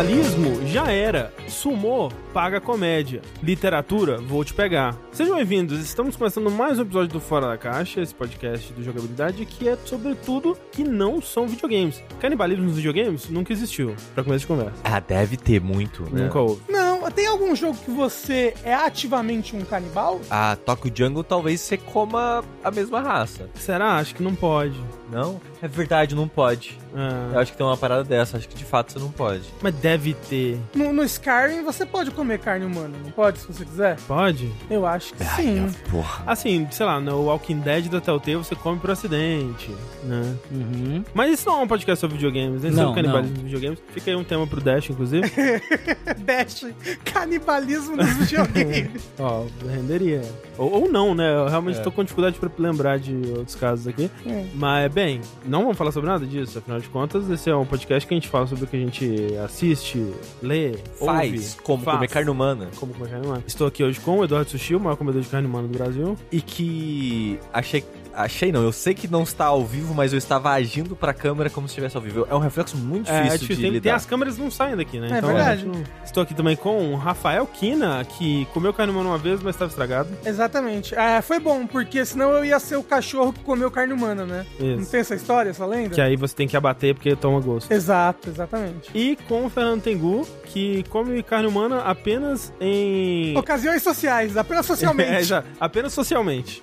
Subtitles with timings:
[0.00, 1.30] Canibalismo já era.
[1.46, 3.20] Sumô, paga comédia.
[3.42, 4.96] Literatura, vou te pegar.
[5.12, 9.44] Sejam bem-vindos, estamos começando mais um episódio do Fora da Caixa, esse podcast do jogabilidade,
[9.44, 12.02] que é sobre tudo que não são videogames.
[12.18, 14.80] Canibalismo nos videogames nunca existiu, pra começo de conversa.
[14.82, 16.22] Ah, deve ter muito, né?
[16.22, 16.62] Nunca houve.
[16.66, 20.18] Não, tem algum jogo que você é ativamente um canibal?
[20.30, 23.50] A Tokyo Jungle talvez você coma a mesma raça.
[23.54, 23.98] Será?
[23.98, 24.80] Acho que não pode.
[25.10, 25.40] Não?
[25.62, 26.78] É verdade, não pode.
[26.94, 29.44] Ah, Eu acho que tem uma parada dessa, acho que de fato você não pode.
[29.60, 30.58] Mas deve ter.
[30.74, 33.96] No, no Skyrim você pode comer carne humana, não pode, se você quiser?
[34.06, 34.50] Pode?
[34.70, 35.66] Eu acho que sim.
[35.90, 36.24] porra.
[36.26, 39.70] Assim, sei lá, no Walking Dead da Telltale você come por acidente,
[40.04, 40.36] né?
[40.50, 41.04] Uhum.
[41.14, 43.78] Mas isso não é um podcast sobre videogames, nem Não, sobre canibalismo nos videogames.
[43.92, 45.30] Fica aí um tema pro Dash, inclusive.
[46.24, 46.66] Dash,
[47.04, 49.08] canibalismo nos videogames.
[49.18, 50.22] Ó, renderia.
[50.60, 51.34] Ou, ou não, né?
[51.34, 51.82] Eu realmente É.
[51.82, 54.10] tô com dificuldade pra lembrar de outros casos aqui.
[54.26, 54.44] É.
[54.54, 56.58] Mas, bem, não vamos falar sobre nada disso.
[56.58, 58.80] Afinal de contas, esse é um podcast que a gente fala sobre o que a
[58.80, 60.04] gente assiste,
[60.42, 61.96] lê, Faz ouve, como faz.
[61.96, 62.68] comer carne humana.
[62.76, 63.42] Como comer carne humana.
[63.46, 66.14] Estou aqui hoje com o Eduardo Sushi, o maior comedor de carne humana do Brasil.
[66.30, 67.82] E que achei.
[68.22, 71.48] Achei não, eu sei que não está ao vivo, mas eu estava agindo pra câmera
[71.50, 72.26] como se estivesse ao vivo.
[72.30, 73.56] É um reflexo muito É, difícil é difícil.
[73.56, 73.82] de Tem, lidar.
[73.82, 75.06] tem as câmeras que não saem daqui, né?
[75.08, 75.40] É verdade.
[75.40, 79.18] a gente não- Estou aqui também com o Rafael Kina, que comeu carne humana uma
[79.18, 80.08] vez, mas estava estragado.
[80.24, 80.94] Exatamente.
[80.96, 84.46] Ah, foi bom, porque senão eu ia ser o cachorro que comeu carne humana, né?
[84.58, 84.90] Não Isso.
[84.90, 85.90] tem essa história, essa lenda?
[85.94, 87.70] Que aí você tem que abater porque toma gosto.
[87.72, 88.90] Exato, exatamente.
[88.94, 93.36] E com o Fernando Tengu, que come carne humana apenas em.
[93.36, 95.24] Ocasiões sociais, apenas É, socialmente.
[95.24, 96.62] já, apenas socialmente.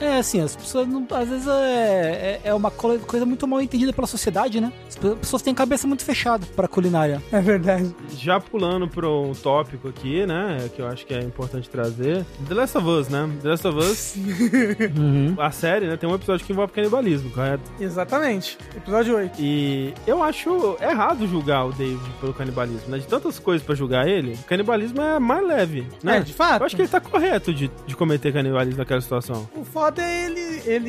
[0.00, 3.60] É, assim, as pessoas não, às vezes é, é, é uma co- coisa muito mal
[3.60, 4.72] entendida pela sociedade, né?
[4.88, 7.22] As pe- pessoas têm a cabeça muito fechada pra culinária.
[7.32, 7.94] É verdade.
[8.16, 10.68] Já pulando para um tópico aqui, né?
[10.74, 12.24] Que eu acho que é importante trazer.
[12.48, 13.28] The Last of Us, né?
[13.42, 14.14] The Last of Us,
[14.96, 15.34] Uhum.
[15.38, 15.96] a série, né?
[15.96, 17.62] Tem um episódio que envolve canibalismo, correto?
[17.80, 18.58] Exatamente.
[18.76, 19.34] Episódio 8.
[19.40, 22.98] E eu acho errado julgar o David pelo canibalismo, né?
[22.98, 26.18] De tantas coisas pra julgar ele, o canibalismo é mais leve, né?
[26.18, 26.60] É, de fato.
[26.62, 29.48] Eu acho que ele tá correto de, de cometer canibalismo naquela situação.
[29.54, 30.85] O foda é ele, ele,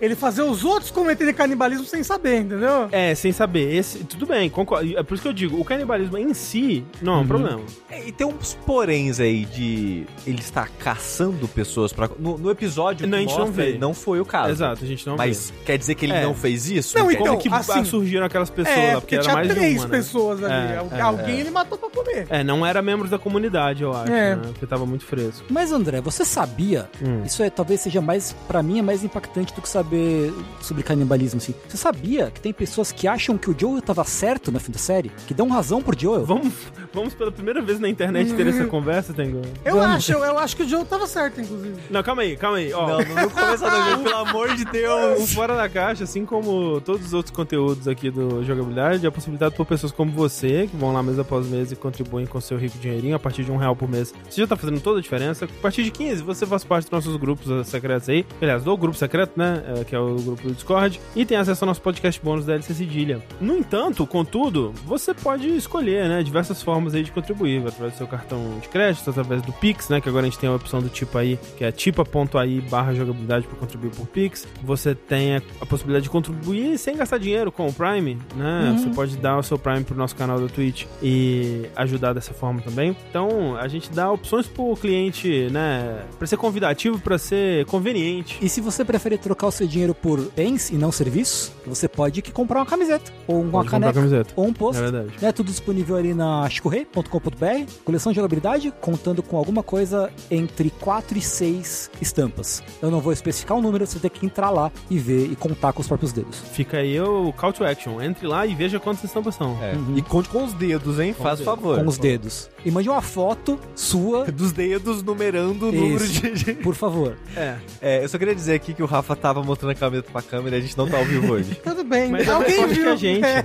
[0.00, 2.88] ele fazer os outros cometerem canibalismo sem saber, entendeu?
[2.92, 3.74] É, sem saber.
[3.74, 4.96] Esse, tudo bem, concordo.
[4.98, 7.60] É por isso que eu digo, o canibalismo em si não é um problema.
[7.90, 12.08] É, E tem uns poréns aí de ele estar caçando pessoas pra.
[12.18, 13.78] No, no episódio Não, que a gente não mostra, vê.
[13.78, 14.50] não foi o caso.
[14.52, 16.22] Exato, a gente não Mas quer dizer que ele É.
[16.22, 16.98] não fez isso?
[16.98, 19.00] Não, então, Como que assim- surgiram aquelas pessoas é, lá?
[19.00, 19.96] Porque porque era tinha mais de três uma, né?
[19.96, 20.52] pessoas ali.
[20.52, 22.26] É, é, Alguém ele matou pra comer.
[22.30, 24.36] É, não era membros da comunidade, eu acho, É.
[24.36, 24.42] né?
[24.44, 25.44] Porque tava muito fresco.
[25.50, 26.88] Mas André, você sabia?
[27.02, 27.22] Hum.
[27.24, 31.38] Isso é talvez seja mais pra mim é mais impactante do que saber sobre canibalismo
[31.38, 31.54] assim.
[31.68, 34.78] Você sabia que tem pessoas que acham que o Joel tava certo no fim da
[34.78, 36.24] série, que dão razão por Joel?
[36.24, 36.52] Vamos,
[36.92, 39.42] vamos pela primeira vez na internet ter essa conversa, Tengu?
[39.64, 39.96] Eu Vamos.
[39.96, 41.76] acho, eu, acho que o Joe tava certo, inclusive.
[41.90, 42.72] Não, calma aí, calma aí.
[42.72, 45.32] Ó, Não, não, começa não, pelo amor de O Deus.
[45.32, 49.66] Fora da Caixa, assim como todos os outros conteúdos aqui do Jogabilidade, é possibilitado por
[49.66, 53.14] pessoas como você, que vão lá mês após mês e contribuem com seu rico dinheirinho
[53.16, 54.12] a partir de um real por mês.
[54.28, 55.44] Você já tá fazendo toda a diferença.
[55.44, 58.26] A partir de 15, você faz parte dos nossos grupos secretos aí.
[58.40, 59.62] Aliás, do grupo secreto, né?
[59.66, 61.00] eh, Que é o grupo do Discord.
[61.16, 63.22] E tem acesso ao nosso podcast bônus da LC Cedilha.
[63.40, 66.22] No entanto, contudo, você pode escolher, né?
[66.22, 67.60] Diversas formas aí de contribuir.
[67.66, 70.00] Através do seu cartão de crédito, através do Pix, né?
[70.00, 73.46] Que agora a gente tem a opção do tipo aí, que é tipa.ai barra jogabilidade
[73.46, 74.46] para contribuir por Pix.
[74.62, 78.76] Você tem a, a possibilidade de contribuir sem gastar dinheiro com o Prime, né?
[78.78, 82.60] Você pode dar o seu Prime pro nosso canal da Twitch e ajudar dessa forma
[82.60, 82.96] também.
[83.08, 86.02] Então, a gente dá opções pro cliente, né?
[86.18, 88.38] Pra ser convidativo, pra ser conveniente.
[88.40, 92.22] E se você preferir trocar o seu dinheiro por bens e não serviços, você pode
[92.22, 94.32] que comprar uma camiseta, ou uma Pode caneca, camiseta.
[94.36, 94.80] ou um É post.
[94.82, 95.12] verdade.
[95.20, 101.18] né, tudo disponível ali na chicorrei.com.br, coleção de jogabilidade, contando com alguma coisa entre 4
[101.18, 102.62] e 6 estampas.
[102.82, 105.72] Eu não vou especificar o número, você tem que entrar lá e ver e contar
[105.72, 106.38] com os próprios dedos.
[106.52, 108.00] Fica aí o call to action.
[108.00, 109.56] Entre lá e veja quantas estampas são.
[109.62, 111.12] É, E conte com os dedos, hein?
[111.14, 111.78] Com Faz os favor.
[111.78, 112.48] Com os dedos.
[112.64, 116.54] E mande uma foto sua, Dos dedos numerando o número de.
[116.54, 117.16] por favor.
[117.36, 117.56] É.
[117.80, 120.56] É, eu só queria dizer aqui que o Rafa tava mostrando a camiseta pra câmera
[120.56, 121.54] e a gente não tá ao vivo hoje.
[121.62, 122.10] Tudo bem.
[122.10, 122.84] Mas é Alguém viu?
[122.84, 123.24] que a gente.
[123.24, 123.44] É.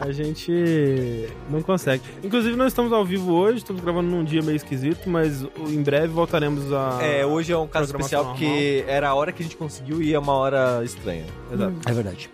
[0.00, 2.02] A gente não consegue.
[2.22, 6.08] Inclusive, nós estamos ao vivo hoje, estamos gravando num dia meio esquisito, mas em breve
[6.08, 6.98] voltaremos a.
[7.02, 10.14] É, hoje é um caso especial porque era a hora que a gente conseguiu e
[10.14, 11.24] é uma hora estranha.
[11.52, 11.74] Exato.
[11.86, 12.30] É verdade.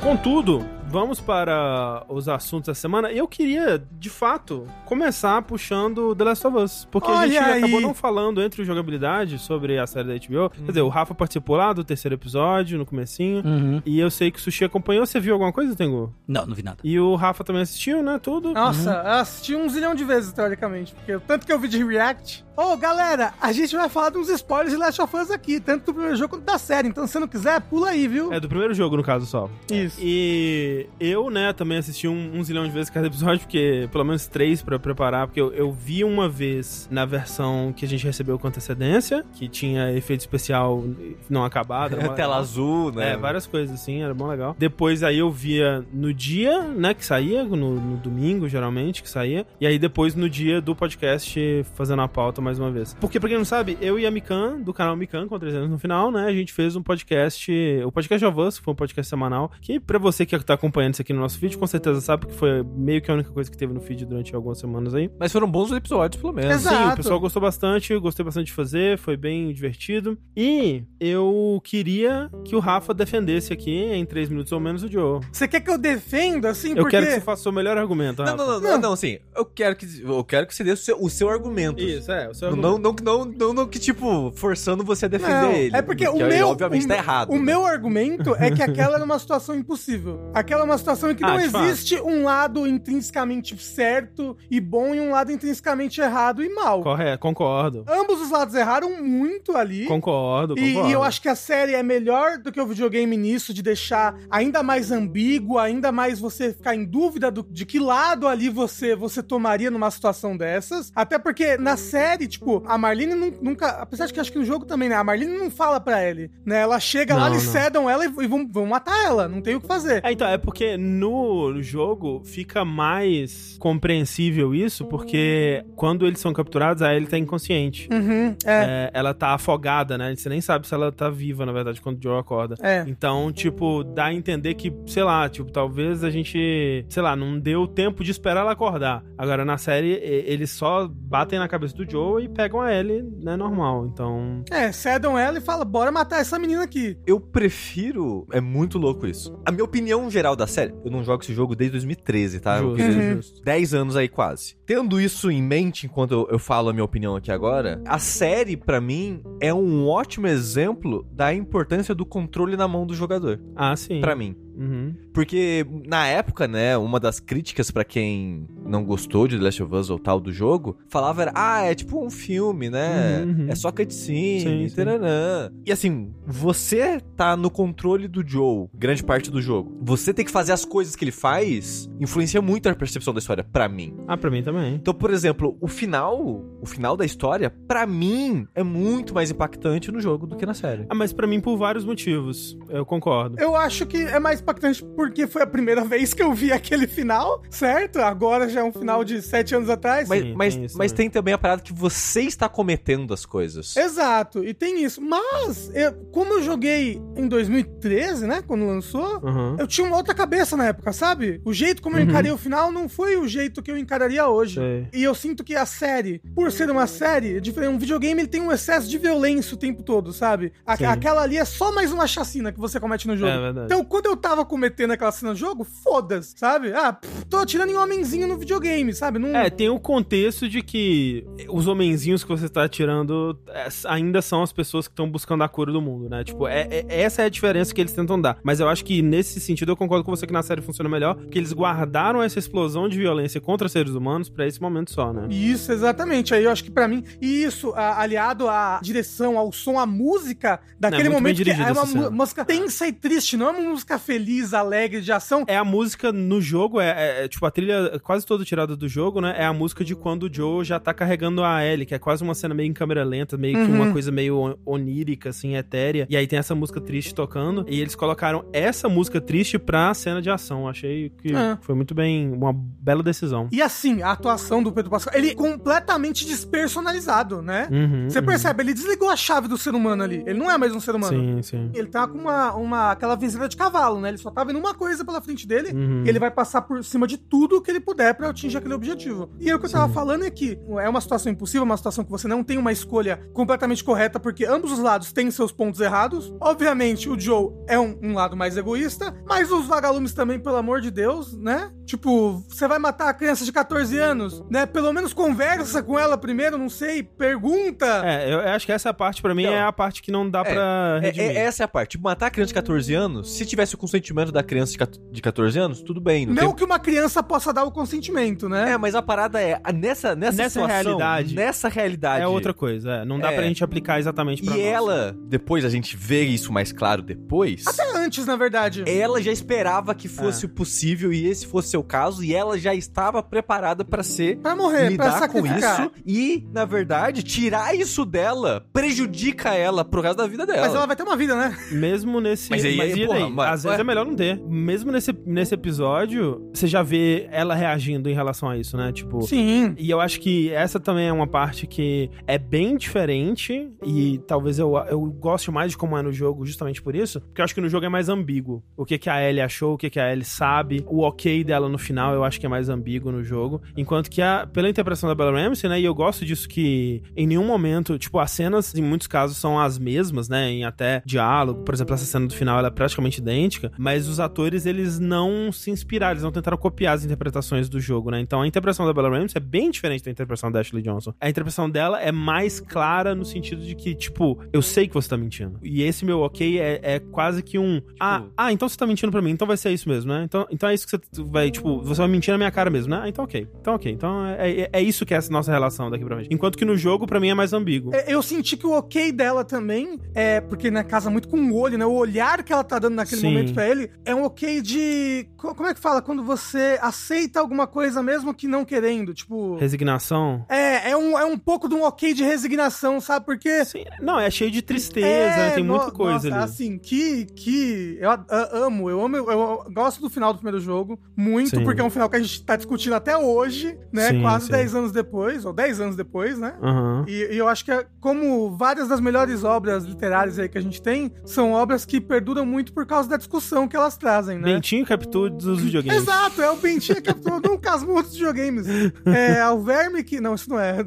[0.00, 3.10] Contudo, vamos para os assuntos da semana.
[3.10, 6.88] Eu queria, de fato, começar puxando The Last of Us.
[6.90, 7.58] Porque a Olha gente aí.
[7.58, 10.50] acabou não falando entre jogabilidade sobre a série da HBO.
[10.50, 13.42] Quer dizer, o Rafa participou lá do terceiro episódio, no comecinho.
[13.44, 13.82] Uhum.
[13.84, 15.04] E eu sei que o Sushi acompanhou.
[15.06, 16.14] Você viu alguma coisa, Tengu?
[16.26, 16.78] Não, não vi nada.
[16.82, 18.18] E o Rafa também assistiu, né?
[18.22, 18.52] Tudo.
[18.52, 20.94] Nossa, eu assisti um zilhão de vezes, teoricamente.
[20.94, 22.44] Porque tanto que eu vi de React.
[22.56, 25.86] Ô, galera, a gente vai falar de uns spoilers de Last of Us aqui, tanto
[25.86, 26.88] do primeiro jogo quanto da série.
[26.88, 28.32] Então, se você não quiser, pula aí, viu?
[28.32, 29.50] É do primeiro jogo, no caso, só.
[29.70, 29.98] Isso.
[30.00, 34.26] E eu, né, também assisti um, um zilhão de vezes cada episódio, porque pelo menos
[34.26, 38.38] três pra preparar, porque eu, eu vi uma vez na versão que a gente recebeu
[38.38, 40.84] com antecedência, que tinha efeito especial
[41.28, 41.96] não acabado.
[42.16, 43.12] Tela azul, né?
[43.12, 44.56] É, várias coisas assim, era bom legal.
[44.58, 49.46] Depois aí eu via no dia, né, que saía, no, no domingo, geralmente, que saía.
[49.60, 52.94] E aí depois no dia do podcast, fazendo a pauta mais uma vez.
[53.00, 55.78] Porque, pra quem não sabe, eu e a Mikan, do canal Mikan, com 300 no
[55.78, 57.52] final, né, a gente fez um podcast,
[57.84, 61.02] o podcast Us, que foi um podcast semanal, que pra você que tá acompanhando isso
[61.02, 63.56] aqui no nosso feed, com certeza sabe, porque foi meio que a única coisa que
[63.56, 65.10] teve no feed durante algumas semanas aí.
[65.18, 66.52] Mas foram bons episódios, pelo menos.
[66.52, 66.76] Exato.
[66.76, 70.18] Sim, o pessoal gostou bastante, eu gostei bastante de fazer, foi bem divertido.
[70.36, 75.20] E eu queria que o Rafa defendesse aqui, em três minutos ou menos, o Joe.
[75.32, 76.90] Você quer que eu defenda, assim, Eu porque...
[76.90, 78.36] quero que você faça o seu melhor argumento, Não, Rafa.
[78.36, 81.02] não, não, não, não, assim, eu quero que, eu quero que você dê o seu,
[81.02, 81.82] o seu argumento.
[81.82, 83.04] Isso, é, o seu Não, argumento.
[83.04, 85.76] não, não, não, não que, tipo, forçando você a defender Não, ele.
[85.76, 86.48] É porque o Que, meu.
[86.48, 87.30] Obviamente o, tá errado.
[87.30, 87.42] O né?
[87.42, 90.30] meu argumento é que aquela era uma situação impossível.
[90.34, 91.64] Aquela é uma situação em que Ah, não de fato.
[91.66, 96.82] existe um lado intrinsecamente certo e bom e um lado intrinsecamente errado e mal.
[96.82, 97.84] Correto, concordo.
[97.88, 99.86] Ambos os lados erraram muito ali.
[99.86, 100.88] Concordo, E, concordo.
[100.88, 104.14] e eu acho que a série é melhor do que o videogame nisso, de deixar
[104.30, 108.94] ainda mais ambíguo, ainda mais você ficar em dúvida do- de que lado ali você
[108.96, 110.90] você tomaria numa situação dessas.
[110.94, 113.68] Até porque na série, tipo, a Marlene nun- nunca.
[113.80, 114.94] Apesar de que acho que no jogo também, né?
[114.96, 116.60] A Marlene não fala pra ele, né?
[116.60, 117.52] Ela chega lá, Não, eles não.
[117.52, 119.28] cedam ela e, e vão, vão matar ela.
[119.28, 120.00] Não tem o que fazer.
[120.04, 126.82] É, então, é porque no jogo fica mais compreensível isso, porque quando eles são capturados,
[126.82, 127.88] a Ellie tá inconsciente.
[127.92, 128.86] Uhum, é.
[128.86, 130.14] É, ela tá afogada, né?
[130.14, 132.54] Você nem sabe se ela tá viva, na verdade, quando o Joe acorda.
[132.62, 132.84] É.
[132.86, 137.40] Então, tipo, dá a entender que, sei lá, tipo, talvez a gente, sei lá, não
[137.40, 139.02] deu tempo de esperar ela acordar.
[139.18, 143.34] Agora, na série, eles só batem na cabeça do Joe e pegam a Ellie, né,
[143.34, 143.84] normal.
[143.86, 146.96] Então, É, cedam ela e fala, bora matar essa menina aqui.
[147.04, 148.24] Eu prefiro.
[148.30, 149.36] É muito louco isso.
[149.44, 150.74] A minha opinião geral da série.
[150.84, 152.60] Eu não jogo esse jogo desde 2013, tá?
[152.60, 153.42] Justo, justo.
[153.42, 154.56] 10 anos aí quase.
[154.64, 158.56] Tendo isso em mente enquanto eu, eu falo a minha opinião aqui agora, a série,
[158.56, 163.40] pra mim, é um ótimo exemplo da importância do controle na mão do jogador.
[163.54, 164.00] Ah, sim.
[164.00, 164.36] Pra mim.
[164.56, 164.94] Uhum.
[165.12, 169.74] Porque na época, né, uma das críticas pra quem não gostou de The Last of
[169.74, 173.22] Us ou tal do jogo, falava era, ah, é tipo um filme, né?
[173.24, 173.46] Uhum, uhum.
[173.50, 174.76] É só cutscene, Sim, sim.
[174.76, 175.50] taranã.
[175.64, 179.76] E assim, você tá no controle do Joe, grande parte do jogo.
[179.82, 183.44] Você tem que fazer as coisas que ele faz, influencia muito a percepção da história,
[183.44, 183.94] pra mim.
[184.06, 184.74] Ah, pra mim também.
[184.74, 189.90] Então, por exemplo, o final, o final da história, pra mim, é muito mais impactante
[189.90, 190.86] no jogo do que na série.
[190.88, 192.56] Ah, mas pra mim por vários motivos.
[192.68, 193.36] Eu concordo.
[193.40, 196.86] Eu acho que é mais impactante porque foi a primeira vez que eu vi aquele
[196.86, 197.98] final, certo?
[197.98, 200.08] Agora já é um final de sete anos atrás.
[200.08, 201.06] Mas, Sim, mas, tem isso mas também.
[201.06, 203.76] tem também a parada que você está cometendo as coisas.
[203.76, 205.00] Exato, e tem isso.
[205.00, 208.42] Mas, eu- como eu joguei em 2013, né?
[208.46, 209.56] Quando lançou, Uhum.
[209.58, 211.40] eu tinha uma outra cabeça na época, sabe?
[211.44, 212.08] O jeito como eu Uhum.
[212.10, 214.54] encarei o final não foi o jeito que eu encararia hoje.
[214.60, 214.86] Sei.
[214.92, 217.74] E eu sinto que a série, por ser uma série, é diferente.
[217.74, 220.52] Um videogame ele tem um excesso de violência o tempo todo, sabe?
[220.64, 223.30] A- aquela ali é só mais uma chacina que você comete no jogo.
[223.32, 223.66] É verdade.
[223.66, 226.72] Então, quando eu tava cometendo aquela cena no jogo, foda-se, sabe?
[226.72, 229.18] Ah, pff, tô atirando em homenzinho no videogame, sabe?
[229.18, 229.34] Não...
[229.36, 234.42] É, tem o contexto de que os homenzinhos que você tá tirando é, ainda são
[234.42, 236.24] as pessoas que estão buscando a cura do mundo, né?
[236.24, 238.38] Tipo, é, é- essa é a diferença que eles tentam dar.
[238.42, 241.14] Mas eu acho que nesse sentido eu concordo com você que na série funciona melhor,
[241.16, 245.26] porque eles guardaram essa explosão de violência contra seres humanos pra esse momento só, né?
[245.30, 246.34] Isso, exatamente.
[246.34, 249.86] Aí eu acho que pra mim, e isso, a- aliado à direção, ao som, à
[249.86, 253.70] música daquele muito bem momento que é uma música tensa e triste, não é uma
[253.70, 255.44] música feliz, alegre, de ação.
[255.46, 258.88] É a música no jogo, é, é- é, tipo a trilha quase toda tirada do
[258.88, 259.34] jogo, né?
[259.38, 262.22] É a música de quando o Joe já tá carregando a Ellie, que é quase
[262.22, 263.82] uma cena meio em câmera lenta, meio que Uhum.
[263.82, 266.06] uma coisa meio on- onírica, assim, etérea.
[266.10, 267.64] E aí tem essa música triste tocando.
[267.68, 270.68] E eles colocaram essa música triste pra cena de ação.
[270.68, 271.56] Achei que É.
[271.60, 273.48] foi muito bem, uma bela decisão.
[273.52, 277.68] E assim, a atuação do Pedro Pascal, ele é completamente despersonalizado, né?
[277.70, 278.26] Uhum, Você uhum.
[278.26, 280.22] percebe, ele desligou a chave do ser humano ali.
[280.26, 281.16] Ele não é mais um ser humano.
[281.36, 281.70] Sim, sim.
[281.74, 284.15] Ele tá com uma, uma aquela viseira de cavalo, né?
[284.16, 286.04] Ele só tá vendo uma coisa pela frente dele Uhum.
[286.04, 288.74] e ele vai passar por cima de tudo que ele puder pra pra atingir aquele
[288.74, 289.30] objetivo.
[289.38, 292.02] E aí, o que eu tava falando é que é uma situação impossível, uma situação
[292.04, 295.80] que você não tem uma escolha completamente correta, porque ambos os lados têm seus pontos
[295.80, 296.34] errados.
[296.40, 300.80] Obviamente, o Joe é um, um lado mais egoísta, mas os vagalumes também, pelo amor
[300.80, 301.70] de Deus, né?
[301.84, 304.66] Tipo, você vai matar a criança de 14 anos, né?
[304.66, 307.86] Pelo menos conversa com ela primeiro, não sei, pergunta.
[308.04, 309.52] É, eu acho que essa parte pra mim Não.
[309.52, 311.30] é a parte que não dá É, pra É, redimir.
[311.30, 311.90] é- essa é a parte.
[311.92, 315.00] Tipo, matar a criança de 14 anos, se tivesse o consentimento da criança de cat-
[315.10, 316.26] de 14 anos, tudo bem.
[316.26, 318.72] Não, Não tem- que uma criança possa dar o consentimento, né?
[318.72, 322.22] É, mas a parada é, nessa, nessa, Nessa situação, realidade, nessa realidade...
[322.22, 323.04] É outra coisa, é.
[323.04, 323.36] Não dá É.
[323.36, 324.66] pra gente aplicar exatamente pra E nós.
[324.66, 327.64] ela, depois a gente vê isso mais claro depois...
[327.66, 328.84] Até antes, na verdade.
[328.86, 330.48] Ela já esperava que fosse É.
[330.48, 334.54] o possível e esse fosse seu caso, e ela já estava preparada pra ser Pra
[334.56, 335.80] morrer, pra lidar com sacrificar.
[335.82, 340.62] isso e, na verdade, tirar isso dela prejudica ela pro resto da vida dela.
[340.62, 341.56] Mas ela vai ter uma vida, né?
[341.72, 342.50] Mesmo nesse.
[342.50, 344.40] Mas aí- e porra, mas- Às vezes é melhor não ter.
[344.46, 348.92] Mesmo nesse, nesse episódio, você já vê ela reagindo em relação a isso, né?
[348.92, 349.22] Tipo.
[349.22, 349.74] Sim.
[349.78, 354.58] E eu acho que essa também é uma parte que é bem diferente e talvez
[354.58, 357.54] eu, eu goste mais de como é no jogo justamente por isso, porque eu acho
[357.54, 358.62] que no jogo é mais ambíguo.
[358.76, 361.68] O que, que a Ellie achou, o que, que a Ellie sabe, o ok dela
[361.68, 365.08] no final eu acho que é mais ambíguo no jogo, enquanto que a, pela interpretação
[365.08, 368.74] da Bella Ramsey, né, e eu gosto disso que em nenhum momento, tipo, as cenas
[368.74, 372.34] em muitos casos são as mesmas, né, em até diálogo, por exemplo, essa cena do
[372.34, 376.56] final ela é praticamente idêntica, mas os atores eles não se inspiraram, eles não tentaram
[376.56, 380.04] copiar as interpretações do jogo, né, então a interpretação da Bella Ramsey é bem diferente
[380.04, 381.12] da interpretação da Ashley Johnson.
[381.20, 385.08] A interpretação dela é mais clara no sentido de que, tipo, eu sei que você
[385.08, 385.58] tá mentindo.
[385.62, 387.80] E esse meu ok é, é quase que um.
[388.00, 390.22] ah, ah, então você tá mentindo pra mim, então vai ser isso mesmo, né?
[390.24, 392.90] Então, então é isso que você vai, tipo, você vai mentir na minha cara mesmo,
[392.90, 393.00] né?
[393.04, 393.46] Ah, então ok.
[393.60, 393.92] Então ok.
[393.92, 396.32] Então é, é, é isso que é essa nossa relação daqui pra frente.
[396.32, 397.94] Enquanto que no jogo, pra mim, é mais ambíguo.
[397.94, 401.56] É, Eu senti que o ok dela também é porque né, casa muito com o
[401.56, 401.86] olho, né?
[401.86, 403.28] O olhar que ela tá dando naquele Sim.
[403.28, 405.28] momento pra ele é um ok de.
[405.36, 406.00] co- Como é que fala?
[406.02, 409.12] Quando você aceita alguma coisa mesmo que não querendo.
[409.14, 409.56] Tipo.
[409.56, 410.44] Resignação.
[410.48, 413.26] É, é um, é um pouco de um ok de resignação, sabe?
[413.26, 413.64] Porque.
[413.64, 415.50] Sim, não, é cheio de tristeza, É, né?
[415.50, 416.44] tem no- muita coisa nossa, ali.
[416.44, 417.26] Assim, que.
[417.26, 421.50] que eu a- amo, eu amo, eu, eu gosto do final do primeiro jogo muito,
[421.56, 421.64] Sim.
[421.64, 424.10] porque é um final que a gente tá discutindo até hoje, né?
[424.10, 424.52] Sim, Quase sim.
[424.52, 426.54] 10 anos depois, ou 10 anos depois, né?
[426.62, 427.04] Aham.
[427.08, 430.60] E, e eu acho que, é, como várias das melhores obras literárias aí que a
[430.60, 434.54] gente tem, são obras que perduram muito por causa da discussão que elas trazem, né?
[434.54, 436.02] Bentinho Capture dos videogames.
[436.02, 438.66] Exato, é o Bentinho que capturou um casmurro dos videogames.
[439.06, 440.20] É o verme que.
[440.20, 440.78] Não, isso não é.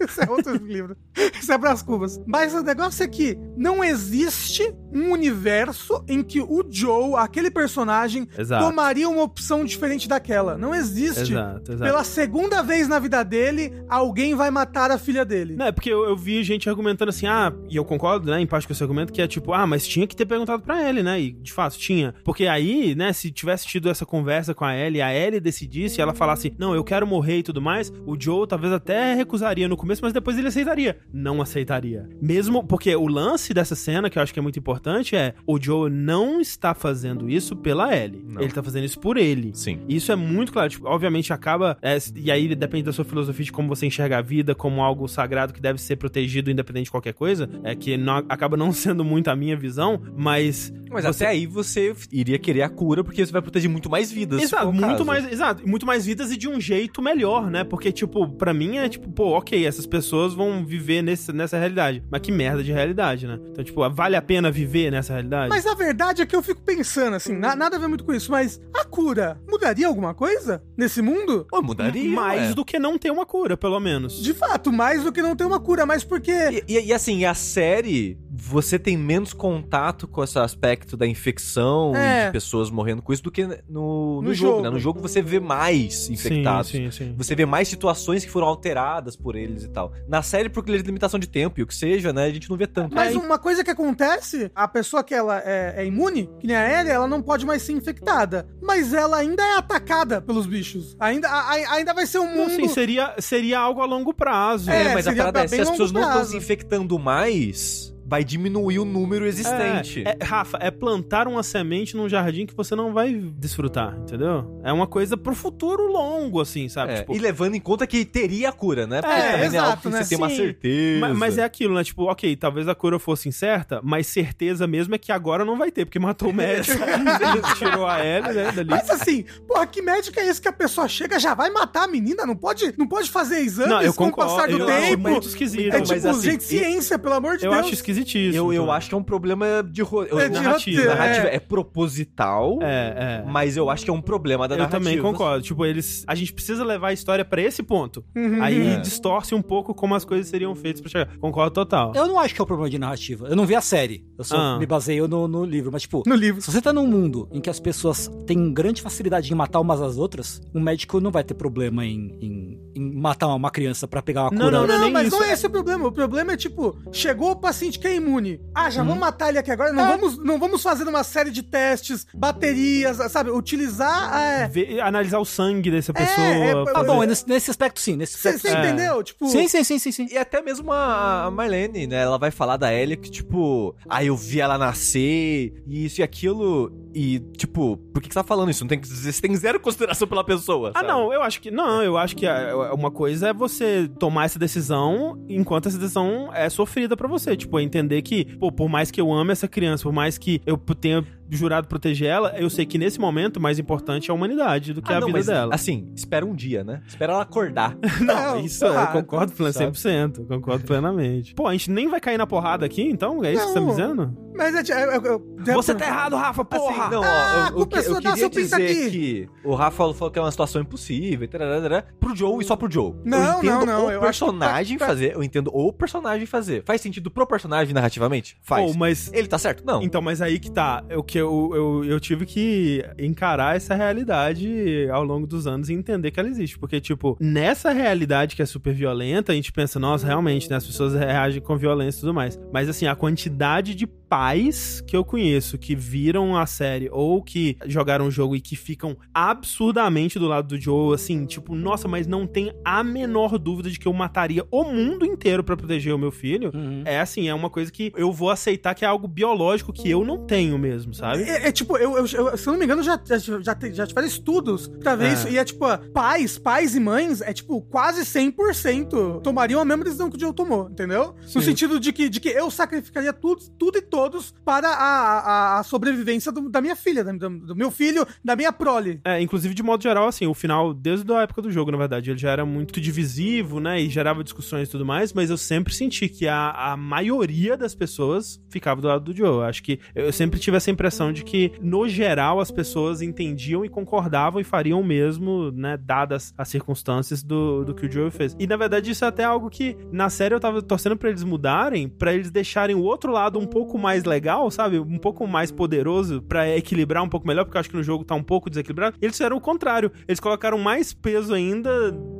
[0.00, 0.96] Esse é outro livro.
[1.38, 2.20] Isso é Brás Cubas.
[2.26, 8.28] Mas o negócio é que não existe um universo em que o Joe, aquele personagem,
[8.36, 8.64] Exato.
[8.64, 10.56] tomaria uma opção diferente daquela.
[10.56, 11.32] Não existe.
[11.32, 11.90] Exato, exato.
[11.90, 15.56] Pela segunda vez na vida dele, alguém vai matar a filha dele.
[15.56, 18.46] Não, é porque eu, eu vi gente argumentando assim, ah, e eu concordo, né, em
[18.46, 21.02] parte com esse argumento, que é tipo, ah, mas tinha que ter perguntado pra ele,
[21.02, 22.14] né, e de fato tinha.
[22.24, 26.14] Porque aí, né, se tivesse tido essa conversa com a Ellie, a Ellie decidisse, ela
[26.14, 30.00] falasse, não, eu quero morrer e tudo mais, o Joe talvez até recusaria no começo,
[30.02, 30.98] mas depois ele aceitaria.
[31.12, 32.08] Não aceitaria.
[32.20, 35.60] Mesmo porque o lance dessa cena, que eu acho que é muito importante, é o
[35.60, 38.24] Joe não está fazendo isso pela Ellie.
[38.28, 38.40] Não.
[38.42, 39.50] Ele tá fazendo isso por ele.
[39.54, 39.80] Sim.
[39.88, 40.68] E Isso é muito claro.
[40.70, 41.76] Tipo, obviamente acaba.
[41.82, 45.06] é, e aí depende da sua filosofia de como você enxerga a vida como algo
[45.08, 47.48] sagrado que deve ser protegido independente de qualquer coisa.
[47.64, 50.72] É que não- acaba não sendo muito a minha visão, mas.
[50.90, 51.79] Mas você- até aí você
[52.12, 54.40] iria querer a cura, porque você vai proteger muito mais vidas.
[54.40, 55.04] for Exato, muito caso.
[55.04, 57.64] mais, exato, muito mais vidas e de um jeito melhor, né?
[57.64, 62.02] Porque, tipo, pra mim é tipo, pô, ok, essas pessoas vão viver nesse, nessa realidade.
[62.10, 63.38] Mas que merda de realidade, né?
[63.50, 65.48] Então, tipo, vale a pena viver nessa realidade?
[65.48, 68.12] Mas a verdade é que eu fico pensando, assim, na- nada a ver muito com
[68.12, 71.46] isso, mas a cura mudaria alguma coisa nesse mundo?
[71.50, 72.10] Pô, mudaria.
[72.10, 72.54] Mais ué.
[72.54, 74.22] do que não ter uma cura, pelo menos.
[74.22, 76.30] De fato, mais do que não ter uma cura, mas porque.
[76.32, 81.94] E, e- e assim, a série, você tem menos contato com esse aspecto da infecção
[81.94, 82.22] É.
[82.22, 84.62] e de pessoas morrendo com isso do que no, no, No jogo, jogo.
[84.62, 84.70] né?
[84.70, 86.70] No jogo você vê mais infectados.
[86.70, 87.14] Sim, sim, sim.
[87.16, 89.92] Você vê mais situações que foram alteradas por eles e tal.
[90.08, 92.24] Na série, por limitação de tempo e o que seja, né?
[92.24, 92.94] A gente não vê tanto.
[92.94, 96.56] Mas É, uma coisa que acontece, a pessoa que ela é, é imune, que nem
[96.56, 98.48] a Ellie, ela não pode mais ser infectada.
[98.62, 100.96] Mas ela ainda é atacada pelos bichos.
[100.98, 102.56] Ainda, a- a- ainda vai ser um Não, mundo.
[102.56, 104.70] sim, seria, seria algo a longo prazo.
[104.70, 106.30] É, É, mas a parada é, se as pessoas longo não estão prazo.
[106.30, 110.02] se infectando mais, vai diminuir o número existente.
[110.04, 114.60] É, é, Rafa, é plantar uma semente num jardim que você não vai desfrutar, entendeu?
[114.64, 116.92] É uma coisa pro futuro longo, assim, sabe?
[116.92, 119.00] É, Tipo, E levando em conta que teria a cura, né?
[119.00, 120.02] Porque É, é algo exato, que né?
[120.02, 121.00] você tem uma certeza.
[121.08, 121.84] ma- mas é aquilo, né?
[121.84, 125.70] Tipo, ok, talvez a cura fosse incerta, mas certeza mesmo é que agora não vai
[125.70, 126.76] ter, porque matou o médico,
[127.58, 128.68] tirou a L, né, dali.
[128.70, 131.88] Mas assim, porra, que médico é esse que a pessoa chega já vai matar a
[131.88, 132.26] menina?
[132.26, 134.34] Não pode, não pode fazer exames Não, eu com o concordo.
[134.34, 135.08] passar do eu acho tempo?
[135.08, 135.74] muito esquisito.
[135.74, 137.64] É mas tipo, assim, gente, ciência, pelo amor de eu Deus.
[137.66, 138.36] acho esquisito esquisitice.
[138.36, 138.72] Eu, eu então.
[138.74, 140.02] acho que é um problema de, ro...
[140.02, 141.28] É de narrativa, narrativa.
[141.28, 141.36] é.
[141.36, 141.40] É.
[141.40, 143.30] proposital, É, é.
[143.30, 144.78] mas eu acho que é um problema da Eu narrativa.
[144.84, 145.42] também concordo.
[145.42, 146.04] Tipo, eles.
[146.06, 148.04] A gente precisa levar a história pra esse ponto.
[148.16, 148.42] Uhum.
[148.42, 148.76] Aí É.
[148.80, 151.16] distorce um pouco como as coisas seriam feitas pra chegar.
[151.18, 151.92] Concordo total.
[151.94, 153.28] Eu não acho que é um problema de narrativa.
[153.28, 154.04] Eu não vi a série.
[154.18, 154.58] Eu só Ah.
[154.58, 155.70] me baseio no, no livro.
[155.72, 156.40] Mas, tipo, No livro.
[156.40, 159.80] se você tá num mundo em que as pessoas têm grande facilidade em matar umas
[159.80, 164.00] às outras, um médico não vai ter problema em, em, em matar uma criança pra
[164.02, 164.50] pegar uma Não, cura.
[164.60, 165.86] não, Não, nem mas isso, não é é- esse o problema.
[165.88, 168.40] O problema é tipo, chegou o paciente que é imune.
[168.54, 169.72] Ah, já vamos matar ele aqui agora.
[169.72, 169.96] Não, É.
[169.96, 173.30] vamos, não vamos fazer uma série de testes, baterias, sabe?
[173.30, 174.20] Utilizar.
[174.20, 176.26] É, Ver- analisar o sangue dessa pessoa.
[176.26, 177.96] é, Tá bom, nesse, nesse aspecto sim.
[177.96, 178.58] Nesse Você aspecto sim.
[178.66, 179.02] entendeu?
[179.02, 179.26] Tipo.
[179.28, 180.06] Sim, sim, sim, sim, sim.
[180.10, 182.02] E até mesmo a a Marlene, né?
[182.02, 186.02] Ela vai falar da Ellie que, tipo, ah, eu vi ela nascer, e isso e
[186.02, 186.72] aquilo.
[186.94, 188.64] E, tipo, por que, que você tá falando isso?
[188.64, 190.70] Não tem você tem zero consideração pela pessoa.
[190.74, 190.88] Ah, sabe?
[190.88, 191.50] não, eu acho que.
[191.50, 196.30] Não, eu acho que a- uma coisa é você tomar essa decisão enquanto essa decisão
[196.34, 197.36] é sofrida pra você.
[197.36, 200.40] Tipo, é entender que, pô, por mais que eu ame essa criança, por mais que
[200.44, 204.72] eu tenha jurado proteger ela, eu sei que nesse momento mais importante é a humanidade
[204.72, 205.54] do que Ah, a não, vida mas, dela.
[205.54, 206.82] Assim, espera um dia, né?
[206.86, 207.76] Espera ela acordar.
[208.00, 209.72] Não, isso porra, eu concordo plen- sabe?
[209.72, 210.26] 100%.
[210.26, 211.34] Concordo plenamente.
[211.34, 213.22] Pô, a gente nem vai cair na porrada aqui, então?
[213.24, 213.74] É isso que você tá me Não.
[213.74, 214.30] dizendo?
[214.36, 214.72] Mas é.
[214.72, 216.84] é, é, é- Você tá errado, Rafa, porra!
[216.84, 218.90] Assim, não, Ah, ó, eu, eu, culpa é que- eu dá queria dizer aqui.
[218.90, 222.46] que o Rafa falou, falou que é uma situação impossível, e tararara, pro Joe e
[222.46, 222.94] só pro Joe.
[223.04, 226.26] Não, eu entendo não, não, o eu personagem tá- tá- fazer, eu entendo o personagem
[226.26, 226.62] fazer.
[226.64, 228.36] Faz sentido pro personagem narrativamente?
[228.42, 228.72] Faz.
[228.72, 229.64] Pô, mas Ele tá certo?
[229.66, 229.82] Não.
[229.82, 230.82] Então, mas aí que tá.
[230.96, 235.74] O que eu, eu, eu tive que encarar essa realidade ao longo dos anos e
[235.74, 236.58] entender que ela existe.
[236.58, 240.56] Porque, tipo, nessa realidade que é super violenta, a gente pensa, nossa, realmente, né?
[240.56, 242.38] As pessoas reagem com violência e tudo mais.
[242.52, 247.56] Mas, assim, a quantidade de pais que eu conheço que viram a série ou que
[247.64, 252.08] jogaram o jogo e que ficam absurdamente do lado do Joe, assim, tipo, nossa, mas
[252.08, 255.98] não tem a menor dúvida de que eu mataria o mundo inteiro pra proteger o
[255.98, 256.50] meu filho.
[256.52, 256.82] Uhum.
[256.84, 260.04] É assim, é uma coisa que eu vou aceitar que é algo biológico que eu
[260.04, 261.22] não tenho mesmo, sabe?
[261.22, 263.40] É, é tipo, eu, eu- eu- se eu não me engano, já, já, já,
[263.72, 265.12] já tiveram estudos pra ver É.
[265.12, 265.28] isso.
[265.28, 265.60] E é tipo,
[265.92, 270.32] pais, pais e mães, é tipo, quase 100% tomariam a mesma decisão que o Joe
[270.32, 271.14] tomou, entendeu?
[271.34, 275.58] No sentido de que, de que eu sacrificaria tudo, tudo e todos para a, a,
[275.58, 279.00] a sobrevivência do- da minha filha, do, do meu filho, da minha prole.
[279.04, 282.10] É, inclusive, de modo geral, assim, o final, desde a época do jogo, na verdade,
[282.10, 283.80] ele já era muito divisivo, né?
[283.80, 287.74] E gerava discussões e tudo mais, mas eu sempre senti que a, a maioria das
[287.74, 289.26] pessoas ficava do lado do Joe.
[289.28, 293.64] Eu Acho que eu sempre tive essa impressão de que, no geral, as pessoas entendiam
[293.64, 295.76] e concordavam e fariam o mesmo, né?
[295.76, 298.34] Dadas as circunstâncias do, do que o Joe fez.
[298.38, 301.22] E na verdade, isso é até algo que na série eu tava torcendo pra eles
[301.24, 304.78] mudarem, pra eles deixarem o outro lado um pouco mais legal, sabe?
[304.78, 308.04] Um pouco mais poderoso pra equilibrar um pouco melhor, porque eu acho que no jogo
[308.04, 308.96] tá um pouco desequilibrado.
[309.00, 309.90] Eles fizeram o contrário.
[310.06, 311.70] Eles colocaram mais peso ainda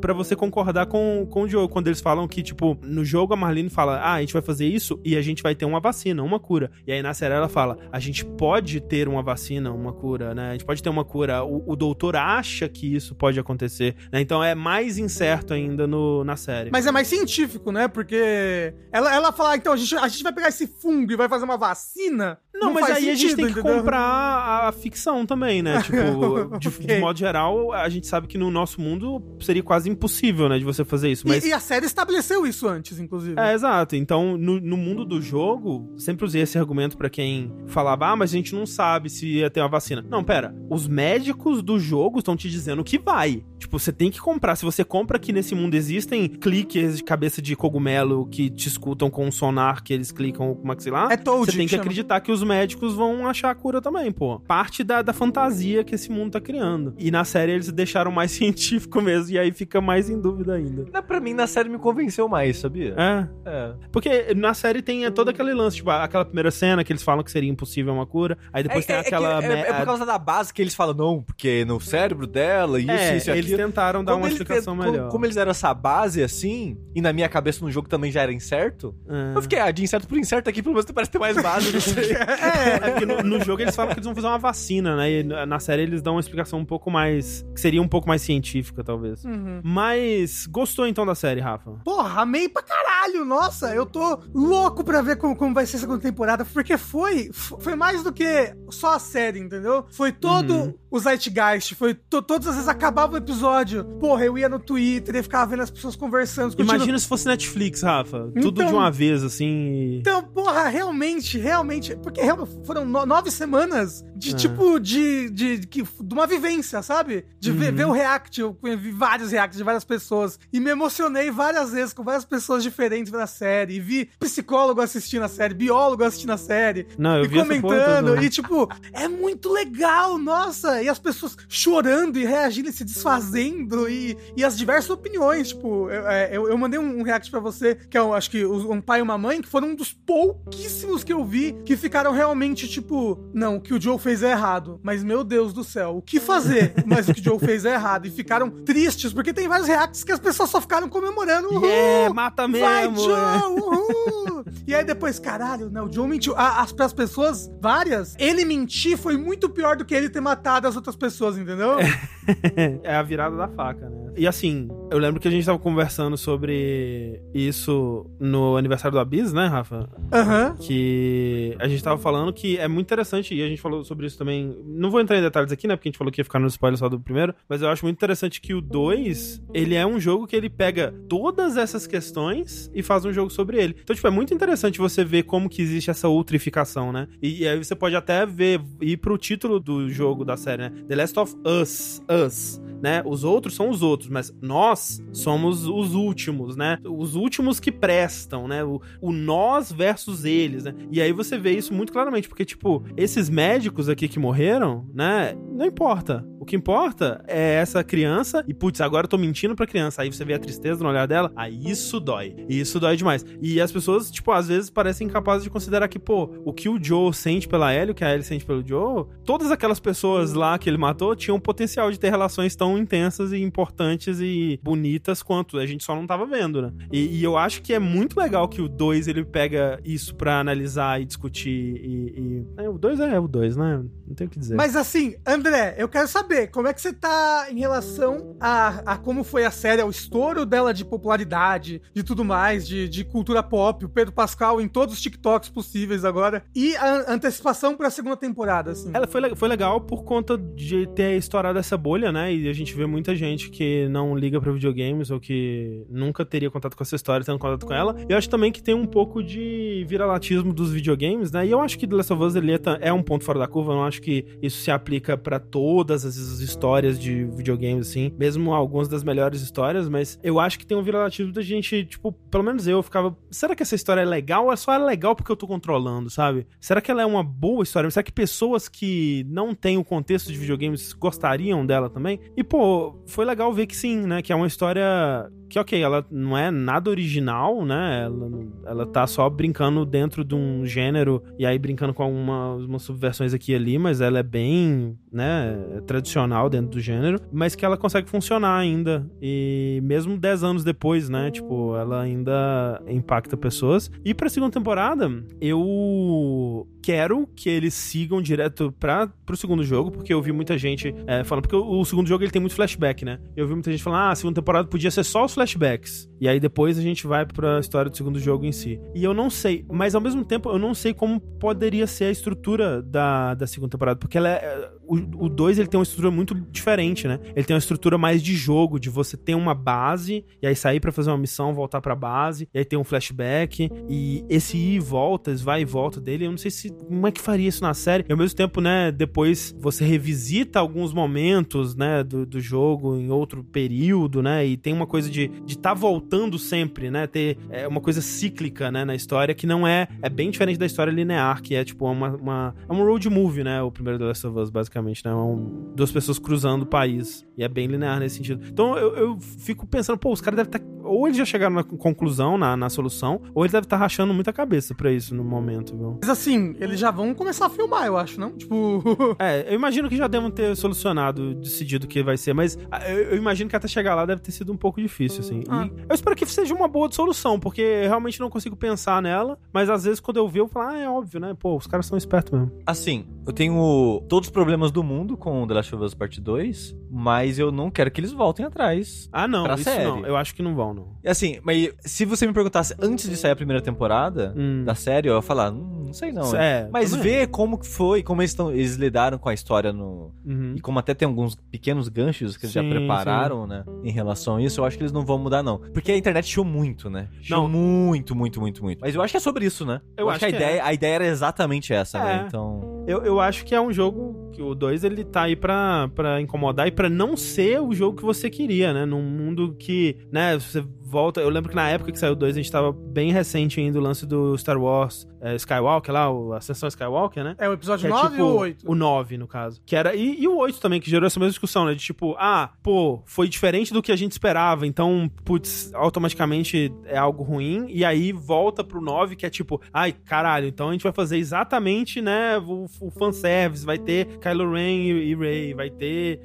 [0.01, 1.69] pra você concordar com, com o Joe.
[1.69, 4.67] Quando eles falam que, tipo, no jogo a Marlene fala: Ah, a gente vai fazer
[4.67, 6.71] isso e a gente vai ter uma vacina, uma cura.
[6.87, 10.51] E aí na série ela fala: A gente pode ter uma vacina, uma cura, né?
[10.51, 11.43] A gente pode ter uma cura.
[11.45, 14.21] O, o doutor acha que isso pode acontecer, né?
[14.21, 16.71] Então é mais incerto ainda no, na série.
[16.71, 17.89] Mas é mais científico, né?
[17.89, 21.17] Porque ela, ela fala, ah, então a gente, a gente vai pegar esse fungo e
[21.17, 22.41] vai fazer uma vacina.
[22.61, 23.77] Não, mas faz aí a gente tem que entendeu?
[23.77, 25.81] comprar a, ficção também, né?
[25.91, 26.87] Tipo, de, Ok.
[26.87, 30.65] de modo geral, a gente sabe que no nosso mundo seria quase impossível, né, de
[30.65, 31.27] você fazer isso.
[31.27, 33.39] Mas E, e a série estabeleceu isso antes, inclusive.
[33.41, 33.97] É, exato.
[33.97, 38.31] Então, no, no mundo do jogo, sempre usei esse argumento pra quem falava, ah, mas
[38.31, 40.05] a gente não sabe se ia ter uma vacina.
[40.09, 40.55] Não, pera.
[40.69, 43.43] Os médicos do jogo estão te dizendo que vai.
[43.59, 44.57] Tipo, você tem que comprar.
[44.57, 49.11] Se você compra que nesse mundo existem cliques de cabeça de cogumelo que te escutam
[49.11, 51.83] com um sonar que eles clicam com o maxilar, É Toad você tem que chama.
[51.83, 54.41] acreditar que os médicos vão achar a cura também, pô.
[54.41, 56.95] Parte da, da fantasia que esse mundo tá criando.
[56.99, 60.87] E na série eles deixaram mais científico mesmo, e aí fica mais em dúvida ainda.
[60.93, 62.95] Na- Pra mim, na série me convenceu mais, sabia?
[62.97, 63.73] É, É.
[63.91, 67.31] porque na série tem todo aquele lance, tipo, aquela primeira cena que eles falam que
[67.31, 69.43] seria impossível uma cura, aí depois tem é, é que aquela...
[69.45, 72.91] é- é por causa da base que eles falam, não, porque no cérebro dela, isso,
[72.91, 73.57] É, isso e eles aquilo.
[73.69, 74.99] tentaram dar Quando uma explicação melhor.
[74.99, 78.23] Como, como eles deram essa base assim, e na minha cabeça no jogo também já
[78.23, 79.37] era incerto, É.
[79.37, 81.81] eu fiquei, ah, de incerto por incerto aqui, pelo menos parece ter mais base, não
[81.81, 82.15] sei.
[82.41, 85.11] É, porque no, no jogo eles falam que eles vão fazer uma vacina, né?
[85.11, 87.45] E na série eles dão uma explicação um pouco mais.
[87.55, 89.25] que seria um pouco mais científica, talvez.
[89.25, 89.61] Uhum.
[89.63, 91.71] Mas gostou então da série, Rafa?
[91.85, 93.25] Porra, amei pra caralho!
[93.25, 97.31] Nossa, eu tô louco pra ver como, como vai ser a segunda temporada, porque foi,
[97.33, 99.85] foi mais do que só a série, entendeu?
[99.91, 100.75] Foi todo Uhum.
[100.91, 103.85] o Zeitgeist, foi to- todas as vezes acabava o episódio.
[104.01, 106.47] Porra, eu ia no Twitter e ficava vendo as pessoas conversando.
[106.49, 106.75] discutindo.
[106.75, 108.31] Imagina se fosse Netflix, Rafa.
[108.41, 109.99] Tudo Então- de uma vez, assim.
[110.01, 111.97] Então, porra, realmente, realmente.
[111.97, 112.21] Porque
[112.65, 114.37] foram no- nove semanas de É.
[114.37, 117.25] tipo de, de, de, de uma vivência, sabe?
[117.39, 117.77] De ver, Uhum.
[117.77, 118.41] ver o react.
[118.41, 122.63] Eu vi vários reacts de várias pessoas e me emocionei várias vezes com várias pessoas
[122.63, 123.75] diferentes na série.
[123.77, 126.87] E vi psicólogo assistindo a série, biólogo assistindo a série.
[126.99, 130.83] Não, eu e vi comentando, e tipo, é muito legal, nossa!
[130.83, 135.89] E as pessoas chorando e reagindo e se desfazendo, e, e as diversas opiniões, tipo,
[135.91, 139.01] eu, é, eu, eu mandei um, react pra você, que é, acho que um pai
[139.01, 143.19] e uma mãe, que foram um dos pouquíssimos que eu vi que ficaram realmente, tipo,
[143.33, 146.21] não, o que o Joe fez é errado, mas meu Deus do céu, o que
[146.21, 146.75] fazer?
[146.87, 150.05] mas o que o Joe fez é errado, e ficaram tristes, porque tem vários reacts
[150.05, 153.05] que as pessoas só ficaram comemorando, uhul, Yeah, mata Vai, mesmo!
[153.05, 153.13] Joe!
[153.13, 153.47] é.
[153.47, 154.45] Uhul!
[154.67, 156.35] e aí depois, caralho, não, o Joe mentiu.
[156.37, 160.77] As, pras pessoas, várias, ele mentir foi muito pior do que ele ter matado as
[160.77, 161.77] outras pessoas, entendeu?
[162.83, 164.10] é a virada da faca, né?
[164.17, 169.33] E assim, eu lembro que a gente tava conversando sobre isso no aniversário do Abyss,
[169.33, 169.89] né, Rafa?
[170.13, 170.57] Aham.
[170.59, 174.19] Que a gente tava falando que é muito interessante, e a gente falou sobre isso
[174.19, 174.57] também.
[174.65, 175.77] Não vou entrar em detalhes aqui, né?
[175.77, 177.85] Porque a gente falou que ia ficar no spoiler só do primeiro, mas eu acho
[177.85, 182.71] muito interessante que o 2, ele é um jogo que ele pega todas essas questões
[182.75, 183.77] e faz um jogo sobre ele.
[183.83, 187.09] Então, tipo, é muito interessante você ver como que existe essa ultrificação, né?
[187.23, 190.73] E, e aí você pode até ver, ir pro título do jogo da série, né?
[190.89, 192.03] The Last of Us.
[192.09, 192.61] Us.
[192.83, 193.03] Né?
[193.05, 196.79] Os outros são os outros, mas nós somos os últimos, né?
[196.85, 198.65] Os últimos que prestam, né?
[198.65, 200.75] O, o nós versus eles, né?
[200.91, 205.37] E aí você vê isso muito claramente, porque, tipo, esses médicos aqui que morreram, né?
[205.53, 206.27] Não importa.
[206.41, 210.01] O que importa é essa criança, e putz, agora eu tô mentindo pra criança.
[210.01, 212.35] Aí você vê a tristeza no olhar dela, aí isso dói.
[212.49, 213.25] Isso dói demais.
[213.43, 216.83] E as pessoas, tipo, às vezes parecem incapazes de considerar que, pô, o que o
[216.83, 220.59] Joe sente pela Ellie, o que a Ellie sente pelo Joe, todas aquelas pessoas lá
[220.59, 223.90] que ele matou tinham potencial de ter relações tão intensas e importantes
[224.21, 226.73] e bonitas quanto a gente só não tava vendo, né?
[226.93, 230.39] E, e eu acho que é muito legal que o 2 ele pega isso pra
[230.41, 232.21] analisar e discutir e.
[232.21, 233.83] e- É, o 2 é o 2, né?
[234.07, 234.55] Não tem o que dizer.
[234.57, 238.97] Mas assim, André, eu quero saber como é que você tá em relação a, a
[238.99, 243.43] como foi a série, ao estouro dela de popularidade, de tudo mais, de, de cultura
[243.43, 248.17] pop, o Pedro Pascal em todos os TikToks possíveis agora, e a antecipação pra segunda
[248.17, 248.91] temporada, assim.
[248.93, 252.35] Ela foi, foi legal por conta de ter estourado essa bolha, né?
[252.35, 256.51] E a gente vê muita gente que não liga pra videogames ou que nunca teria
[256.51, 257.97] contato com essa história tendo contato com ela.
[258.09, 261.47] Eu acho também que tem um pouco de viralatismo dos videogames, né?
[261.47, 263.39] E eu acho que The Last of Us ele é ta- é um ponto fora
[263.39, 263.73] da curva.
[263.73, 268.13] Eu não acho que isso se aplica pra todas as histórias de videogames, assim.
[268.19, 272.13] Mesmo algumas das melhores histórias, mas eu acho que tem um viralatismo da gente, tipo,
[272.31, 273.17] pelo menos eu ficava.
[273.31, 276.47] Será que essa história é legal ou é só legal porque eu tô controlando, sabe?
[276.61, 277.91] Será que ela é uma boa história?
[277.91, 282.21] Será que pessoas que não têm o contexto de videogames gostariam dela também?
[282.37, 284.21] E, pô, foi legal ver que sim, né?
[284.21, 288.05] Que é uma história que, ok, ela não é nada original, né?
[288.05, 288.31] Ela,
[288.65, 293.35] ela tá só brincando dentro de um gênero e aí brincando com algumas umas subversões
[293.35, 297.77] aqui e ali, mas ela é bem, né, tradicional dentro do gênero, mas que ela
[297.77, 299.07] consegue funcionar ainda.
[299.21, 301.31] E mesmo 10 anos depois, né?
[301.31, 303.91] Tipo, ela ainda impacta pessoas.
[304.05, 305.11] E pra segunda temporada,
[305.41, 310.95] eu quero que eles sigam direto pra, pro segundo jogo, porque eu vi muita gente
[311.07, 313.19] é, falando, porque o, o segundo jogo ele tem muito flashback, né?
[313.37, 316.09] Eu vi muita gente falando, ah, a segunda temporada podia ser só os flashbacks.
[316.21, 318.79] E aí depois a gente vai pra história do segundo jogo em si.
[318.95, 322.11] E eu não sei, mas ao mesmo tempo eu não sei como poderia ser a
[322.11, 324.71] estrutura da, da segunda temporada, porque ela é.
[324.91, 327.21] O 2 ele tem uma estrutura muito diferente, né?
[327.37, 330.81] Ele tem uma estrutura mais de jogo, de você ter uma base, e aí sair
[330.81, 334.75] pra fazer uma missão, voltar pra base, e aí tem um flashback, e esse ir
[334.75, 337.49] e volta, esse vai e volta dele, eu não sei se como é que faria
[337.49, 338.05] isso na série.
[338.09, 343.11] E ao mesmo tempo, né, depois você revisita alguns momentos, né, do, do jogo em
[343.11, 347.67] outro período, né, e tem uma coisa de de tá voltando sempre, né, ter é,
[347.67, 351.43] uma coisa cíclica, né, na história, que não é, é bem diferente da história linear,
[351.43, 354.39] que é tipo uma, uma é um road movie, né, o primeiro The Last of
[354.39, 358.17] Us, basicamente, né, é um, duas pessoas cruzando o país, e é bem linear nesse
[358.17, 358.47] sentido.
[358.47, 361.65] Então eu, eu fico pensando, pô, os caras devem estar, ou eles já chegaram na
[361.65, 365.77] conclusão, na, na solução, ou eles devem estar rachando muita cabeça pra isso no momento,
[365.77, 365.99] viu?
[366.01, 368.33] Mas assim, eles já vão começar a filmar, eu acho, não?
[368.33, 368.81] Tipo.
[369.19, 372.89] É, eu imagino que já devem ter solucionado, decidido o que vai ser, mas ah,
[372.89, 375.43] eu, eu imagino que até chegar lá deve ter sido um pouco difícil, assim.
[375.49, 375.67] Ah.
[375.67, 379.39] E eu espero que seja uma boa solução, porque eu realmente não consigo pensar nela,
[379.53, 381.35] mas às vezes quando eu ver, eu falo, ah, é óbvio, né?
[381.39, 382.53] Pô, os caras são espertos mesmo.
[382.67, 386.77] Assim, eu tenho todos os problemas do mundo com The Last of Us Part 2,
[386.91, 389.09] mas eu não quero que eles voltem atrás.
[389.13, 389.85] Ah, não, Pra isso série.
[389.85, 390.05] não.
[390.07, 390.89] Eu acho que não vão, não.
[391.05, 394.65] E Assim, mas se você me perguntasse antes de sair a primeira temporada Hum.
[394.65, 396.35] da série, eu ia falar, hum, Não sei não.
[396.37, 400.13] É, Mas ver como foi, como eles, tão, eles lidaram com a história no.
[400.25, 400.55] Uhum.
[400.57, 403.65] E como até tem alguns pequenos ganchos que eles já Sim, prepararam, né?
[403.83, 405.59] Em relação a isso, eu acho que eles não vão mudar, não.
[405.59, 407.09] Porque a internet chiou muito, né?
[407.21, 407.49] Chiou Não.
[407.49, 408.79] muito, muito, muito, muito.
[408.81, 409.81] Mas eu acho que é sobre isso, né?
[409.97, 412.03] Eu acho que, a, que ideia, a ideia era exatamente essa, É.
[412.05, 412.25] né?
[412.29, 412.85] Então.
[412.87, 416.21] Eu, eu acho que é um jogo que o 2 ele tá aí pra, pra
[416.21, 418.85] incomodar e pra não ser o jogo que você queria, né?
[418.85, 421.21] Num mundo que, né, você volta.
[421.21, 423.79] Eu lembro que na época que saiu o 2 a gente tava bem recente ainda
[423.79, 427.35] o lance do Star Wars é, Skywalker lá, o Ascensão Skywalker, né?
[427.39, 428.71] É o episódio Que é 9 tipo, ou 8?
[428.71, 429.63] O 9, no caso.
[429.65, 429.95] Que era.
[429.95, 431.75] E, e o 8 também, que gerou essa mesma discussão, né?
[431.75, 436.97] De tipo, ah, pô, foi diferente do que a gente esperava, então, putz, automaticamente é
[436.97, 437.67] algo ruim.
[437.69, 441.19] E aí volta pro 9, que é tipo, ai, caralho, então a gente vai fazer
[441.19, 446.21] exatamente, né, o, o fanservice, vai ter Kylo Ren e, e Rey, vai ter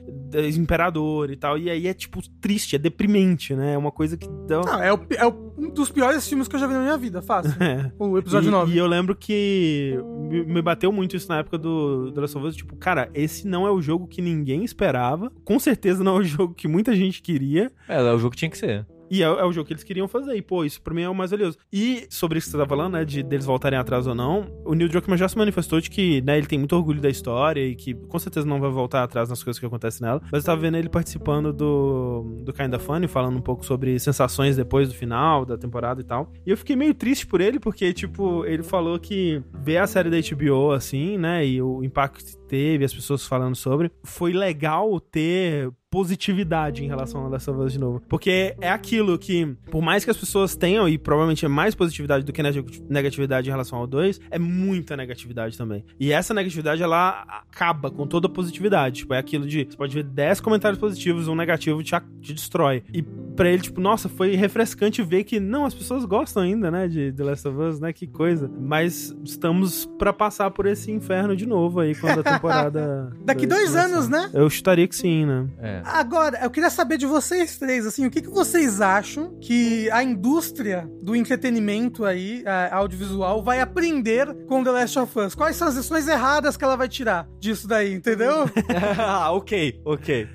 [0.55, 1.57] Imperador e tal.
[1.57, 3.73] E aí é, tipo, triste, é deprimente, né?
[3.73, 4.27] É uma coisa que
[4.61, 4.73] dá.
[4.73, 6.97] Não, é, o, é o- um dos piores filmes que eu já vi na minha
[6.97, 7.53] vida, fácil.
[7.61, 7.91] É.
[7.97, 8.73] O episódio e, 9.
[8.73, 9.97] E eu lembro que
[10.29, 12.55] me, me bateu muito isso na época do The Last of Us.
[12.55, 15.31] Tipo, cara, esse não é o jogo que ninguém esperava.
[15.43, 17.71] Com certeza não é o jogo que muita gente queria.
[17.87, 18.85] É, é o jogo que tinha que ser.
[19.09, 20.35] E é, é o jogo que eles queriam fazer.
[20.35, 21.57] E, pô, isso pra mim é o mais valioso.
[21.71, 24.73] E sobre isso que você tá falando, né, de deles voltarem atrás ou não, o
[24.73, 27.75] Neil Druckmann já se manifestou de que, né, ele tem muito orgulho da história e
[27.75, 30.21] que com certeza não vai voltar atrás nas coisas que acontecem nela.
[30.31, 34.55] Mas eu tava vendo ele participando do, do Kinda Funny, falando um pouco sobre sensações
[34.55, 36.31] depois do final da temporada e tal.
[36.45, 40.09] E eu fiquei meio triste por ele, porque, tipo, ele falou que ver a série
[40.09, 45.71] da HBO, assim, né, e o impacto teve, as pessoas falando sobre, foi legal ter
[45.89, 48.01] positividade em relação a Last of Us de novo.
[48.09, 52.25] Porque é aquilo que, por mais que as pessoas tenham, e provavelmente é mais positividade
[52.25, 55.85] do que neg- negatividade em relação ao 2, é muita negatividade também.
[55.97, 58.97] E essa negatividade, ela acaba com toda a positividade.
[58.97, 62.83] Tipo, é aquilo de, você pode ver 10 comentários positivos, um negativo te, te destrói.
[62.93, 66.89] E pra ele, tipo, nossa, foi refrescante ver que, não, as pessoas gostam ainda, né,
[66.89, 68.51] de The Last of Us, né, que coisa.
[68.59, 72.35] Mas estamos pra passar por esse inferno de novo aí, quando a.
[73.25, 73.85] Daqui dois começar.
[73.85, 74.29] anos, né?
[74.33, 75.47] Eu chutaria que sim, né?
[75.59, 75.81] É.
[75.85, 80.03] Agora, eu queria saber de vocês três, assim, o que, que vocês acham que a
[80.03, 85.35] indústria do entretenimento aí, a- audiovisual, vai aprender com The Last of Us?
[85.35, 88.49] Quais são as lições erradas que ela vai tirar disso daí, entendeu?
[88.99, 90.27] ah, ok, ok.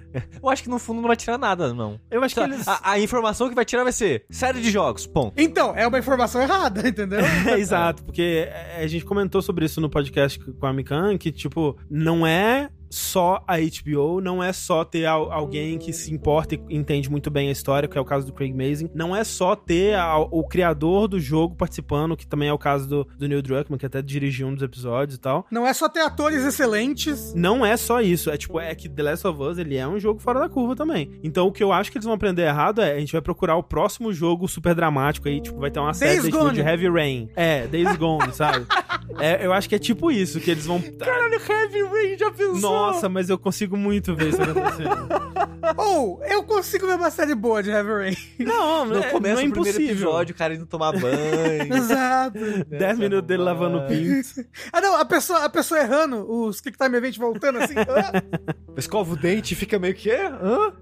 [0.42, 2.00] Eu acho que no fundo não vai tirar nada, não.
[2.10, 2.66] Eu acho que eles...
[2.66, 5.40] A, a informação que vai tirar vai ser série de jogos, ponto.
[5.40, 7.20] então, é uma informação errada, entendeu?
[7.46, 11.76] É, exato, porque a gente comentou sobre isso no podcast com a Mikan, que, tipo,
[11.90, 16.76] não é só a HBO, não é só ter al- alguém que se importa e
[16.76, 19.54] entende muito bem a história, que é o caso do Craig Mazin, não é só
[19.54, 19.96] ter
[20.30, 23.86] o criador do jogo participando, que também é o caso do, do Neil Druckmann, que
[23.86, 25.46] até dirigiu um dos episódios e tal.
[25.50, 27.32] Não é só ter atores excelentes.
[27.34, 29.98] Não é só isso, é tipo, é que The Last of Us, ele é um
[30.00, 31.12] jogo fora da curva também.
[31.22, 33.56] Então o que eu acho que eles vão aprender errado é, a gente vai procurar
[33.56, 36.54] o próximo jogo super dramático aí, tipo, vai ter uma série Gone.
[36.54, 37.28] de Heavy Rain.
[37.36, 38.66] É, Days Gone, sabe?
[39.18, 40.80] É, eu acho que é tipo isso, que eles vão...
[40.80, 42.60] Caralho, Heavy Rain já pensou?
[42.60, 45.08] Nossa, mas eu consigo muito ver isso acontecendo.
[45.76, 48.16] Ou, eu consigo ver uma série boa de Heavy Rain.
[48.40, 49.92] Não, No é, começo não é do primeiro impossível.
[49.92, 51.72] episódio, o cara indo tomar banho.
[51.74, 52.38] Exato.
[52.68, 54.44] 10 minutos dele lavando o pinto.
[54.72, 57.74] Ah, não, a pessoa, a pessoa errando, os Kick Time Event voltando assim.
[57.76, 58.22] ah,
[58.76, 60.10] Escova o dente e fica meio que...
[60.10, 60.72] Hã?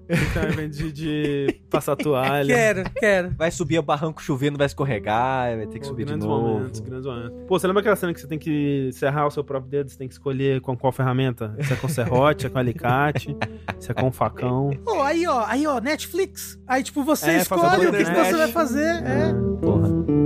[0.41, 2.53] Ao invés de, de passar toalha.
[2.53, 3.31] quero, quero.
[3.37, 6.47] Vai subir o barranco chovendo, vai escorregar, vai ter que Pô, subir de grandes novo.
[6.53, 7.31] momentos, grandes momentos.
[7.47, 9.89] Pô, você lembra aquela cena que você tem que serrar o seu próprio dedo?
[9.89, 11.55] Você tem que escolher com qual ferramenta?
[11.71, 13.35] É com serrote, é com alicate,
[13.79, 14.71] se é com facão.
[14.83, 16.59] Pô, aí ó, aí ó, Netflix.
[16.67, 19.03] Aí tipo, você É, escolhe o que, que você vai fazer.
[19.03, 19.33] É.
[19.61, 20.18] Porra.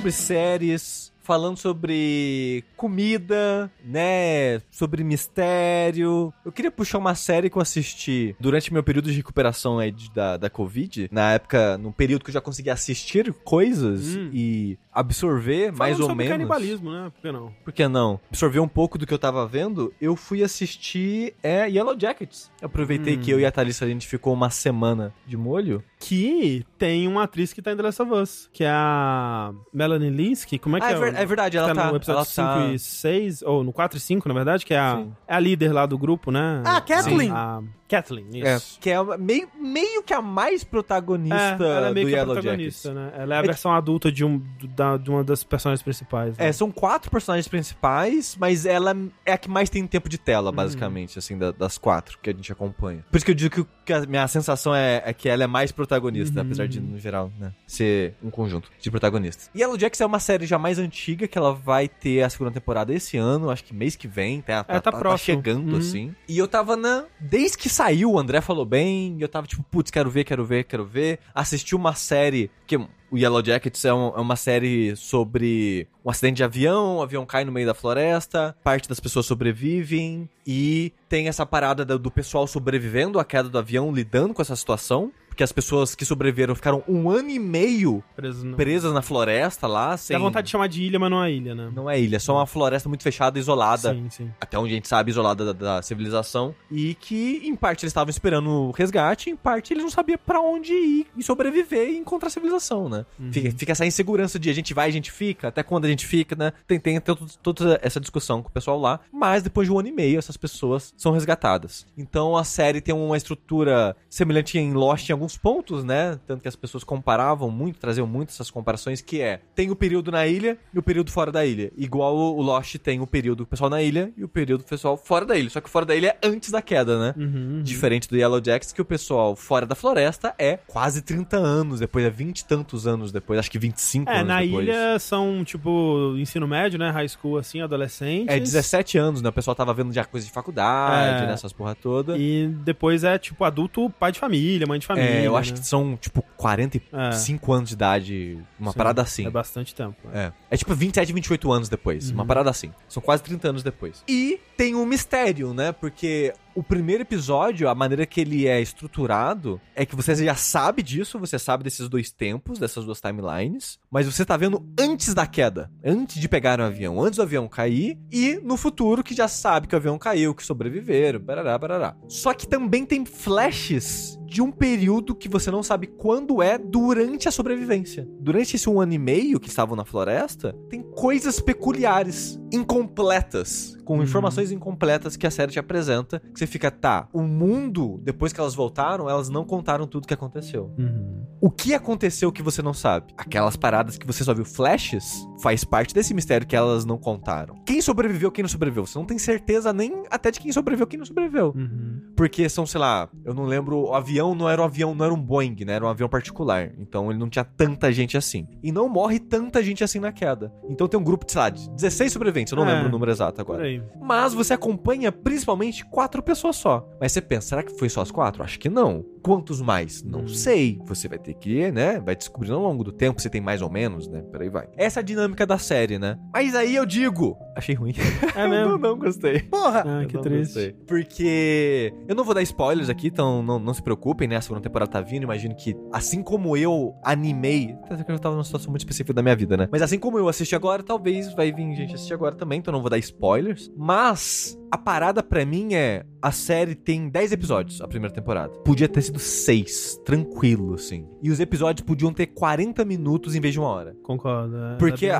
[0.00, 4.60] Sobre séries, falando sobre comida, né?
[4.70, 6.32] Sobre mistério.
[6.42, 10.10] Eu queria puxar uma série que eu assisti durante meu período de recuperação aí de-
[10.10, 11.10] da, da Covid.
[11.12, 14.30] Na época, num período que eu já conseguia assistir coisas Hum.
[14.32, 16.32] e absorver mais Falando ou sobre menos.
[16.38, 17.12] canibalismo, né?
[17.14, 17.52] Por que não?
[17.64, 18.20] Por que não?
[18.30, 22.50] Absorver um pouco do que eu tava vendo, eu fui assistir é, Yellow Jackets.
[22.62, 23.20] Aproveitei Hum.
[23.20, 25.84] que eu e a Thalissa a gente ficou uma semana de molho.
[26.02, 30.08] Que tem uma atriz que tá em The Last of Us, que é a Melanie
[30.10, 30.58] Linsky.
[30.58, 30.94] Como é que ah, é?
[30.94, 32.66] é, ver- é verdade, ela tá, tá, no episódio ela 5 tá...
[32.72, 35.72] e 6, ou no 4 e 5, na verdade, que é a, é a líder
[35.74, 36.62] lá do grupo, né?
[36.64, 37.30] Ah, Kathleen.
[37.30, 38.78] A, Kathleen, É, isso.
[38.80, 42.18] que é meio, meio que a mais protagonista É, ela é meio do que a
[42.20, 43.12] Yellow protagonista, Jackets.
[43.16, 43.22] né?
[43.22, 44.40] Ela é a É versão adulta de, um,
[44.76, 46.38] da- de uma das personagens principais.
[46.38, 46.46] né?
[46.48, 50.22] É, são quatro personagens principais, mas ela é a que mais tem tempo de Uhum.
[50.24, 53.04] tela, basicamente, assim, da- das quatro que a gente acompanha.
[53.10, 55.46] Por isso que eu digo que, que a minha sensação é, é que ela é
[55.48, 59.50] mais protagonista, Uhum, apesar de, no geral, né, ser um conjunto de protagonistas.
[59.56, 62.92] Yellow Jackets é uma série já mais antiga, que ela vai ter a segunda temporada
[62.94, 65.18] esse ano, acho que mês que vem, tá, É, tá próximo.
[65.18, 65.78] chegando, Uhum.
[65.78, 66.14] assim.
[66.28, 67.04] E eu tava na...
[67.18, 70.44] Desde que saiu, o André falou bem, e eu tava tipo, putz, quero ver, quero
[70.44, 71.18] ver, quero ver.
[71.34, 76.36] Assisti uma série, que o Yellow Jackets é, um- é uma série sobre um acidente
[76.36, 81.28] de avião, o avião cai no meio da floresta, parte das pessoas sobrevivem, e tem
[81.28, 85.12] essa parada do, do pessoal sobrevivendo à queda do avião, lidando com essa situação.
[85.40, 88.56] Porque as pessoas que sobreviveram ficaram um ano e meio Preso no...
[88.58, 90.14] presas na floresta lá, sem...
[90.14, 91.72] Dá vontade de chamar de ilha, mas não é ilha, né?
[91.74, 94.30] Não é ilha, é só uma floresta muito fechada, isolada Sim, sim.
[94.38, 98.10] até onde a gente sabe, isolada da, da civilização, e que em parte eles estavam
[98.10, 102.26] esperando o resgate, em parte eles não sabiam pra onde ir e sobreviver e encontrar
[102.26, 103.06] a civilização, né?
[103.18, 103.32] Uhum.
[103.32, 106.06] Fica, fica essa insegurança de a gente vai, a gente fica, até quando a gente
[106.06, 106.52] fica, né?
[106.66, 109.88] Tem, tem toda, toda essa discussão com o pessoal lá, mas depois de um ano
[109.88, 111.86] e meio essas pessoas são resgatadas.
[111.96, 116.18] Então a série tem uma estrutura semelhante em Lost em alguns pontos, né?
[116.26, 120.10] Tanto que as pessoas comparavam muito, traziam muito essas comparações, que é, tem o período
[120.10, 121.70] na ilha e o período fora da ilha.
[121.76, 124.96] Igual o Lost tem o período do pessoal na ilha e o período do pessoal
[124.96, 125.50] fora da ilha.
[125.50, 127.14] Só que fora da ilha é antes da queda, né?
[127.16, 127.24] Uhum,
[127.56, 127.62] uhum.
[127.62, 132.04] Diferente do Yellow Jacks, que o pessoal fora da floresta é quase 30 anos depois,
[132.04, 134.66] é 20 e tantos anos depois, acho que 25 É, anos na depois.
[134.66, 136.90] ilha são, tipo, ensino médio, né?
[136.90, 138.34] High school, assim, adolescentes.
[138.34, 139.28] É 17 anos, né?
[139.28, 141.26] O pessoal tava vendo já coisa de faculdade, É.
[141.26, 141.32] né?
[141.32, 142.16] Essas porra toda.
[142.18, 145.08] E depois é, tipo, adulto, pai de família, mãe de família.
[145.10, 145.58] é, eu acho né?
[145.58, 149.26] que são, tipo, 45 anos de idade, uma Sim, parada assim.
[149.26, 149.96] É bastante tempo.
[150.12, 150.32] É.
[150.50, 152.10] É tipo 27, 28 anos depois.
[152.10, 152.72] Uma parada assim.
[152.88, 154.04] São quase 30 anos depois.
[154.08, 155.72] E tem um mistério, né?
[155.72, 160.82] Porque o primeiro episódio, a maneira que ele é estruturado, é que você já sabe
[160.82, 165.26] disso, você sabe desses dois tempos, dessas duas timelines, mas você tá vendo antes da
[165.26, 169.28] queda, antes de pegar o avião, antes do avião cair, e no futuro que já
[169.28, 171.96] sabe que o avião caiu, que sobreviveram, barará, barará.
[172.08, 177.28] Só que também tem flashes de um período que você não sabe quando é durante
[177.28, 178.08] a sobrevivência.
[178.20, 183.96] Durante esse um ano e meio que estavam na floresta, tem coisas peculiares, incompletas, com
[183.96, 184.04] Uhum.
[184.04, 188.38] informações incompletas que a série te apresenta, que você fica, tá, o mundo, depois que
[188.38, 190.72] elas voltaram, elas não contaram tudo que aconteceu.
[190.78, 191.26] Uhum.
[191.40, 193.12] O que aconteceu que você não sabe?
[193.18, 197.56] Aquelas paradas que você só viu flashes, faz parte desse mistério que elas não contaram.
[197.66, 198.86] Quem sobreviveu, quem não sobreviveu?
[198.86, 201.52] Você não tem certeza nem até de quem sobreviveu, quem não sobreviveu.
[201.56, 202.00] Uhum.
[202.16, 205.12] Porque são, sei lá, eu não lembro, o avião não era um avião, não era
[205.14, 205.72] um Boeing, né?
[205.72, 206.70] Era um avião particular.
[206.78, 208.46] Então ele não tinha tanta gente assim.
[208.62, 210.52] E não morre tanta gente assim na queda.
[210.68, 212.92] Então tem um grupo de, sei lá, de 16 sobreviventes, eu não É, lembro o
[212.92, 213.64] número exato agora.
[213.64, 213.79] aí.
[214.00, 216.88] Mas você acompanha principalmente quatro pessoas só.
[217.00, 218.42] Mas você pensa, será que foi só as quatro?
[218.42, 219.04] Acho que não.
[219.22, 220.02] Quantos mais?
[220.02, 220.28] Não Hum.
[220.28, 220.78] sei.
[220.86, 222.00] Você vai ter que, né?
[222.00, 224.22] Vai descobrindo ao longo do tempo se tem mais ou menos, né?
[224.22, 224.66] Por aí vai.
[224.76, 226.18] Essa é a dinâmica da série, né?
[226.32, 227.36] Mas aí eu digo.
[227.56, 227.92] Achei ruim.
[228.34, 228.72] É mesmo?
[228.72, 229.40] não, não gostei.
[229.40, 229.84] Porra!
[229.86, 230.54] Ah, Eu que triste.
[230.54, 230.72] gostei.
[230.86, 234.36] Porque eu não vou dar spoilers aqui, então não, não se preocupem, né?
[234.36, 235.24] A segunda temporada tá vindo.
[235.24, 237.76] Imagino que, assim como eu animei.
[237.90, 239.68] até que Eu tava numa situação muito específica da minha vida, né?
[239.70, 242.80] Mas assim como eu assisti agora, talvez vai vir gente assistir agora também, então não
[242.80, 243.69] vou dar spoilers.
[243.76, 244.56] Mas.
[244.72, 246.04] A parada pra mim é.
[246.22, 248.50] A série tem 10 episódios, a primeira temporada.
[248.58, 251.08] Podia ter sido 6, tranquilo, assim.
[251.22, 253.96] E os episódios podiam ter 40 minutos em vez de uma hora.
[254.02, 254.54] Concordo.
[254.56, 255.18] é- Porque é.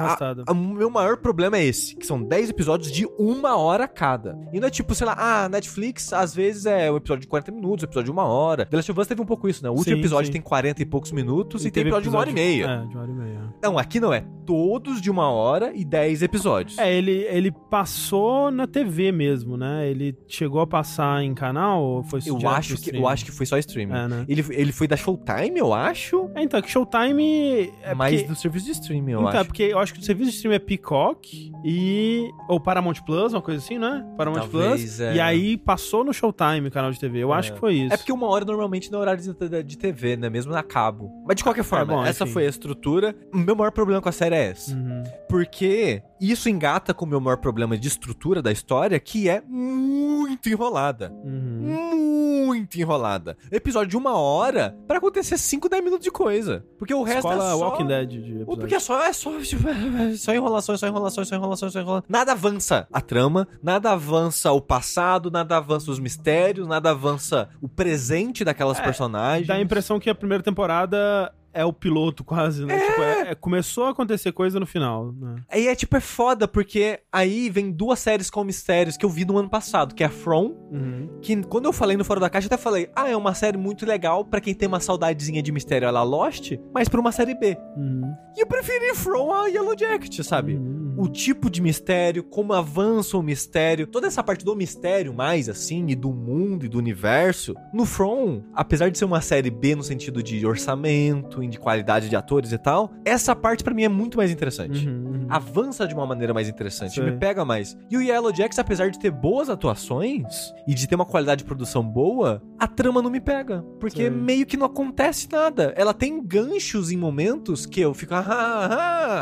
[0.49, 4.39] O meu maior problema é esse, que são 10 episódios de uma hora cada.
[4.53, 7.51] E não é tipo, sei lá, ah, Netflix às vezes é um episódio de 40
[7.51, 8.67] minutos, um episódio de uma hora.
[8.67, 9.71] The Last of Us teve um pouco isso, né?
[9.71, 10.33] O último Sim, episódio sim.
[10.33, 12.65] tem 40 e poucos minutos e, tem teve episódio de uma hora e meia.
[12.67, 13.55] É, de uma hora e meia.
[13.63, 14.25] Não, aqui não é.
[14.45, 16.79] Todos de uma hora e 10 episódios.
[16.79, 19.89] É, ele, ele passou na TV mesmo, né?
[19.89, 23.47] Ele chegou a passar em canal ou foi eu, acho que, eu acho que foi
[23.47, 23.95] só streaming.
[23.95, 24.25] É, né?
[24.29, 26.31] Ele, ele foi da Showtime, eu acho.
[26.35, 27.73] É, então, é que Showtime...
[27.83, 28.29] É mas porque...
[28.29, 29.47] do serviço de streaming, eu então, é acho.
[29.47, 32.31] porque eu acho que o serviço de streaming é Peacock e...
[32.49, 34.07] Ou Paramount Plus, uma coisa assim, né?
[34.17, 35.01] Paramount Talvez, Plus.
[35.01, 35.15] é.
[35.17, 37.19] E aí passou no Showtime, o canal de TV.
[37.19, 37.95] Eu acho que foi isso.
[37.95, 40.31] É porque uma hora normalmente não é horário de, de TV, né?
[40.31, 41.11] Mesmo na cabo.
[41.27, 42.33] Mas de qualquer forma, bom, essa enfim.
[42.33, 43.15] foi a estrutura.
[43.33, 44.73] O meu maior problema com a série é esse.
[44.73, 45.03] Uhum.
[45.29, 50.49] Porque isso engata com o meu maior problema de estrutura da história, que é muito
[50.49, 51.13] enrolada.
[51.25, 52.47] Uhum.
[52.47, 53.37] Muito enrolada.
[53.51, 56.65] Episódio de uma hora pra acontecer 5, 10 minutos de coisa.
[56.79, 57.59] Porque o resto Escola é só...
[57.59, 58.57] Walking Dead de episódio.
[58.57, 59.45] Porque é só, é só, é
[60.17, 62.05] só enrolação, é só enrolação, é só enrolação, é só enrolação.
[62.09, 67.69] Nada avança a trama, nada avança o passado, nada avança os mistérios, nada avança o
[67.69, 69.47] presente daquelas É, personagens.
[69.47, 72.79] Dá a impressão que a primeira temporada é o piloto quase, né?
[72.79, 75.37] Tipo, é- é- começou a acontecer coisa no final, né?
[75.51, 79.25] Aí é tipo, é foda, porque aí vem duas séries com mistérios que eu vi
[79.25, 81.19] no ano passado, que é a From, Uhum.
[81.23, 83.57] que quando eu falei no Fora da Caixa, eu até falei, ah, é uma série
[83.59, 87.35] muito legal pra quem tem uma saudadezinha de mistério ela Lost, mas pra uma série
[87.35, 87.57] B.
[87.77, 88.13] Uhum.
[88.37, 90.55] E eu preferi From a Yellow Jacket, sabe?
[90.55, 90.95] Uhum.
[90.99, 95.87] O tipo de mistério, como avança o mistério, toda essa parte do mistério mais assim,
[95.89, 97.55] e do mundo e do universo.
[97.73, 102.17] No From, apesar de ser uma série B no sentido de orçamento de qualidade de
[102.17, 104.87] atores e tal, essa parte pra mim é muito mais interessante.
[104.89, 105.27] Uhum, uhum.
[105.29, 107.05] Avança de uma maneira mais interessante, Sei.
[107.05, 107.77] me pega mais.
[107.91, 111.45] E o Yellow Jackets, apesar de ter boas atuações e de ter uma qualidade de
[111.45, 113.63] produção boa, a trama não me pega.
[113.79, 114.11] Porque Sei.
[114.11, 115.73] meio que não acontece nada.
[115.77, 118.69] Ela tem ganchos em momentos que eu fico, ah, ah,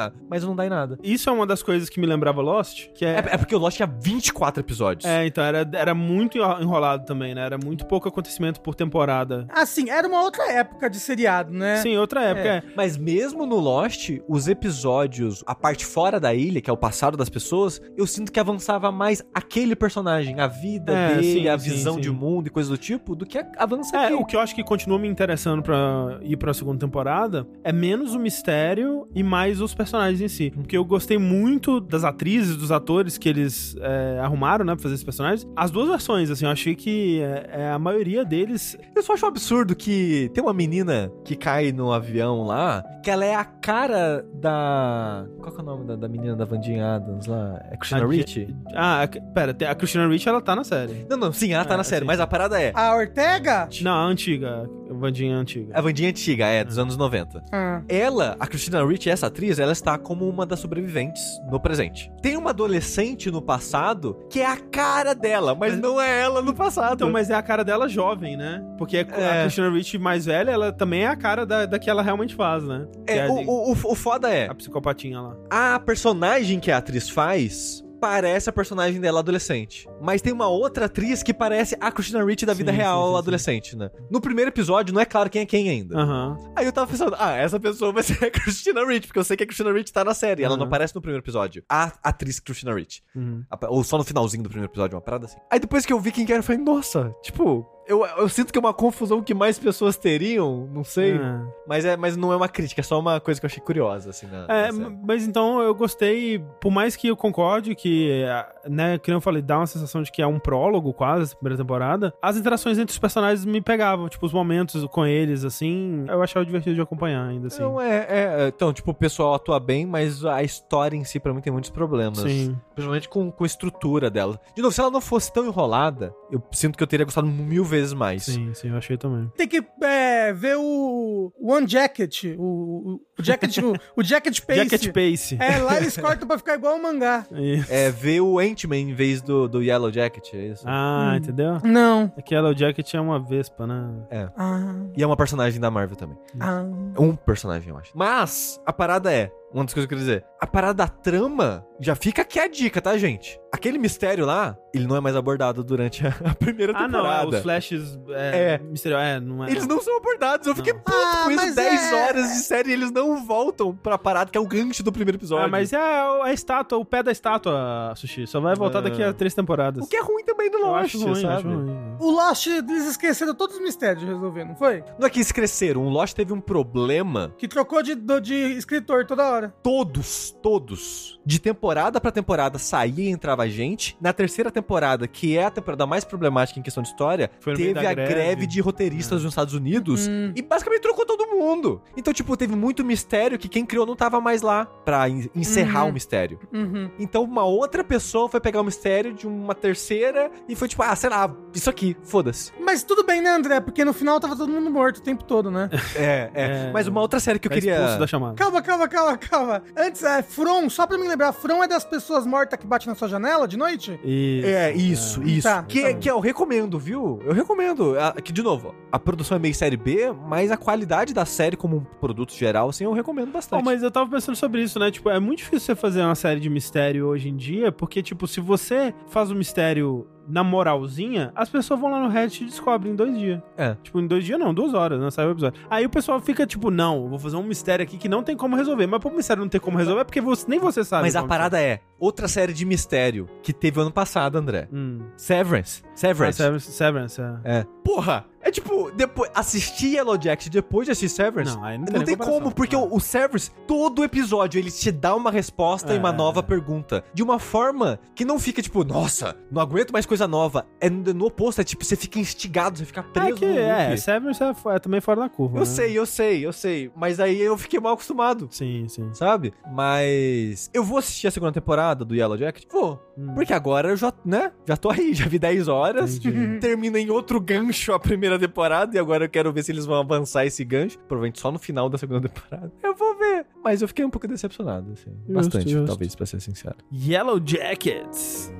[0.06, 0.98] ah", mas não dá em nada.
[1.02, 3.18] Isso é uma das coisas que me lembrava Lost, que É, é...
[3.18, 5.04] é porque o Lost tinha 24 episódios.
[5.10, 7.44] É, então era, era muito enrolado também, né?
[7.44, 9.46] Era muito pouco acontecimento por temporada.
[9.50, 11.76] Assim, era uma outra época de seriado, né?
[11.82, 12.48] Sim, outra época.
[12.48, 12.62] É, é.
[12.76, 17.16] Mas mesmo no Lost, os episódios, a parte fora da ilha, que é o passado
[17.16, 21.58] das pessoas, eu sinto que avançava mais aquele personagem, a vida É, dele, sim, a
[21.58, 22.00] sim, visão sim.
[22.00, 24.14] de mundo e coisa do tipo, do que avança É, aqui.
[24.14, 28.14] o que eu acho que continua me interessando pra ir pra segunda temporada é menos
[28.14, 30.50] o mistério e mais os personagens em si.
[30.54, 34.94] Porque eu gostei muito das atrizes, dos atores que eles é, arrumaram, né, pra fazer
[34.94, 35.46] esses personagens.
[35.56, 38.76] As duas versões, assim, eu achei que é, é, a maioria deles.
[38.94, 43.10] Eu só acho um absurdo que tem uma menina que cai no avião lá, que
[43.10, 45.24] ela é a cara da.
[45.40, 47.60] Qual que é o nome da, da menina da Vandinha Adams lá?
[47.70, 48.56] É Christina A- Ricci?
[48.74, 51.06] Ah, a- pera, a Christina Ricci, ela tá na série.
[51.08, 52.72] Não, não, sim, ela tá É, na série, sim, mas a parada é.
[52.74, 53.68] A Ortega?
[53.82, 54.68] Não, a antiga.
[54.90, 55.76] A Vandinha antiga.
[55.76, 57.42] A Vandinha antiga, é, dos anos 90.
[57.52, 57.82] Ah.
[57.88, 62.10] Ela, a Christina Ricci, essa atriz, ela está como uma das sobreviventes no presente.
[62.22, 66.40] Tem uma adolescente no passado que é a cara dela, mas, Mas- não é ela
[66.40, 66.94] no passado.
[66.94, 68.64] Então, mas é a cara dela jovem, né?
[68.78, 69.42] Porque a É.
[69.42, 72.62] Christina Ricci mais velha, ela também é a cara da, da que ela realmente faz,
[72.64, 72.86] né?
[73.06, 75.36] Que É, a, o, o, o, o foda é, a psicopatinha lá.
[75.48, 79.88] a personagem que a atriz faz parece a personagem dela adolescente.
[80.00, 83.12] Mas tem uma outra atriz que parece a Christina Ricci da vida Sim, real sim,
[83.12, 83.90] sim, adolescente, né?
[84.10, 85.98] No primeiro episódio não é claro quem é quem ainda.
[85.98, 86.36] Aham.
[86.54, 89.36] Aí eu tava pensando, ah, essa pessoa vai ser a Christina Ricci, porque eu sei
[89.36, 90.44] que a Christina Ricci tá na série.
[90.44, 90.60] Ela Aham.
[90.60, 91.64] não aparece no primeiro episódio.
[91.68, 93.02] A atriz Christina Ricci.
[93.16, 93.42] Uhum.
[93.68, 95.38] Ou só no finalzinho do primeiro episódio, uma parada assim.
[95.50, 98.52] Aí depois que eu vi quem que era, eu falei, nossa, tipo, eu, eu sinto
[98.52, 101.16] que é uma confusão que mais pessoas teriam, não sei.
[101.16, 101.40] É.
[101.66, 104.10] Mas, é, mas não é uma crítica, é só uma coisa que eu achei curiosa,
[104.10, 108.46] assim, na, É, na mas então eu gostei, por mais que eu concorde que, é,
[108.68, 111.56] né, que eu falei, dá uma sensação de que é um prólogo quase, essa primeira
[111.56, 116.22] temporada, as interações entre os personagens me pegavam, tipo, os momentos com eles, assim, eu
[116.22, 117.62] achava divertido de acompanhar ainda, assim.
[117.62, 121.32] Não, é, é, Então, tipo, o pessoal atua bem, mas a história em si, pra
[121.32, 122.18] mim, tem muitos problemas.
[122.18, 122.56] Sim.
[122.74, 124.38] Principalmente com, com a estrutura dela.
[124.54, 127.64] De novo, se ela não fosse tão enrolada, eu sinto que eu teria gostado mil
[127.64, 128.24] vezes mais.
[128.24, 129.30] Sim, sim, eu achei também.
[129.36, 134.58] Tem que é, ver o One Jacket, o, o, Jacket, o, o Jacket Pace.
[134.68, 135.36] Jacket Pace.
[135.40, 137.26] É, lá eles cortam pra ficar igual o mangá.
[137.32, 137.72] Isso.
[137.72, 140.64] É ver o Ant-Man em vez do, do Yellow Jacket, é isso?
[140.66, 141.16] Ah, Hum.
[141.16, 141.58] entendeu?
[141.64, 142.12] Não.
[142.16, 143.88] Aquela Jacket é uma vespa, né?
[144.36, 146.16] Ah, E é uma personagem da Marvel também.
[146.40, 146.64] ah.
[146.98, 147.92] Um personagem, eu acho.
[147.94, 149.30] Mas, a parada é.
[149.52, 150.26] Uma das coisas que eu queria dizer.
[150.40, 153.40] A parada da trama, já fica aqui a dica, tá, gente?
[153.50, 157.02] Aquele mistério lá, ele não é mais abordado durante a, a primeira Ah, não, é,
[157.02, 157.36] temporada.
[157.38, 158.54] os flashes É.
[158.54, 159.50] é, misteriosos, é, não é.
[159.50, 160.46] Eles não são abordados.
[160.46, 160.80] Eu fiquei Não.
[160.80, 161.44] puto Ah, com isso.
[161.46, 164.46] mas 10 é- horas de série e eles não voltam pra parada, que é o
[164.46, 165.46] gancho do primeiro episódio.
[165.46, 168.26] Ah, mas é a, a estátua, o pé da estátua, Sushi.
[168.26, 168.82] Só vai voltar Ah.
[168.82, 169.82] daqui a três temporadas.
[169.82, 171.34] O que é ruim também do eu Lost, acho ruim, sabe?
[171.34, 171.87] acho ruim.
[172.00, 174.82] O Lost, eles esqueceram todos os mistérios de resolver, não foi?
[174.98, 175.84] Não é que eles cresceram.
[175.84, 177.34] O Lost teve um problema.
[177.38, 179.54] Que trocou de, do- de escritor toda hora.
[179.62, 181.18] Todos, todos.
[181.24, 183.96] De temporada pra temporada saía e entrava gente.
[184.00, 187.78] Na terceira temporada, que é a temporada mais problemática em questão de história, Foi teve
[187.78, 188.14] a greve.
[188.14, 188.46] greve.
[188.46, 190.08] de roteiristas nos Estados Unidos.
[190.08, 190.32] Hum.
[190.34, 191.82] E basicamente trocou todo mundo.
[191.96, 195.84] Então, tipo, teve muito mistério que quem criou não tava mais lá pra en- encerrar
[195.84, 195.90] Uhum.
[195.90, 196.38] o mistério.
[196.52, 196.90] Uhum.
[196.98, 200.94] Então, uma outra pessoa foi pegar o mistério de uma terceira e foi tipo, ah,
[200.96, 202.52] sei lá, isso aqui, foda-se.
[202.60, 203.60] Mas tudo bem, né, André?
[203.60, 205.68] Porque no final tava todo mundo morto o tempo todo, né?
[205.96, 206.70] É, é, É.
[206.72, 207.96] Mas uma outra série que eu Tá queria.
[207.96, 208.34] da chamada.
[208.34, 209.62] calma, calma, calma, calma.
[209.76, 212.94] Antes, é From, só pra me lembrar, From é das pessoas mortas que batem na
[212.94, 213.98] sua janela de noite?
[214.04, 214.46] Isso.
[214.48, 215.48] É, isso, isso.
[215.48, 217.20] Tá, que, tá que eu recomendo, viu?
[217.24, 217.94] Eu recomendo.
[218.22, 221.76] Que, de novo, a produção é meio série B, mas a qualidade da série como
[221.78, 223.58] um produto geral, assim, eu recomendo bastante.
[223.60, 224.90] Bom, mas eu tava pensando sobre isso, né?
[224.90, 228.26] Tipo, é muito difícil você fazer uma série de mistério hoje em dia, porque, tipo,
[228.26, 232.92] se você faz o mistério na moralzinha, as pessoas vão lá no Reddit e descobrem
[232.92, 233.40] em dois dias.
[233.56, 233.76] É.
[233.82, 235.10] Tipo, em dois dias não, duas horas, né?
[235.10, 235.60] Saiu o episódio.
[235.70, 238.54] Aí o pessoal fica, tipo, não, vou fazer um mistério aqui que não tem como
[238.54, 238.86] resolver.
[238.86, 241.04] Mas pro mistério não ter como resolver é porque você, nem você sabe.
[241.04, 244.68] Mas a parada é, outra série de mistério que teve ano passado, André.
[244.72, 245.00] Hum.
[245.16, 245.82] Severance.
[245.98, 246.36] Ah, Severance.
[246.38, 247.58] Severance, Severance, é.
[247.60, 247.66] É.
[247.84, 248.24] Porra!
[248.40, 251.94] É tipo, depois, assistir Yellow Jacket depois de assistir Severance, Não, aí não não tem
[251.94, 252.40] tem, nem comparação.
[252.40, 252.78] como, porque Ah.
[252.78, 256.12] o, o Severance, todo episódio, ele te dá uma resposta e uma É.
[256.12, 257.04] nova pergunta.
[257.12, 260.64] De uma forma que não fica, tipo, nossa, não aguento mais coisa nova.
[260.80, 263.96] É no, no oposto, é tipo, você fica instigado, você fica preso É que, é,
[263.96, 265.56] Severance é, é também fora da curva.
[265.56, 265.66] Eu né?
[265.66, 266.90] sei, eu sei, eu sei.
[266.96, 268.48] Mas aí eu fiquei mal acostumado.
[268.52, 269.12] Sim, sim.
[269.14, 269.52] Sabe?
[269.68, 272.64] Mas eu vou assistir a segunda temporada do Yellow Jacket?
[272.70, 273.02] Vou.
[273.18, 273.34] Hum.
[273.34, 274.52] Porque agora eu já, né?
[274.64, 275.87] Já tô aí, já vi 10 horas.
[275.90, 276.58] Entendi.
[276.60, 278.96] Termina em outro gancho a primeira temporada.
[278.96, 280.98] E agora eu quero ver se eles vão avançar esse gancho.
[281.00, 282.72] Provavelmente só no final da segunda temporada.
[282.82, 283.46] Eu vou ver.
[283.62, 285.10] Mas eu fiquei um pouco decepcionado, assim.
[285.28, 285.86] Bastante, justo.
[285.86, 286.76] talvez, pra ser sincero.
[286.92, 288.52] Yellow Jackets.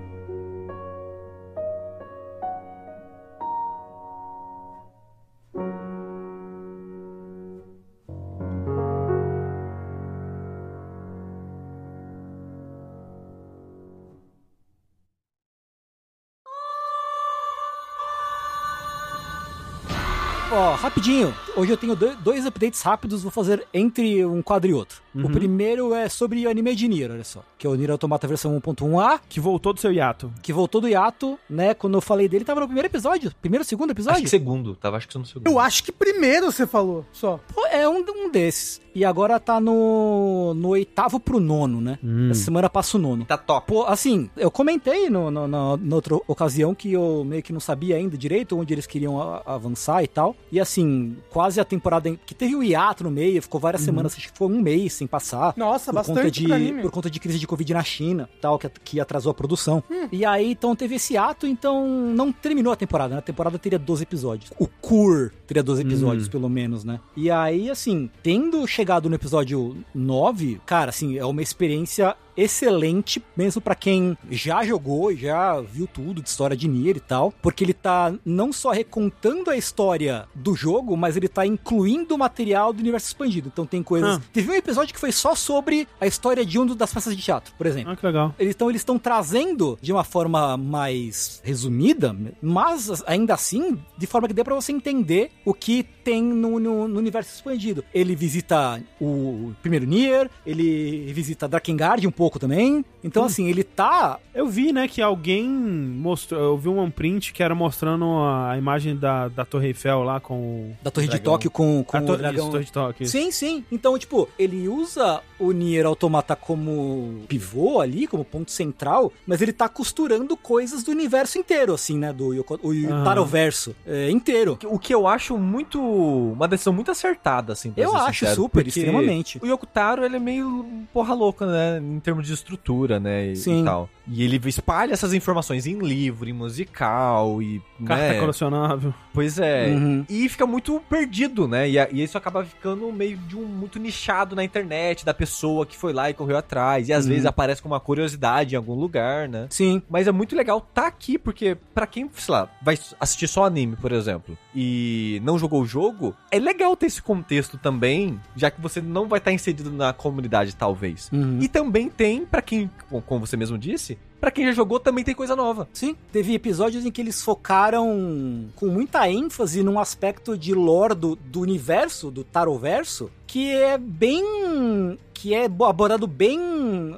[20.83, 21.35] Rapidinho.
[21.59, 25.03] Hoje eu tenho do- dois updates rápidos, vou fazer entre um quadro e outro.
[25.15, 25.33] O Uhum.
[25.33, 27.43] primeiro é sobre o anime de Nier, olha só.
[27.59, 30.33] Que é o Nier Automata versão 1.1a, Que voltou do seu hiato.
[30.43, 31.75] que voltou do hiato, né?
[31.75, 33.33] Quando eu falei dele, tava no primeiro episódio.
[33.41, 34.17] Primeiro, segundo episódio?
[34.19, 34.77] Acho que segundo.
[34.77, 35.47] Tava acho que no segundo.
[35.49, 37.41] Eu acho que primeiro você falou, só.
[37.53, 38.81] Pô, É um, um desses.
[38.95, 41.99] E agora tá no, no oitavo pro nono, né?
[42.03, 42.31] Hum.
[42.31, 43.25] Essa semana passa o nono.
[43.25, 43.67] Tá top.
[43.67, 47.61] Pô, assim, eu comentei no, no, na, na outra ocasião que eu meio que não
[47.61, 50.35] sabia ainda direito onde eles queriam a- avançar e tal.
[50.51, 52.09] E assim, quase a temporada.
[52.09, 54.93] em- Que teve o hiato no meio, ficou várias semanas, acho que foi um mês
[54.93, 55.55] sem passar.
[55.57, 56.83] Nossa, por conta, bastante de, pra anime.
[56.83, 59.83] por conta de crise de Covid na China tal, que, que atrasou a produção.
[60.13, 63.19] E aí, então, teve esse ato, então não terminou a temporada, né?
[63.21, 64.51] A temporada teria 12 episódios.
[64.59, 66.99] O Cur teria 12 episódios, pelo menos, né?
[67.17, 73.61] E aí, assim, tendo chegado no episódio 9, cara, assim, é uma experiência excelente, mesmo
[73.61, 77.65] pra quem já jogou e já viu tudo de história de Nier e tal, porque
[77.65, 82.73] ele tá não só recontando a história do jogo, mas ele tá incluindo o material
[82.73, 83.49] do universo expandido.
[83.53, 84.17] Então tem coisas.
[84.17, 84.23] Ah.
[84.33, 87.53] Teve um episódio que foi só sobre a história de um das peças de teatro,
[87.57, 87.93] por exemplo.
[87.93, 88.35] Ah, que legal.
[88.39, 94.27] Eles- Então eles estão trazendo de uma forma mais resumida, mas ainda assim, de forma
[94.29, 97.85] que dê pra você entender o que tem no, no- no universo expandido.
[97.93, 102.83] Ele visita o primeiro Nier, ele visita Drakengard um pouco também.
[103.05, 104.19] Então, assim, ele tá.
[104.35, 106.41] Eu vi, né, que alguém mostrou.
[106.41, 110.35] Eu vi um print que era mostrando a imagem da, da Torre Eiffel lá com
[110.35, 110.77] o.
[110.83, 111.33] Da Torre de Dragão.
[111.35, 112.45] Tóquio com, com a o Torre, dragão.
[112.45, 113.03] isso, Torre de Tóquio.
[113.05, 113.13] isso.
[113.13, 113.65] Sim, sim.
[113.71, 119.53] Então, tipo, ele usa o Nier Automata como pivô ali, como ponto central, mas ele
[119.53, 122.13] tá costurando coisas do universo inteiro, assim, né?
[122.13, 123.05] Do Yoko, o Aham.
[123.05, 124.59] Taroverso é, inteiro.
[124.65, 125.79] O que eu acho muito.
[125.99, 127.73] Uma decisão muito acertada, assim.
[127.73, 129.39] pra Eu acho sincero, super, extremamente.
[129.43, 131.79] O Yokotaro, ele é meio porra louca, né?
[131.79, 133.29] Em termos de estrutura, né?
[133.29, 133.63] E, Sim.
[133.63, 133.89] e tal.
[134.11, 137.61] E ele espalha essas informações em livro, em musical e.
[137.85, 138.21] Carta né?
[138.21, 138.95] colecionável.
[139.13, 139.67] Pois é.
[139.69, 140.05] Uhum.
[140.09, 141.69] E fica muito perdido, né?
[141.69, 145.77] E, e isso acaba ficando meio de um muito nichado na internet da pessoa que
[145.77, 146.89] foi lá e correu atrás.
[146.89, 147.11] E às Uhum.
[147.11, 149.47] vezes aparece com uma curiosidade em algum lugar, né?
[149.51, 149.83] Sim.
[149.91, 153.77] Mas é muito legal tá aqui, porque pra quem, sei lá, vai assistir só anime,
[153.77, 158.61] por exemplo, e não jogou o jogo, é legal ter esse contexto também, já que
[158.61, 161.09] você não vai estar inserido na comunidade, talvez.
[161.13, 161.39] Uhum.
[161.41, 162.71] E também tem, pra quem,
[163.07, 165.69] como você mesmo disse, pra quem já jogou também tem coisa nova.
[165.73, 171.17] Sim, teve episódios em que eles focaram com muita ênfase num aspecto de lore do,
[171.17, 174.99] do universo, do Taroverso, que é bem.
[175.21, 176.39] que é bo- abordado bem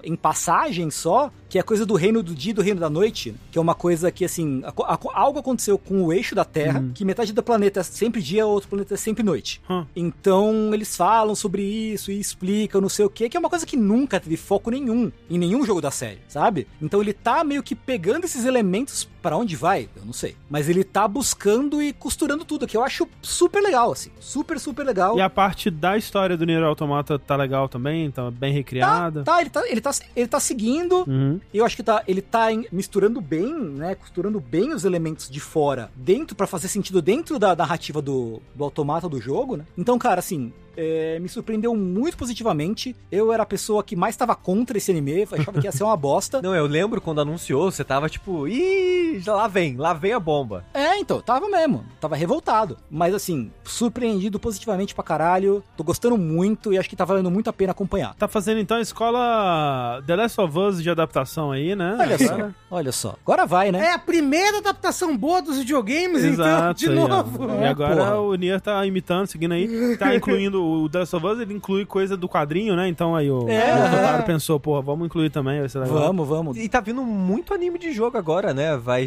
[0.05, 2.91] em passagem só, que é a coisa do reino do dia e do reino da
[2.91, 6.45] noite, que é uma coisa que, assim, aco- aco- algo aconteceu com o eixo da
[6.45, 6.93] Terra, Uhum.
[6.93, 9.59] que metade do planeta é sempre dia, outro planeta é sempre noite.
[9.71, 9.87] Hum.
[9.97, 13.65] Então eles falam sobre isso e explicam não sei o que, que é uma coisa
[13.65, 16.67] que nunca teve foco nenhum em nenhum jogo da série, sabe?
[16.83, 20.69] Então ele tá meio que pegando esses elementos pra onde vai, eu não sei, mas
[20.69, 25.17] ele tá buscando e costurando tudo, que eu acho super legal assim, super super legal.
[25.17, 29.23] E a parte da história do Nier Automata tá legal também, tá bem recriada.
[29.23, 31.05] Tá, ele tá, ele tá, ele tá seguindo.
[31.07, 31.41] Uhum.
[31.53, 33.95] Eu acho que tá, ele tá misturando bem, né?
[33.95, 38.65] Costurando bem os elementos de fora dentro pra fazer sentido dentro da narrativa do, do
[38.65, 39.65] automata do jogo, né?
[39.77, 42.97] Então, cara, assim, é, me surpreendeu muito positivamente.
[43.13, 45.97] Eu era a pessoa que mais tava contra esse anime, achava que ia ser uma
[45.97, 46.41] bosta.
[46.43, 50.65] Não, eu lembro quando anunciou, você tava tipo, ih, lá vem, lá vem a bomba.
[50.73, 51.85] É, então, tava mesmo.
[52.01, 52.79] Tava revoltado.
[52.91, 55.63] Mas assim, surpreendido positivamente pra caralho.
[55.77, 58.15] Tô gostando muito e acho que tá valendo muito a pena acompanhar.
[58.15, 61.97] Tá fazendo então a escola The Last of Us de adaptação aí, né?
[62.01, 62.55] Olha só, Agora.
[62.71, 63.17] olha só.
[63.23, 63.87] Agora vai, né?
[63.87, 66.81] É a primeira adaptação boa dos videogames, então, Exato.
[66.81, 67.09] de aí, ó.
[67.09, 67.63] novo.
[67.63, 68.21] E agora porra.
[68.21, 69.97] o Nier tá imitando, seguindo aí.
[69.99, 72.89] Tá incluindo o The Last of Us, ele inclui coisa do quadrinho, né?
[72.89, 73.75] Então aí o, É.
[73.75, 75.99] o Otaro pensou, porra, vamos incluir também, vai ser legal.
[75.99, 76.57] Vamos, vamos.
[76.57, 78.77] E tá vindo muito anime de jogo agora, né?
[78.77, 79.07] Vai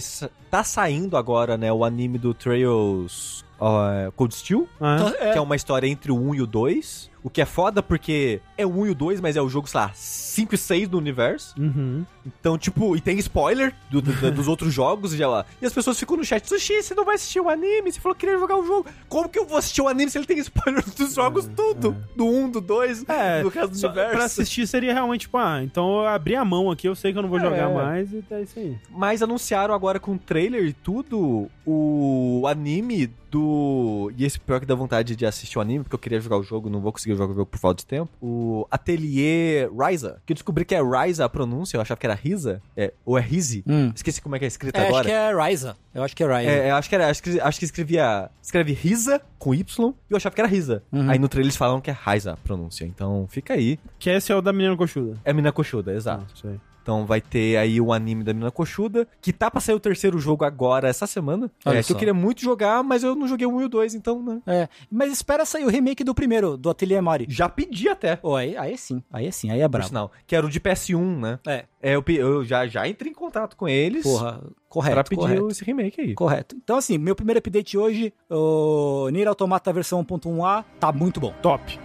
[0.49, 5.55] tá saindo agora, né, o anime do Trails ó, Cold Steel, Ah, que é uma
[5.55, 7.11] história entre o 1 e o 2.
[7.23, 9.67] O que é foda porque é o 1 e o 2, mas é o jogo,
[9.67, 11.55] sei lá, 5 e 6 do universo.
[11.57, 12.05] Uhum.
[12.25, 15.45] Então, tipo, e tem spoiler do- do- dos outros jogos já lá.
[15.61, 17.91] E as pessoas ficam no chat, Sushi, você não vai assistir o anime?
[17.91, 18.85] Você falou que queria jogar o jogo.
[19.07, 21.95] Como que eu vou assistir o anime se ele tem spoiler dos jogos tudo?
[22.15, 24.11] Do 1, do 2, É, do resto do universo.
[24.15, 27.17] pra assistir seria realmente, tipo, ah, então eu abri a mão aqui, eu sei que
[27.17, 27.41] eu não vou É.
[27.41, 28.77] jogar mais e é isso aí.
[28.89, 34.11] Mas anunciaram agora com o trailer e tudo o anime do.
[34.17, 36.43] E esse pior que dá vontade de assistir o anime, porque eu queria jogar o
[36.43, 38.09] jogo, não vou conseguir jogar o jogo por falta de tempo.
[38.21, 40.21] O Atelier Ryza.
[40.25, 42.61] Que eu descobri que é Ryza a pronúncia, eu achava que era Risa.
[42.75, 43.63] É, ou é Rize.
[43.67, 43.91] Hum.
[43.95, 45.05] Esqueci como é que é escrito É, acho agora.
[45.05, 45.75] que é Ryza.
[45.93, 46.51] Eu acho que é Ryza.
[46.51, 50.13] É, eu acho que era, acho que, acho que escrevia, escreve Risa com Y, e
[50.13, 50.83] eu achava que era Risa.
[50.91, 51.09] Uhum.
[51.09, 53.77] Aí no trailer eles falam que é Raiza a pronúncia, então fica aí.
[53.99, 55.17] Que esse é o da menina coxuda.
[55.25, 56.25] É Mina Coxuda, exato.
[56.27, 56.59] Ah, isso aí.
[56.83, 60.19] Então vai ter aí o anime da Mina Coxuda, que tá pra sair o terceiro
[60.19, 61.49] jogo agora, essa semana.
[61.65, 63.69] Olha é, que eu queria muito jogar, mas eu não joguei o 1 e o
[63.69, 64.41] 2, então, né.
[64.45, 67.25] É, Mas espera sair o remake do primeiro, do Atelier Mori.
[67.29, 69.87] Já pedi até, Oh, aí, aí sim, aí sim, aí é por brabo.
[69.87, 70.11] sinal.
[70.27, 71.39] Que era o de PS1, né.
[71.47, 75.21] É, É, eu, eu já, já entrei em contato com eles porra, correto, pra pedir
[75.21, 75.47] correto.
[75.49, 76.13] esse remake aí.
[76.13, 76.55] Correto.
[76.61, 81.33] Então, assim, meu primeiro update hoje, o Nier Automata versão 1.1a, tá muito bom.
[81.41, 81.79] Top.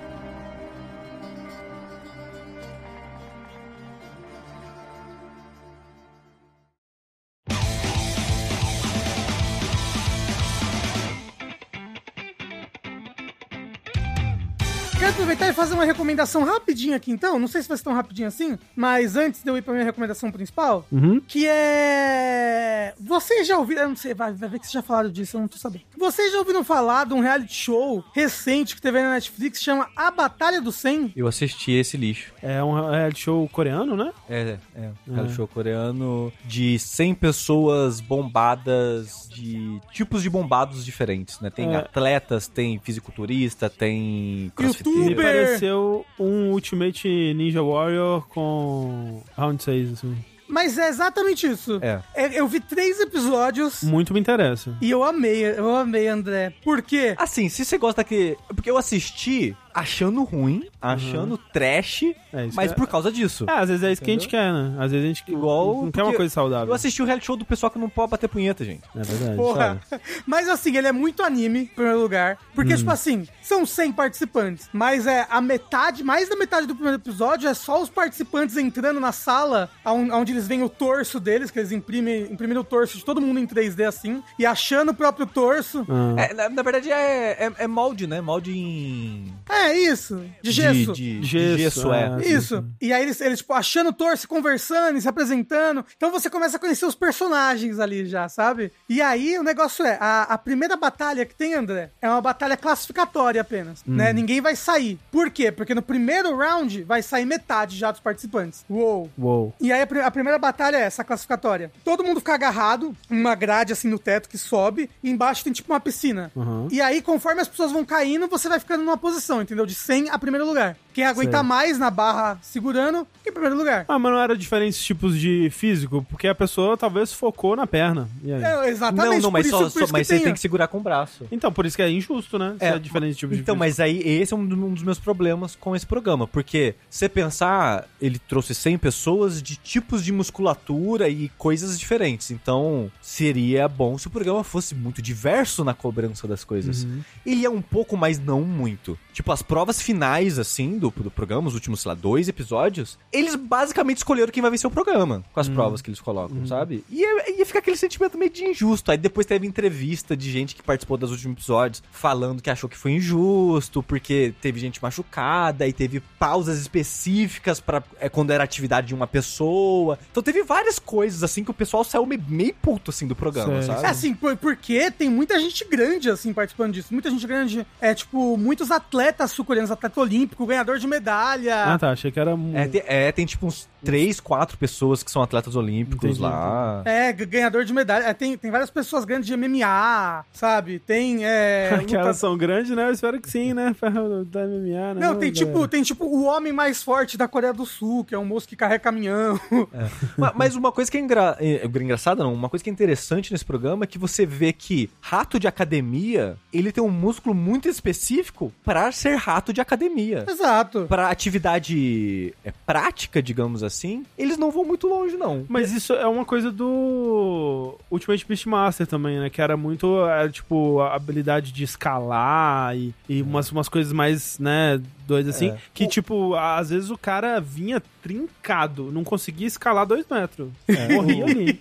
[15.19, 17.39] Aproveitar e fazer uma recomendação rapidinho aqui, então.
[17.41, 19.85] Não sei se vai ser tão rapidinho assim, mas antes de eu ir pra minha
[19.85, 21.21] recomendação principal, Uhum.
[21.27, 22.95] que é.
[23.01, 23.83] Vocês já ouviram.
[23.83, 25.85] Eu não sei, vai, vai ver que vocês já falaram disso, eu não tô sabendo.
[25.99, 29.89] Vocês já ouviram falar de um reality show recente que teve na Netflix que chama
[29.97, 31.13] A Batalha do 100?
[31.17, 32.33] Eu assisti esse lixo.
[32.43, 34.13] É um reality show coreano, né?
[34.31, 34.91] É, é.
[35.09, 41.51] Um reality show coreano de 100 pessoas bombadas de tipos de bombados diferentes, né?
[41.51, 41.79] Tem É.
[41.79, 45.01] atletas, tem fisiculturista, tem crossfiteiro.
[45.01, 50.17] Me pareceu um Ultimate Ninja Warrior com Round 6, assim.
[50.49, 51.79] Mas é exatamente isso.
[51.83, 52.01] É.
[52.15, 54.75] É, Eu vi três episódios Muito me interessa.
[54.81, 56.53] e eu amei, eu amei, André.
[56.65, 57.15] Por quê?
[57.19, 58.37] Assim, se você gosta que...
[58.49, 62.03] Porque eu assisti achando ruim, achando trash,
[62.33, 63.45] É, isso mas é- por causa disso.
[63.49, 64.77] É, às vezes é isso que a gente quer, né?
[64.79, 66.69] Às vezes a gente Igual- não quer uma coisa saudável.
[66.69, 68.83] Eu assisti o reality show do pessoal que não pode bater punheta, gente.
[68.95, 69.37] É verdade.
[69.37, 69.81] Porra.
[69.89, 70.03] sabe?
[70.27, 72.39] Mas assim, ele é muito anime, em primeiro lugar.
[72.55, 74.69] Porque, tipo assim, são 100 participantes.
[74.73, 79.01] Mas é a metade, mais da metade do primeiro episódio é só os participantes entrando
[79.01, 83.05] na sala, onde eles veem o torso deles, que eles imprimem, imprimem o torso de
[83.05, 85.87] todo mundo em 3D assim, e achando o próprio torso.
[85.89, 86.15] Ah.
[86.21, 88.21] É, na, na verdade é, é, é molde, né?
[88.21, 89.33] Molde em...
[89.49, 90.25] É isso.
[90.43, 90.93] De gesso.
[90.93, 92.05] De, de Gesso, gesso, é.
[92.07, 92.19] ah.
[92.25, 92.65] Isso.
[92.81, 95.85] E aí eles, eles, tipo, achando o torso, conversando e se apresentando.
[95.97, 98.73] Então você começa a conhecer os personagens ali já, sabe?
[98.89, 102.57] E aí o negócio é, a, a primeira batalha que tem, André, é uma batalha
[102.57, 104.13] classificatória apenas, né?
[104.13, 104.99] Ninguém vai sair.
[105.11, 105.51] Por quê?
[105.51, 108.65] Porque no primeiro round vai sair metade já dos participantes.
[108.69, 109.11] Uou.
[109.19, 109.55] Uou.
[109.61, 111.71] E aí a, a primeira batalha é essa classificatória.
[111.85, 115.73] Todo mundo fica agarrado, uma grade assim no teto que sobe, e embaixo tem tipo
[115.73, 116.31] uma piscina.
[116.35, 116.69] Uhum.
[116.71, 119.58] E aí, conforme as pessoas vão caindo, você vai ficando numa posição, entendeu?
[119.67, 120.77] De 100 a primeiro lugar.
[120.95, 121.49] Quem aguentar Sei.
[121.49, 123.85] mais na barra segurando, que em primeiro lugar.
[123.87, 128.09] Ah, mas não era diferentes tipos de físico, porque a pessoa talvez focou na perna.
[128.25, 128.43] E aí?
[128.43, 129.15] É, exatamente.
[129.15, 130.81] Não, não, mas, só, isso, só- isso mas que você tem que segurar com o
[130.81, 131.25] braço.
[131.31, 132.57] Então, por isso que é injusto, né?
[132.59, 133.59] Se É, é, diferentes tipos de Então, físico.
[133.61, 137.87] mas aí esse é um, um dos meus problemas com esse programa, porque você pensar,
[138.01, 142.33] ele trouxe 100 pessoas de tipos de musculatura e coisas diferentes.
[142.33, 146.83] Então, seria bom se o programa fosse muito diverso na cobrança das coisas.
[146.85, 147.01] Uhum.
[147.25, 148.99] Ele é um pouco, mas não muito.
[149.19, 153.35] Tipo, as provas finais, assim, do, do programa, os últimos, sei lá, dois episódios, eles
[153.35, 156.85] basicamente escolheram quem vai vencer o programa com as provas que eles colocam, sabe?
[156.89, 158.93] E ia, ia ficar aquele sentimento meio de injusto.
[158.93, 162.77] Aí depois teve entrevista de gente que participou dos últimos episódios falando que achou que
[162.77, 168.95] foi injusto, porque teve gente machucada e teve pausas específicas para quando era atividade de
[168.95, 169.99] uma pessoa.
[170.13, 173.63] Então teve várias coisas, assim, que o pessoal saiu meio, meio puto, assim, do programa,
[173.63, 173.75] Sei.
[173.75, 173.85] sabe?
[173.85, 176.91] É assim, por, porque tem muita gente grande, assim, participando disso.
[176.93, 177.67] Muita gente grande.
[177.81, 181.65] É, tipo, muitos atletas sul-coreanos, atleta olímpico, ganhador de medalha.
[181.65, 181.91] Ah, tá.
[181.91, 182.35] Achei que era.
[182.35, 186.21] um- É, tem, é, tem tipo uns três, quatro pessoas que são atletas olímpicos Entendi,
[186.21, 186.83] lá.
[186.85, 188.05] É, ganhador de medalha.
[188.05, 190.79] É, tem, tem várias pessoas grandes de MMA, sabe?
[190.81, 191.25] Tem.
[191.25, 192.89] É, que luta- elas são grandes, né?
[192.89, 193.75] Eu espero que sim, né?
[194.29, 195.01] Da MMA, né?
[195.01, 195.69] Não, tem tipo, galera?
[195.69, 198.57] tem tipo o homem mais forte da Coreia do Sul, que é um moço que
[198.57, 199.39] carrega caminhão.
[200.17, 201.37] Ma- Mas uma coisa que é, engra...
[201.41, 204.91] é engraçada, não, uma coisa que é interessante nesse programa é que você vê que
[205.01, 210.25] rato de academia, ele tem um músculo muito específico pra ser rato de academia.
[210.29, 210.87] Exato.
[210.89, 215.45] Pra atividade é, prática, digamos assim, eles não vão muito longe, não.
[215.49, 219.31] Mas isso é uma coisa do Ultimate Beastmaster também, né?
[219.31, 224.39] Que era muito, era, tipo, a habilidade de escalar e, e umas, umas coisas mais,
[224.39, 225.51] né, doidas assim.
[225.51, 225.59] É.
[225.73, 230.51] Que, tipo, às vezes o cara vinha trincado, não conseguia escalar dois metros.
[230.91, 231.61] Morria ali.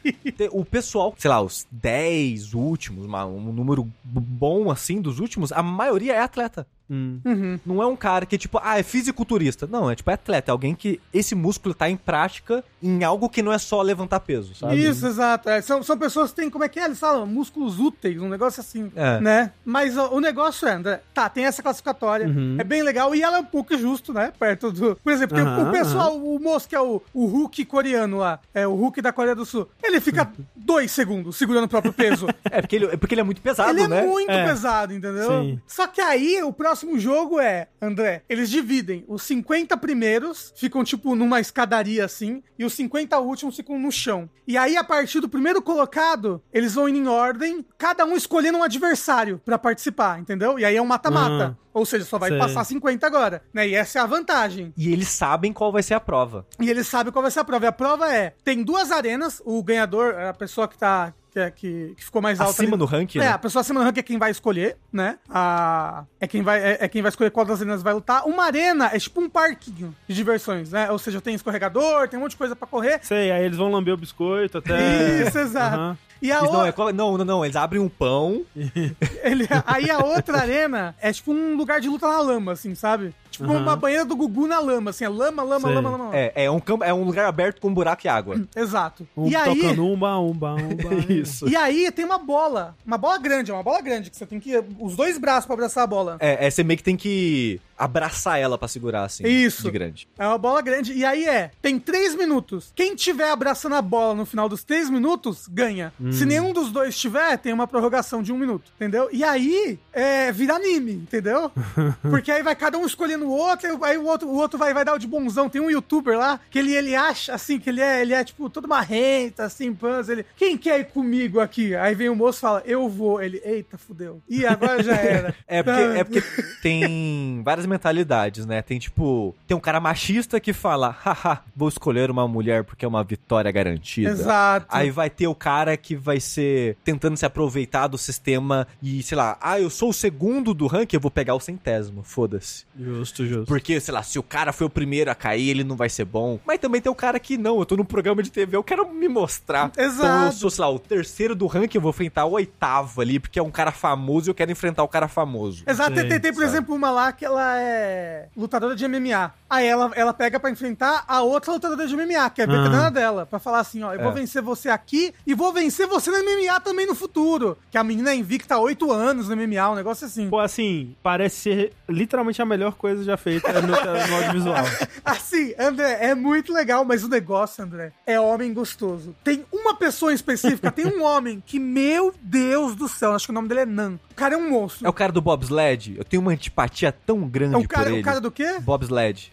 [0.51, 6.13] O pessoal, sei lá, os 10 últimos, um número bom assim dos últimos, a maioria
[6.13, 6.67] é atleta.
[6.89, 7.19] Hum.
[7.25, 7.59] Uhum.
[7.65, 9.67] Não é um cara que, tipo, ah, é fisiculturista.
[9.67, 10.51] Não, é tipo, é atleta.
[10.51, 14.19] É alguém que esse músculo tá em prática em algo que não é só levantar
[14.21, 14.81] peso, sabe?
[14.81, 15.49] Isso, exato.
[15.49, 16.85] É, são, são pessoas que têm, como é que é?
[16.85, 19.19] Eles falam, músculos úteis, um negócio assim, É.
[19.19, 19.51] né?
[19.65, 22.55] Mas ó, o negócio é, André, tá, tem essa classificatória, Uhum.
[22.59, 24.31] é bem legal e ela é um pouco justo, né?
[24.39, 24.95] Perto do...
[25.03, 28.67] Por exemplo, Aham, o pessoal, o moço que é o, o Hulk coreano lá, é
[28.67, 32.27] o Hulk da Coreia do Sul, ele fica dois segundos segurando o próprio peso.
[32.49, 34.01] É porque ele, é porque ele é muito pesado, Ele é né?
[34.03, 34.45] muito É.
[34.45, 35.29] pesado, entendeu?
[35.43, 35.61] Sim.
[35.67, 39.05] Só que aí o próximo jogo é, André, eles dividem.
[39.07, 44.29] Os 50 primeiros ficam, tipo, numa escadaria assim, e os 50 últimos ficam no chão.
[44.47, 48.57] E aí, a partir do primeiro colocado, eles vão indo em ordem, cada um escolhendo
[48.57, 50.57] um adversário pra participar, entendeu?
[50.57, 51.57] E aí é um mata-mata.
[51.77, 52.39] Ou seja, só vai sei.
[52.39, 53.67] passar 50 agora, né?
[53.67, 54.73] E essa é a vantagem.
[54.75, 56.45] E eles sabem qual vai ser a prova.
[56.59, 57.65] E eles sabem qual vai ser a prova.
[57.65, 61.13] E a prova é: tem duas arenas, o ganhador, a pessoa que tá.
[61.29, 62.53] Que, é- que, que ficou mais alta.
[62.53, 63.27] Acima ali- no ranking, É, né?
[63.29, 65.19] a pessoa acima do ranking é quem vai escolher, né?
[65.29, 68.25] A, é, quem vai, é, é quem vai escolher qual das arenas vai lutar.
[68.25, 70.89] Uma arena é tipo um parquinho de diversões, né?
[70.89, 73.01] Ou seja, tem escorregador, tem um monte de coisa pra correr.
[73.03, 75.21] Sei, aí eles vão lamber o biscoito até.
[75.27, 75.75] Isso, exato.
[75.75, 75.97] Aham.
[76.21, 78.43] E a Eles não, é não, não, não, eles abrem um pão.
[78.55, 83.13] ele- aí a outra arena é tipo um lugar de luta na lama, assim, sabe?
[83.37, 83.61] Tipo Aham.
[83.61, 85.75] uma banheira do Gugu na lama, assim, é lama, lama, Sei.
[85.75, 86.09] lama, lama.
[86.11, 88.41] É, é, um campo, é um lugar aberto com um buraco e água.
[88.55, 89.07] Exato.
[89.15, 91.13] Um e aí, tocando umba, umba, umba.
[91.13, 91.47] Isso.
[91.47, 94.39] E aí tem uma bola, uma bola grande, é uma bola grande, que você tem
[94.39, 96.17] que os dois braços pra abraçar a bola.
[96.19, 99.25] É, é, você meio que tem que abraçar ela pra segurar, assim.
[99.27, 99.63] Isso.
[99.63, 100.07] De grande.
[100.17, 100.93] É uma bola grande.
[100.93, 102.71] E aí é, tem três minutos.
[102.75, 105.93] Quem tiver abraçando a bola no final dos três minutos, ganha.
[106.11, 109.09] Se nenhum dos dois tiver, tem uma prorrogação de um minuto, entendeu?
[109.11, 111.51] E aí, é, vira anime, entendeu?
[112.01, 114.85] Porque aí vai cada um escolhendo o outro, aí o outro, o outro vai, vai
[114.85, 115.49] dar o de bonzão.
[115.49, 118.49] Tem um youtuber lá, que ele, ele acha, assim, que ele é, ele é, tipo,
[118.49, 120.25] todo marrenta, assim, pans, ele...
[120.35, 121.75] Quem quer ir comigo aqui?
[121.75, 123.21] Aí vem o moço e fala, eu vou.
[123.21, 124.21] Ele, eita, fudeu.
[124.29, 125.35] Ih, agora já era.
[125.47, 128.61] É porque, é porque tem várias mentalidades, né?
[128.61, 132.87] Tem tipo, tem um cara machista que fala, haha, vou escolher uma mulher porque é
[132.87, 134.09] uma vitória garantida.
[134.09, 134.65] Exato.
[134.69, 139.17] Aí vai ter o cara que vai ser tentando se aproveitar do sistema e, sei
[139.17, 142.65] lá, ah, eu sou o segundo do ranking, eu vou pegar o centésimo, foda-se.
[142.77, 143.45] Justo, justo.
[143.45, 146.05] Porque, sei lá, se o cara foi o primeiro a cair, ele não vai ser
[146.05, 146.39] bom.
[146.45, 148.87] Mas também tem o cara que não, eu tô num programa de TV, eu quero
[148.89, 149.69] me mostrar.
[149.73, 150.35] Então eu Exato.
[150.35, 153.43] sou, sei lá, o terceiro do ranking, eu vou enfrentar o oitavo ali, porque é
[153.43, 155.63] um cara famoso e eu quero enfrentar o cara famoso.
[155.67, 159.33] Exato, tem, Sim, tem, tem, por exemplo, uma lá que ela é lutadora de MMA.
[159.49, 162.91] Aí ela, ela pega pra enfrentar a outra lutadora de MMA, que é a veterana
[162.91, 164.15] dela, pra falar assim, ó, eu vou É.
[164.15, 167.57] vencer você aqui e vou vencer você no MMA também no futuro.
[167.71, 170.29] Que a menina é invicta há oito anos no MMA, um negócio assim.
[170.29, 174.65] Pô, assim, parece ser literalmente a melhor coisa já feita no, no audiovisual.
[175.03, 179.15] Assim, André, é muito legal, mas o negócio, André, é homem gostoso.
[179.23, 183.31] Tem uma pessoa em específica, tem um homem que, meu Deus do céu, acho que
[183.31, 183.99] o nome dele é Nan.
[184.11, 184.85] O cara é um monstro.
[184.85, 187.91] É o cara do bobsled, eu tenho uma antipatia tão grande É o cara, por
[187.91, 188.01] ele.
[188.01, 188.57] o cara do quê?
[188.59, 189.31] Bobsled.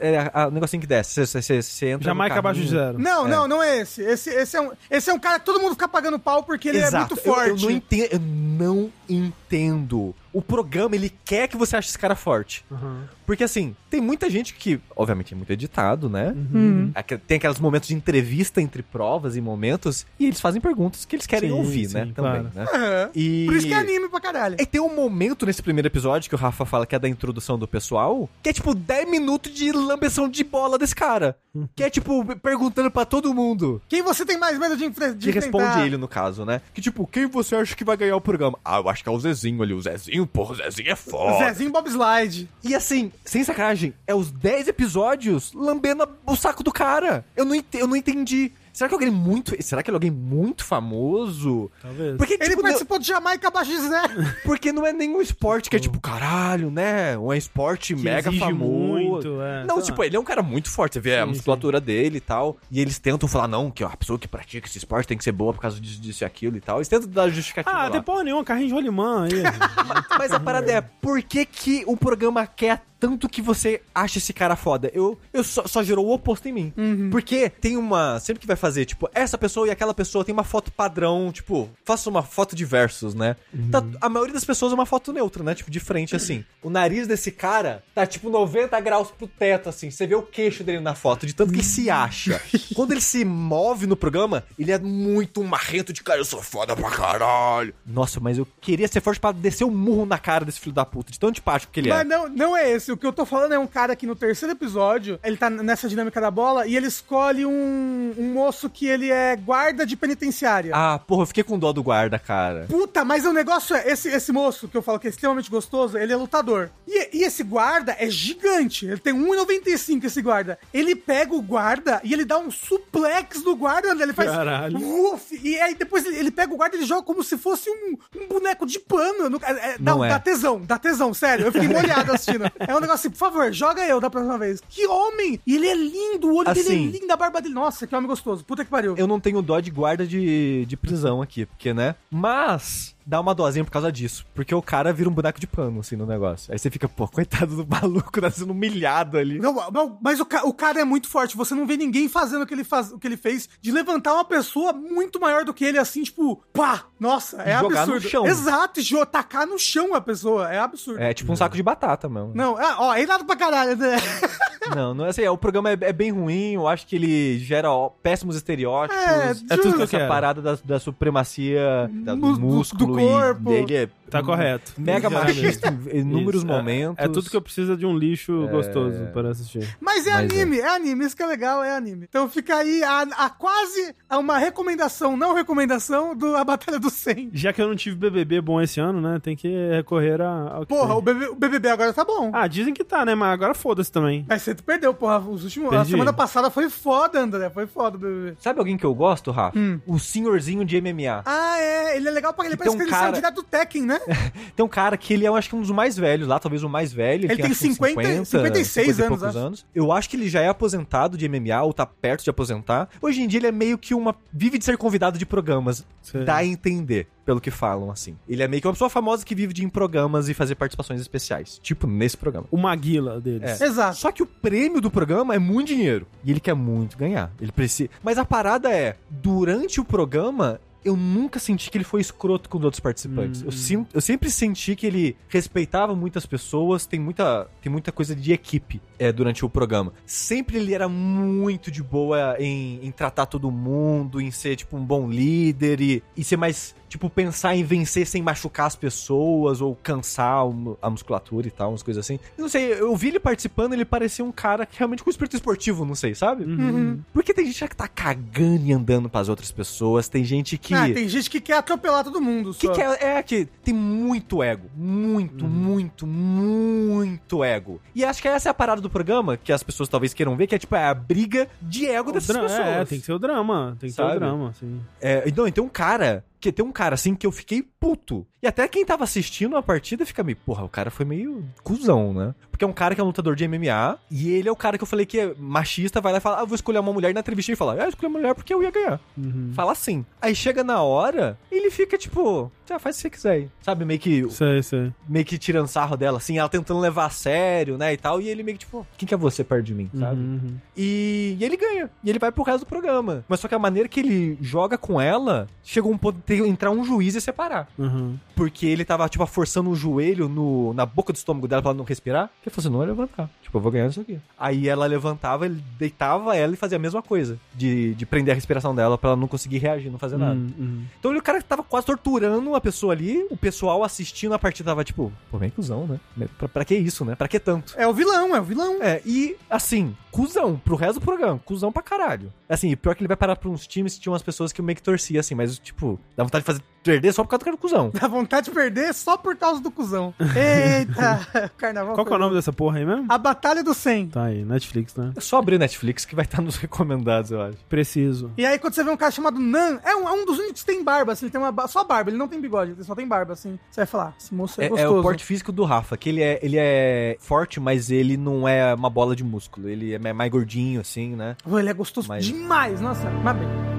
[0.00, 2.98] É o negocinho que desce, você- você entra Jamaica abaixo de zero.
[2.98, 3.30] Não, É.
[3.30, 4.02] não, não é esse.
[4.02, 6.68] Esse, esse, é um, esse é um cara que todo mundo fica pagando pau porque
[6.68, 6.96] ele Exato.
[6.96, 7.48] é muito Eu- forte.
[7.64, 10.14] Eu, não entendo, eu não entendo.
[10.36, 12.62] O programa, ele quer que você ache esse cara forte.
[12.70, 13.04] Uhum.
[13.26, 16.32] Porque assim, tem muita gente que, obviamente, é muito editado, né?
[16.54, 16.90] Uhum.
[16.94, 21.16] Aque- Tem aqueles momentos de entrevista entre provas e momentos, e eles fazem perguntas que
[21.16, 22.12] eles querem Sim, ouvir, sim, né?
[22.14, 22.50] Também, claro.
[22.54, 22.66] né?
[22.72, 23.10] Aham.
[23.14, 23.44] E...
[23.46, 24.56] Por isso que é anime pra caralho.
[24.60, 27.58] E tem um momento nesse primeiro episódio que o Rafa fala que é da introdução
[27.58, 31.36] do pessoal, que é tipo 10 minutos de lambeção de bola desse cara.
[31.74, 33.80] Que é tipo, perguntando pra todo mundo.
[33.88, 35.86] Quem você tem mais medo de, enfre- de Que responde enfrentar?
[35.86, 36.60] ele, no caso, né?
[36.74, 38.58] Que tipo, quem você acha que vai ganhar o programa?
[38.62, 39.72] Ah, eu acho que é o Zezinho ali.
[39.72, 41.38] O Zezinho, porra, o Zezinho é O foda.
[41.46, 42.46] Zezinho Bobslide.
[42.62, 47.24] E assim, sem sacanagem, é os 10 episódios lambendo a- o saco do cara.
[47.36, 48.52] Eu não, eu não entendi.
[48.72, 49.56] Será que alguém muito.
[49.62, 51.70] Será que ele é alguém muito famoso?
[51.80, 52.16] Talvez.
[52.18, 54.36] Porque, Ele tipo, não, participou de Jamaica zero.
[54.44, 57.16] porque não é nenhum esporte que é tipo, caralho, né?
[57.16, 58.70] Um esporte Que mega exige famoso.
[58.70, 60.06] muito, é, não, sei tipo, lá.
[60.06, 60.92] ele é um cara muito forte.
[60.94, 62.58] Você vê a Sim, musculatura dele e tal.
[62.70, 65.24] E eles tentam falar, não, que ó, a pessoa que pratica esse esporte tem que
[65.24, 66.76] ser boa por causa disso, disso e aquilo e tal.
[66.76, 67.74] Eles tentam dar justificativa.
[67.74, 67.90] Ah, lá.
[67.90, 69.30] tem porra nenhuma, carrinho de rolimã aí.
[70.18, 74.32] Mas a parada é, por que, que o programa quer tanto que você acha esse
[74.32, 74.90] cara foda.
[74.94, 76.72] Eu, eu só, só gerou o oposto em mim.
[77.10, 78.18] Porque tem uma.
[78.20, 81.68] Sempre que vai fazer, tipo, essa pessoa e aquela pessoa tem uma foto padrão, tipo,
[81.84, 83.36] faça uma foto de versus, né?
[83.70, 85.54] Tá- a maioria das pessoas é uma foto neutra, né?
[85.54, 86.44] Tipo, de frente, assim.
[86.62, 89.90] O nariz desse cara tá, tipo, 90 graus pro teto, assim.
[89.90, 92.40] Você vê o queixo dele na foto, de tanto que ele se acha.
[92.74, 96.20] Quando ele se move no programa, ele é muito marrento de cara.
[96.20, 97.74] Eu sou foda pra caralho.
[97.86, 100.84] Nossa, mas eu queria ser forte pra descer um murro na cara desse filho da
[100.84, 101.92] puta, de tão antipático que ele é.
[101.94, 102.85] Mas não, não é esse.
[102.92, 105.88] O que eu tô falando é um cara que no terceiro episódio, ele tá nessa
[105.88, 110.72] dinâmica da bola e ele escolhe um, um moço que ele é guarda de penitenciária.
[110.74, 112.66] Ah, porra, eu fiquei com dó do guarda, cara.
[112.68, 115.98] Puta, mas o negócio é, esse, esse moço que eu falo que é extremamente gostoso,
[115.98, 116.70] ele é lutador.
[116.86, 118.86] E, e esse guarda é gigante.
[118.86, 120.58] Ele tem 1,95 esse guarda.
[120.72, 124.30] Ele pega o guarda e ele dá um suplex no guarda, ele faz...
[124.30, 124.78] Caralho.
[124.78, 127.68] Uf, e aí depois ele, ele pega o guarda e ele joga como se fosse
[127.70, 129.28] um, um boneco de pano.
[129.28, 130.08] No, é, é, dá, Não é.
[130.08, 131.46] dá tesão, dá tesão, sério.
[131.46, 132.44] Eu fiquei molhado assistindo.
[132.58, 134.60] É um negócio assim, por favor, joga eu da próxima vez.
[134.68, 135.40] Que homem!
[135.46, 136.88] E ele é lindo, o olho dele Assim.
[136.88, 137.54] é lindo, a barba dele.
[137.54, 138.44] Nossa, que homem gostoso.
[138.44, 138.94] Puta que pariu.
[138.96, 141.94] Eu não tenho dó de guarda de, de prisão aqui, porque, né?
[142.10, 144.26] Mas dá uma dosinha por causa disso.
[144.34, 146.52] Porque o cara vira um boneco de pano, assim, no negócio.
[146.52, 149.38] Aí você fica, pô, coitado do maluco, tá sendo humilhado ali.
[149.38, 151.36] Não, não, mas o, ca- o cara é muito forte.
[151.36, 154.12] Você não vê ninguém fazendo o que ele, faz, o que ele fez de levantar
[154.14, 156.84] uma pessoa muito maior do que ele, assim, tipo, pá!
[156.98, 158.08] Nossa, é Jogar no absurdo.
[158.08, 158.26] chão.
[158.26, 160.50] Exato, jo- tacar no chão a pessoa.
[160.52, 161.00] É absurdo.
[161.00, 162.32] É tipo um saco de batata, mesmo.
[162.34, 163.96] Não, é, ó, é nada pra caralho, né?
[164.74, 165.22] Não, não é assim.
[165.22, 169.00] é, O programa é, é bem ruim, eu acho que ele gera ó, péssimos estereótipos.
[169.00, 172.95] É, É tudo que Essa parada da, da supremacia da- do, Mus- do- músculo do
[172.96, 173.52] corpo.
[173.52, 174.72] e é Tá correto.
[174.78, 177.04] mega machista em inúmeros Isso, é- momentos.
[177.04, 179.76] É, tudo que eu preciso de um lixo gostoso para assistir.
[179.80, 180.68] Mas é Mas anime, é.
[180.68, 182.06] anime, isso que é legal, é anime.
[182.08, 186.90] Então fica aí a, a quase a uma recomendação, não recomendação, do A Batalha do
[186.90, 187.30] 100.
[187.32, 189.18] Já que eu não tive BBB bom esse ano, né?
[189.22, 192.30] Tem que recorrer a- ao Porra, o, BB o BBB agora tá bom.
[192.32, 193.14] Ah, dizem que tá, né?
[193.14, 194.24] Mas agora foda-se também.
[194.28, 195.18] Mas você perdeu, porra.
[195.18, 197.50] Os últimos, a semana passada foi foda, André.
[197.50, 198.36] Foi foda o BBB.
[198.40, 199.58] Sabe alguém que eu gosto, Rafa?
[199.58, 199.80] Hum.
[199.86, 201.22] O senhorzinho de MMA.
[201.24, 201.96] Ah, é.
[201.96, 202.54] Ele é legal pra ele.
[202.54, 203.95] E Parece que ele cara- saiu direto do Tekken, né?
[204.54, 206.62] Tem um cara que ele é, eu acho que um dos mais velhos lá, talvez
[206.62, 207.26] o mais velho.
[207.26, 209.38] Ele tem acho que uns 50, 56 50 e anos, acho.
[209.38, 209.66] anos.
[209.74, 212.88] Eu acho que ele já é aposentado de MMA, ou tá perto de aposentar.
[213.00, 214.14] Hoje em dia ele é meio que uma...
[214.32, 215.84] Vive de ser convidado de programas.
[216.02, 216.24] Sei.
[216.24, 218.16] Dá a entender, pelo que falam, assim.
[218.28, 220.54] Ele é meio que uma pessoa famosa que vive de ir em programas e fazer
[220.54, 221.58] participações especiais.
[221.62, 222.46] Tipo, nesse programa.
[222.50, 223.60] O Maguila deles.
[223.60, 223.64] É.
[223.64, 223.96] Exato.
[223.96, 226.06] Só que o prêmio do programa é muito dinheiro.
[226.24, 227.32] E ele quer muito ganhar.
[227.40, 227.90] Ele precisa.
[228.02, 232.58] Mas a parada é, durante o programa, eu nunca senti que ele foi escroto com
[232.58, 233.42] os outros participantes.
[233.42, 238.14] Eu, sim- eu sempre senti que ele respeitava muitas pessoas, tem muita, tem muita coisa
[238.14, 239.92] de equipe é, durante o programa.
[240.06, 244.84] Sempre ele era muito de boa em, em tratar todo mundo, em ser, tipo, um
[244.84, 249.74] bom líder e, e ser mais, tipo, pensar em vencer sem machucar as pessoas ou
[249.82, 250.44] cansar
[250.80, 252.18] a musculatura e tal, umas coisas assim.
[252.36, 255.34] Eu não sei, eu vi ele participando, ele parecia um cara que realmente com espírito
[255.36, 256.44] esportivo, não sei, sabe?
[256.44, 257.00] Uhum.
[257.12, 260.74] Porque tem gente que tá cagando e andando pras outras pessoas, tem gente que.
[260.74, 262.54] Ah, tem gente que quer atropelar todo mundo.
[262.54, 262.72] Que só.
[262.72, 264.70] que é, é que tem muito ego.
[264.76, 267.80] Muito, muito, muito ego.
[267.94, 270.46] E acho que essa é a parada do programa, que as pessoas talvez queiram ver,
[270.46, 272.66] que é tipo, é a briga de ego O dessas dra- pessoas.
[272.66, 273.76] É, tem que ser o drama.
[273.80, 274.16] Tem que ser Sabe?
[274.16, 274.80] o drama, sim.
[275.00, 276.24] É, então, e tem um cara.
[276.40, 278.26] Que tem um cara assim que eu fiquei puto.
[278.46, 282.14] E até quem tava assistindo a partida fica meio, porra, o cara foi meio cuzão,
[282.14, 282.32] né?
[282.48, 283.98] Porque é um cara que é um lutador de MMA.
[284.08, 286.40] E ele é o cara que eu falei que é machista, vai lá e fala,
[286.40, 288.34] ah, vou escolher uma mulher e na entrevista ele fala, ah, eu escolhi uma mulher
[288.36, 289.00] porque eu ia ganhar.
[289.18, 289.50] Uhum.
[289.52, 290.06] Fala assim.
[290.22, 293.48] Aí chega na hora, ele fica tipo, já faz o que você quiser aí.
[293.60, 294.92] Sabe, meio que Sei, sei.
[295.08, 298.28] meio que tirando sarro dela, assim, ela tentando levar a sério, né, e tal, e
[298.28, 300.20] ele meio que tipo, quem que é você perto de mim, sabe?
[300.20, 300.56] Uhum, uhum.
[300.76, 303.24] E, e ele ganha, e ele vai pro resto do programa.
[303.28, 306.70] Mas só que a maneira que ele joga com ela, chegou um ponto de entrar
[306.70, 307.68] um juiz e separar.
[307.76, 308.16] Uhum.
[308.36, 311.78] Porque ele tava, tipo, forçando o joelho no, na boca do estômago dela pra ela
[311.78, 312.28] não respirar.
[312.42, 313.30] Que ele falou assim, não vai levantar.
[313.56, 314.18] Tipo, eu vou ganhar isso aqui.
[314.38, 317.38] Aí ela levantava, ele deitava ela e fazia a mesma coisa.
[317.54, 320.34] De, de prender a respiração dela pra ela não conseguir reagir, não fazer nada.
[320.34, 320.84] Uhum, uhum.
[320.98, 324.70] Então ele, o cara tava quase torturando a pessoa ali, o pessoal assistindo a partida
[324.70, 326.28] tava tipo, pô, bem cuzão, né?
[326.38, 327.14] Pra, pra que isso, né?
[327.14, 327.74] Pra que tanto?
[327.76, 328.82] É o vilão, é o vilão.
[328.82, 332.32] É, e assim, cuzão, pro resto do programa, cuzão pra caralho.
[332.48, 334.60] Assim, e pior que ele vai parar pra uns times que tinham umas pessoas que
[334.60, 337.40] eu meio que torcia, assim, mas tipo, dá vontade de fazer perder só por causa
[337.40, 337.90] do cara do cuzão.
[337.92, 340.14] Dá vontade de perder só por causa do cuzão.
[340.36, 341.94] Eita, carnaval.
[341.94, 343.06] Qual que é o nome dessa porra aí mesmo?
[343.08, 344.08] A Batalha do 100.
[344.08, 345.12] Tá aí, Netflix, né?
[345.16, 347.56] É só abrir Netflix que vai estar nos recomendados, eu acho.
[347.68, 348.32] Preciso.
[348.36, 350.62] E aí, quando você vê um cara chamado Nan, é um, é um dos únicos
[350.62, 352.82] que tem barba, assim, ele tem uma ba- só barba, ele não tem bigode, ele
[352.82, 353.56] só tem barba, assim.
[353.70, 354.98] Você vai falar, esse moço é, É, é gostoso.
[354.98, 358.74] o porte físico do Rafa, que ele é, ele é forte, mas ele não é
[358.74, 359.68] uma bola de músculo.
[359.68, 361.36] Ele é mais gordinho, assim, né?
[361.46, 363.75] Ele é gostoso Mas- demais, nossa, mas bem.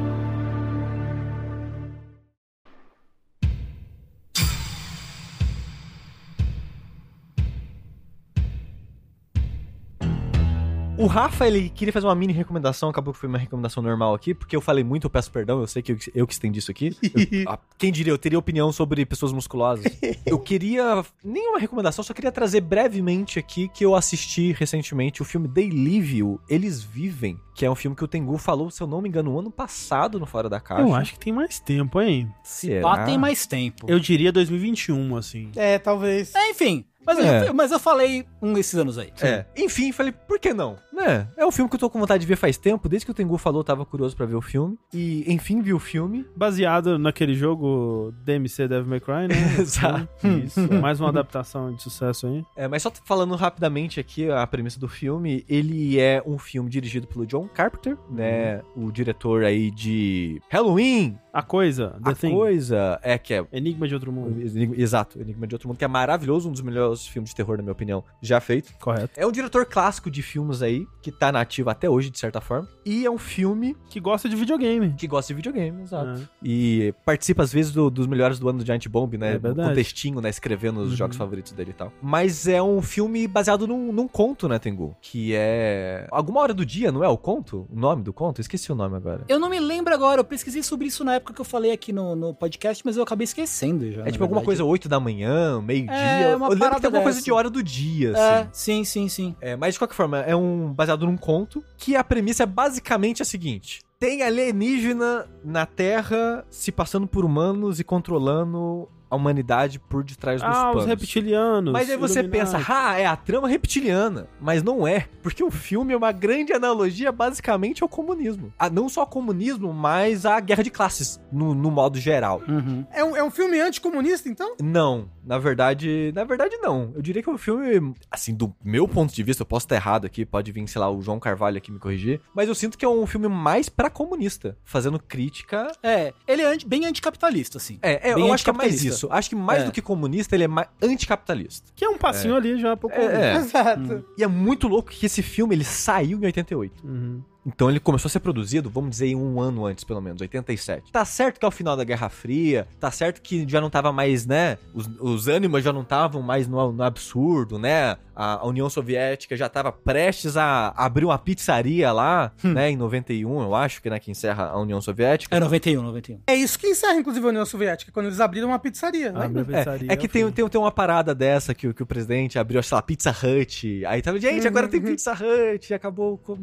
[11.06, 14.56] Rafa, ele queria fazer uma mini recomendação, acabou que foi uma recomendação normal aqui, porque
[14.56, 16.96] eu falei muito, eu peço perdão, eu sei que eu, eu que estendi isso aqui.
[17.04, 19.86] Eu- ah, quem diria, eu teria opinião sobre pessoas musculosas.
[20.26, 25.48] Eu queria, nenhuma recomendação, só queria trazer brevemente aqui que eu assisti recentemente o filme
[25.48, 28.88] They Live You, Eles Vivem, que é um filme que o Tengu falou, se eu
[28.88, 30.82] não me engano, no ano passado no Fora da Caixa.
[30.82, 32.32] Eu acho que tem mais tempo, hein?
[32.44, 32.82] Se Será?
[32.82, 33.86] pá, tem mais tempo.
[33.90, 35.52] Eu diria 2021, assim.
[35.56, 36.34] É, talvez.
[36.34, 36.86] É, enfim.
[37.08, 37.48] Mas, É.
[37.50, 39.12] eu, mas eu falei um desses anos aí.
[39.22, 39.46] É.
[39.58, 40.76] Enfim, falei, por que não?
[40.94, 41.28] Né?
[41.38, 42.90] É um filme que eu tô com vontade de ver faz tempo.
[42.90, 44.78] Desde que o Tengu falou, eu tava curioso pra ver o filme.
[44.94, 46.26] E, enfim, vi o filme.
[46.36, 49.36] Baseado naquele jogo DMC Devil May Cry, né?
[49.60, 50.08] Exato.
[50.46, 50.60] Isso.
[50.82, 52.44] Mais uma adaptação de sucesso aí.
[52.56, 57.08] É, mas só falando rapidamente aqui a premissa do filme, ele é um filme dirigido
[57.08, 58.62] pelo John Carpenter, né?
[58.76, 62.32] O diretor aí de Halloween, A coisa, The a Thing.
[62.32, 64.42] coisa é que é Enigma de Outro Mundo.
[64.42, 67.58] Enigma- Exato, Enigma de Outro Mundo, que é maravilhoso, um dos melhores filmes de terror,
[67.58, 68.74] na minha opinião, já feito.
[68.80, 69.12] Correto.
[69.16, 72.68] É um diretor clássico de filmes aí, que tá nativo até hoje, de certa forma.
[72.84, 74.94] E é um filme Que gosta de videogame.
[74.98, 76.22] que gosta de videogame, exato.
[76.22, 76.24] É.
[76.44, 79.34] E participa, às vezes, do- dos melhores do ano do Giant Bomb, né?
[79.36, 79.70] É verdade.
[79.70, 80.30] Com textinho, né?
[80.30, 80.96] Escrevendo os Uhum.
[80.96, 81.94] jogos favoritos dele e tal.
[82.02, 84.96] Mas é um filme baseado num, num conto, né, Tengu?
[85.02, 86.08] Que é.
[86.10, 87.68] Alguma hora do dia, não é o conto?
[87.72, 88.42] O nome do conto?
[88.42, 89.24] Esqueci o nome agora.
[89.30, 91.92] Eu não me lembro agora, eu pesquisei sobre isso na época que eu falei aqui
[91.94, 94.02] no, no podcast, mas eu acabei esquecendo já.
[94.08, 95.94] É tipo alguma coisa 8 da manhã, meio-dia.
[95.96, 98.50] É, uma Eu lembro que tem alguma coisa de hora do dia, É, assim.
[98.52, 99.36] sim, sim, sim.
[99.42, 103.22] É, mas de qualquer forma, é um baseado num conto que a premissa é basicamente
[103.22, 110.04] a seguinte: tem alienígena na Terra se passando por humanos e controlando a humanidade por
[110.04, 110.84] detrás dos Ah, panos.
[110.84, 111.74] os reptilianos.
[111.74, 114.28] Mas aí você pensa, ah, é a trama reptiliana.
[114.40, 118.52] Mas não é, porque o filme é uma grande analogia basicamente ao comunismo.
[118.58, 122.42] Ah, não só ao comunismo, mas à guerra de classes, no, no modo geral.
[122.48, 122.86] Uhum.
[122.92, 124.56] É um, é um filme anticomunista, então?
[124.62, 126.92] Não, na verdade, na verdade não.
[126.96, 129.76] Eu diria que é um filme, assim, do meu ponto de vista, eu posso estar
[129.76, 132.78] errado aqui, pode vir, sei lá, o João Carvalho aqui me corrigir, mas eu sinto
[132.78, 135.72] que é um filme mais pra comunista, fazendo crítica.
[135.84, 137.80] É, ele é anti- bem anticapitalista, assim.
[137.82, 138.97] É, é, eu acho que é mais anticapitalista.
[138.98, 139.08] Isso.
[139.12, 139.66] Acho que mais É.
[139.66, 141.72] do que comunista, ele é mais anticapitalista.
[141.76, 142.96] Que é um passinho ali já, pouco.
[142.96, 143.36] É, é.
[143.38, 144.06] Exato.
[144.18, 146.86] E é muito louco que esse filme ele saiu em 88.
[146.86, 147.22] Uhum.
[147.48, 150.92] Então ele começou a ser produzido, vamos dizer, um ano antes, pelo menos, 87.
[150.92, 153.92] Tá certo que é o final da Guerra Fria, tá certo que já não tava
[153.94, 154.58] mais, né?
[154.74, 157.96] Os, os ânimos já não estavam mais no, no absurdo, né?
[158.14, 162.72] A, a União Soviética já tava prestes a abrir uma pizzaria lá, né?
[162.72, 165.36] Em 91, eu acho, que né, que encerra a União Soviética.
[165.36, 166.20] É 91, 91.
[166.28, 169.14] É isso que encerra, inclusive, a União Soviética, quando eles abriram uma pizzaria.
[169.46, 172.38] Pizzaria, É, é que tem, tem, tem uma parada dessa que, o- que o presidente
[172.40, 173.86] abriu, sei lá, Pizza Hut.
[173.86, 176.38] Aí tava, gente, agora tem Pizza Hut, acabou com.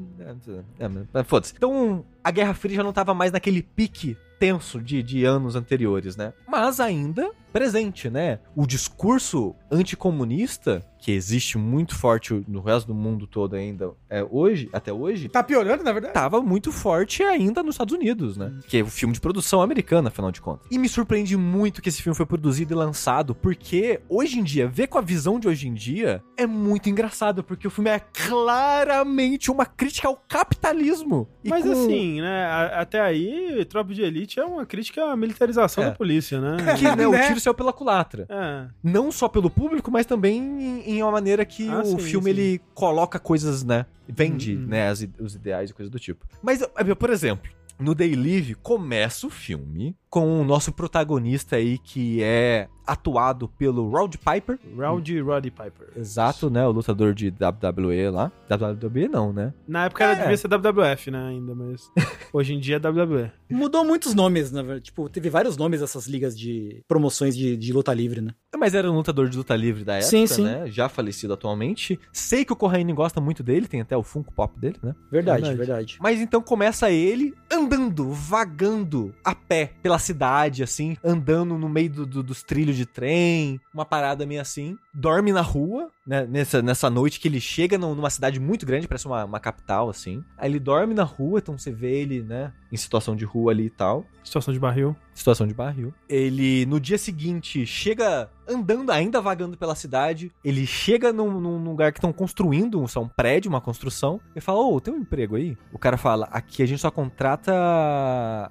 [0.79, 1.55] É, é, mas Foda-se.
[1.57, 6.16] Então, a Guerra Fria já não tava mais naquele pique tenso de, de anos anteriores,
[6.16, 6.32] né?
[6.47, 8.40] Mas ainda presente, né?
[8.57, 14.68] O discurso anticomunista, que existe muito forte no resto do mundo todo ainda, é, hoje,
[14.72, 16.14] até hoje, Tá piorando, na verdade?
[16.14, 18.53] tava muito forte ainda nos Estados Unidos, né?
[18.66, 20.66] Que é o filme de produção americana, afinal de contas.
[20.70, 24.66] E me surpreende muito que esse filme foi produzido e lançado, porque hoje em dia,
[24.66, 28.01] ver com a visão de hoje em dia, é muito engraçado, porque o filme é
[28.01, 31.28] claramente uma crítica ao capitalismo.
[31.45, 32.47] E Mas com- assim, né?
[32.47, 35.87] a- Até aí, Tropa de Elite é uma crítica à militarização É.
[35.91, 36.57] da polícia, né?
[36.78, 38.26] Que, né, o tiro saiu pela culatra.
[38.28, 38.66] É.
[38.82, 42.24] Não só pelo público, mas também em, em uma maneira que Ah, o sim, filme
[42.32, 42.41] sim.
[42.41, 43.87] ele coloca coisas, né?
[44.09, 44.66] Vende, Uhum.
[44.66, 46.26] né, as os ideais e coisas do tipo.
[46.43, 46.61] Mas,
[46.99, 52.69] por exemplo, no Day Live começa o filme com o nosso protagonista aí que é
[52.87, 54.59] atuado pelo Rod Piper.
[54.77, 55.89] Rowdy Roddy Piper.
[55.97, 56.65] Exato, né?
[56.67, 58.31] O lutador de WWE lá.
[58.49, 59.55] WWE não, né?
[59.67, 60.21] Na época era, É.
[60.21, 61.29] devia ser WWF, né?
[61.31, 61.91] Ainda, mas
[62.33, 63.33] hoje em dia é WWE.
[63.51, 64.85] Mudou muitos nomes, na verdade.
[64.85, 68.33] Tipo, teve vários nomes dessas ligas de promoções de, de luta livre, né?
[68.57, 70.45] Mas era um lutador de luta livre da época, Sim, sim.
[70.45, 70.67] né?
[70.71, 71.99] Já falecido atualmente.
[72.12, 74.95] Sei que o Corraine gosta muito dele, tem até o Funko Pop dele, né?
[75.11, 75.57] Verdade, Verdade.
[75.57, 75.97] verdade.
[76.01, 82.07] Mas então começa ele andando, vagando a pé pela cidade, assim, andando no meio do-
[82.07, 84.77] do- dos trilhos de trem, uma parada meio assim.
[84.93, 86.27] Dorme na rua, né?
[86.27, 89.89] Nessa, nessa noite que ele chega num- numa cidade muito grande, parece uma, uma capital,
[89.91, 90.23] assim.
[90.39, 92.53] Aí ele dorme na rua, então você vê ele, né?
[92.71, 94.05] Em situação de rua ali e tal.
[94.25, 94.97] Situação de barril.
[95.14, 95.95] Situação de barril.
[96.09, 100.33] Ele, no dia seguinte, chega andando, ainda vagando pela cidade.
[100.45, 104.20] Ele chega num, num lugar que estão construindo, um, um prédio, uma construção.
[104.35, 105.57] E fala: Ô, tem um emprego aí?
[105.72, 107.53] O cara fala: Aqui a gente só contrata.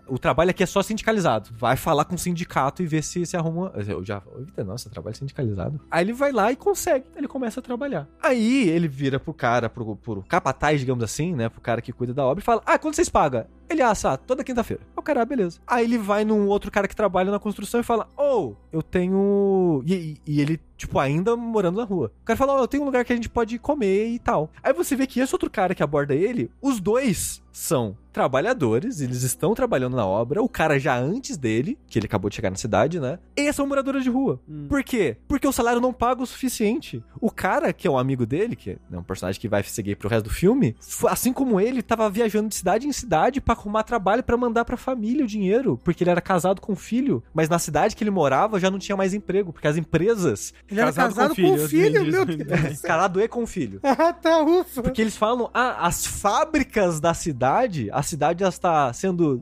[0.08, 1.50] O trabalho aqui é só sindicalizado.
[1.58, 3.74] Vai falar com o sindicato e ver se se arruma.
[3.76, 4.22] Eu já.
[4.66, 5.82] Nossa, trabalho sindicalizado.
[5.90, 7.06] Aí ele vai lá e consegue.
[7.16, 8.08] Ele começa a trabalhar.
[8.22, 11.50] Aí ele vira pro cara, pro, pro capataz, digamos assim, né?
[11.50, 13.46] Pro cara que cuida da obra e fala: Ah, quando vocês pagam?
[13.74, 14.82] Ele assa ah, toda quinta-feira.
[14.96, 15.60] O cara, ah, beleza.
[15.68, 19.84] Aí ele vai num outro cara que trabalha na construção e fala: Oh, eu tenho.
[19.86, 22.12] E, e- e ele, tipo, ainda morando na rua.
[22.22, 24.50] O cara fala, ó, eu tenho um lugar que a gente pode comer e tal.
[24.62, 29.24] Aí você vê que esse outro cara que aborda ele, os dois são trabalhadores, eles
[29.24, 32.56] estão trabalhando na obra, o cara já antes dele, que ele acabou de chegar na
[32.56, 33.18] cidade, né?
[33.36, 34.40] E são moradores de rua.
[34.48, 34.68] Hum.
[34.68, 35.18] Por quê?
[35.28, 37.04] Porque o salário não paga o suficiente.
[37.20, 40.10] O cara, que é um amigo dele, que é um personagem que vai seguir pro
[40.10, 40.76] resto do filme,
[41.10, 44.78] assim como ele, tava viajando de cidade em cidade pra arrumar trabalho pra mandar pra
[44.78, 48.12] família o dinheiro, porque ele era casado com um filho, mas na cidade que ele
[48.12, 51.36] morava já não tinha mais emprego, porque as empresas, Ele era Casado com casado com
[51.36, 52.42] filho, o eu filho, meu Deus.
[52.42, 52.82] entendi.
[52.82, 53.80] casado e com filho.
[54.04, 54.82] Ah, tá, ufa.
[54.82, 59.42] Porque eles falam, ah, as fábricas da cidade, a cidade já está sendo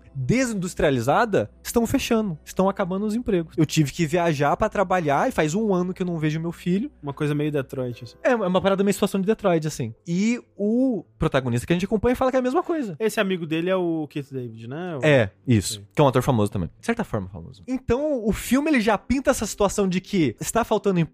[0.62, 3.56] desindustrializada, estão fechando, estão acabando os empregos.
[3.58, 6.52] Eu tive que viajar pra trabalhar e faz um ano que eu não vejo meu
[6.52, 6.92] filho.
[7.02, 8.16] Uma coisa meio Detroit, assim.
[8.24, 9.94] É uma parada meio situação de Detroit, assim.
[10.08, 12.96] E o protagonista que a gente acompanha fala que é a mesma coisa.
[13.00, 14.98] Esse amigo dele é o Keith David, né?
[14.98, 15.76] O- É, isso.
[15.76, 15.88] Sim.
[15.96, 16.70] Que é um ator famoso também.
[16.80, 17.64] De certa forma, famoso.
[17.68, 21.11] Então, o filme ele já pinta essa situação de que está faltando emprego,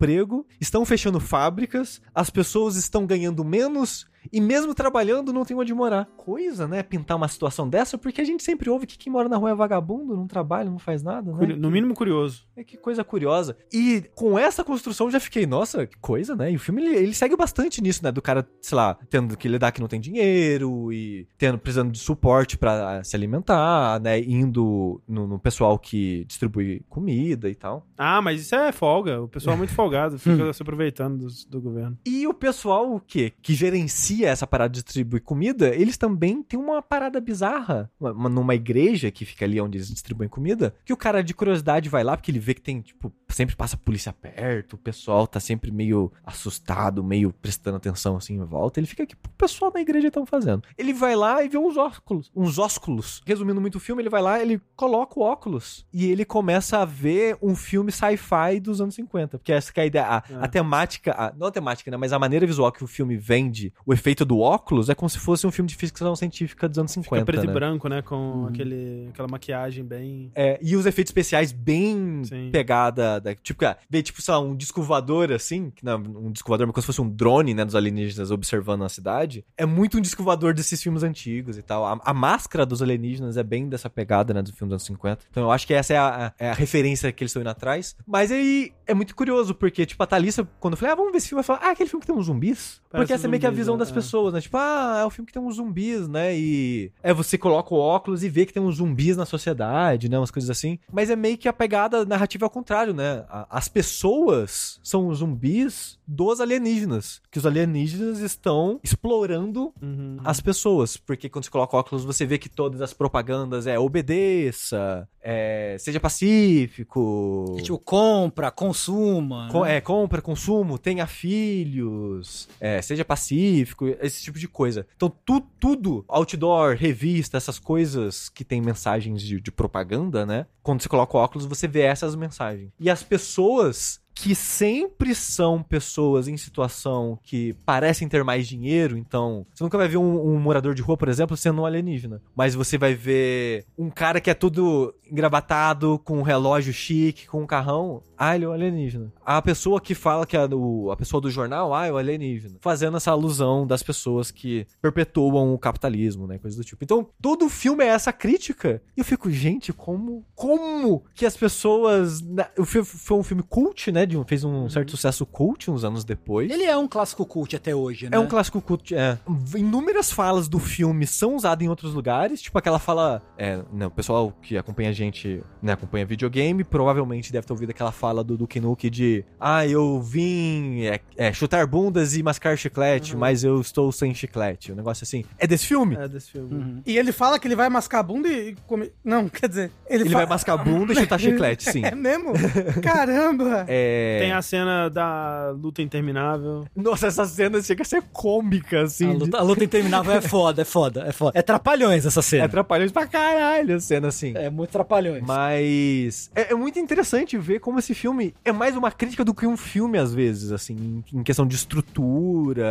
[0.60, 6.06] estão fechando fábricas, as pessoas estão ganhando menos e mesmo trabalhando não tem onde morar.
[6.18, 6.84] Coisa, né?
[6.84, 9.56] Pintar uma situação dessa, porque a gente sempre ouve que quem mora na rua é
[9.56, 11.56] vagabundo, não trabalha, não faz nada, né?
[11.56, 12.46] No mínimo curioso.
[12.56, 13.58] É que coisa curiosa.
[13.72, 16.52] E com essa construção eu já fiquei, nossa, que coisa, né?
[16.52, 18.12] E o filme ele, ele segue bastante nisso, né?
[18.12, 22.00] Do cara, sei lá, tendo que lidar que não tem dinheiro e tendo precisando de
[22.00, 24.20] suporte pra se alimentar, né?
[24.20, 27.86] Indo no, no pessoal que distribui comida e tal.
[27.98, 29.22] Ah, mas isso é folga.
[29.22, 31.98] O pessoal é muito folgado, fica se aproveitando dos- do, governo.
[32.06, 33.32] E o pessoal o quê?
[33.42, 37.90] que gerencia essa parada de distribuir comida, eles também têm uma parada bizarra.
[38.00, 41.34] Uma- uma- numa igreja que fica ali onde eles distribuem comida, que o cara de
[41.34, 44.78] curiosidade vai lá, porque ele vê que tem, tipo, sempre passa a polícia perto, o
[44.78, 48.80] pessoal tá sempre meio assustado, meio prestando atenção assim em volta.
[48.80, 50.64] Ele fica, o que o pessoal da igreja estão fazendo?
[50.78, 53.22] Ele vai lá e vê uns óculos, uns ósculos.
[53.26, 56.86] Resumindo muito o filme, ele vai lá, ele coloca o óculos e ele começa a
[56.86, 59.38] ver um filme sci-fi dos anos 50.
[59.38, 60.06] Porque essa que é a ideia.
[60.08, 60.36] A, É.
[60.46, 61.98] a temática, a- não a temática, né?
[61.98, 65.20] Mas a maneira visual que o filme vende, o efeito do óculos, é como se
[65.20, 67.16] fosse um filme de ficção científica dos anos 50.
[67.16, 67.52] Fica preto né?
[67.52, 68.02] e branco, né?
[68.02, 68.48] Com Uhum.
[68.48, 70.32] aquele, aquela maquiagem bem.
[70.36, 72.50] É, e os efeitos especiais bem Sim.
[72.52, 73.36] pegada da.
[73.36, 76.68] Tipo, cara, ver, tipo, sei lá, um disco voador assim, que não, um disco voador,
[76.68, 79.44] mas como se fosse um drone, né, dos alienígenas observando a cidade.
[79.58, 81.86] É muito um disco voador desses filmes antigos e tal.
[81.86, 85.26] A, a máscara dos alienígenas é bem dessa pegada, né, dos filmes dos anos 50.
[85.32, 87.96] Então eu acho que essa é a, é a referência que eles estão indo atrás.
[88.06, 91.18] Mas aí é muito curioso, porque, tipo, a Thalissa, quando eu falei, ah, vamos ver
[91.18, 92.82] esse filme, vai falar, ah, aquele filme que tem uns zumbis?
[92.90, 93.80] Parece porque essa é meio que a visão né?
[93.88, 94.42] Das pessoas, né?
[94.42, 96.36] Tipo, ah, é o filme que tem uns zumbis, né?
[96.38, 100.18] E é você coloca o óculos e vê que tem uns zumbis na sociedade, né?
[100.18, 100.80] Umas coisas assim.
[100.92, 103.26] Mas é meio que a pegada narrativa ao contrário, né?
[103.50, 107.22] As pessoas são os zumbis dos alienígenas.
[107.32, 110.18] Que os alienígenas estão explorando Uhum.
[110.24, 110.98] as pessoas.
[110.98, 116.00] Porque quando você coloca óculos, você vê que todas as propagandas é obedeça, é, seja
[116.00, 117.56] pacífico.
[117.58, 119.50] Que, tipo, compra, consuma.
[119.52, 119.76] Co- né?
[119.76, 124.88] é, compra, consumo, tenha filhos, é, seja pacífico, esse tipo de coisa.
[124.96, 130.46] Então, tu, tudo, outdoor, revista, essas coisas que tem mensagens de, de propaganda, né?
[130.64, 132.72] Quando você coloca o óculos, você vê essas mensagens.
[132.80, 139.46] E as pessoas que sempre são pessoas em situação que parecem ter mais dinheiro, então
[139.54, 142.56] você nunca vai ver um, um morador de rua, por exemplo, sendo um alienígena, mas
[142.56, 147.48] você vai ver um cara que é todo engravatado, com um relógio chique, com um
[147.48, 149.14] carrão, ah, ele é um alienígena.
[149.24, 152.58] A pessoa que fala que é o, a pessoa do jornal, ah, é o alienígena,
[152.60, 156.84] fazendo essa alusão das pessoas que perpetuam o capitalismo, né, coisas do tipo.
[156.84, 161.38] Então, todo o filme é essa crítica, e eu fico, gente, como, como que as
[161.38, 162.24] pessoas,
[162.58, 165.84] o filme foi um filme cult, né, de um- fez um certo sucesso cult uns
[165.84, 166.50] anos depois.
[166.50, 168.18] Ele é um clássico cult até hoje, né?
[168.18, 169.18] É um clássico cult, é.
[169.56, 173.92] Inúmeras falas do filme são usadas em outros lugares, tipo aquela fala, é, né, o
[173.92, 178.38] pessoal que acompanha a gente, né, acompanha videogame, provavelmente deve ter ouvido aquela fala do
[178.38, 183.60] Duke Nukem de, ah, eu vim é, é, chutar bundas e mascar chiclete, mas eu
[183.60, 185.24] estou sem chiclete, um negócio assim.
[185.38, 185.96] É desse filme?
[185.96, 186.54] É desse filme.
[186.54, 186.82] Uhum.
[186.86, 188.94] E ele fala que ele vai mascar a bunda e comer.
[189.04, 191.84] Não, quer dizer, ele, Ele fa- vai mascar bunda e chutar chiclete, sim.
[191.84, 192.34] É mesmo?
[192.82, 193.66] Caramba!
[193.68, 193.97] É...
[194.20, 196.66] Tem a cena da luta interminável.
[196.76, 199.10] Nossa, essa cena chega a ser cômica, assim.
[199.10, 201.38] A luta, a luta interminável é foda, é foda, é foda.
[201.38, 202.50] É trapalhões essa É cena.
[202.50, 204.34] trapalhões pra caralho a cena, assim.
[204.36, 205.24] É, muito trapalhões.
[205.26, 209.46] Mas é, é muito interessante ver como esse filme é mais uma crítica do que
[209.46, 212.64] um filme, às vezes, assim, em, questão de estrutura,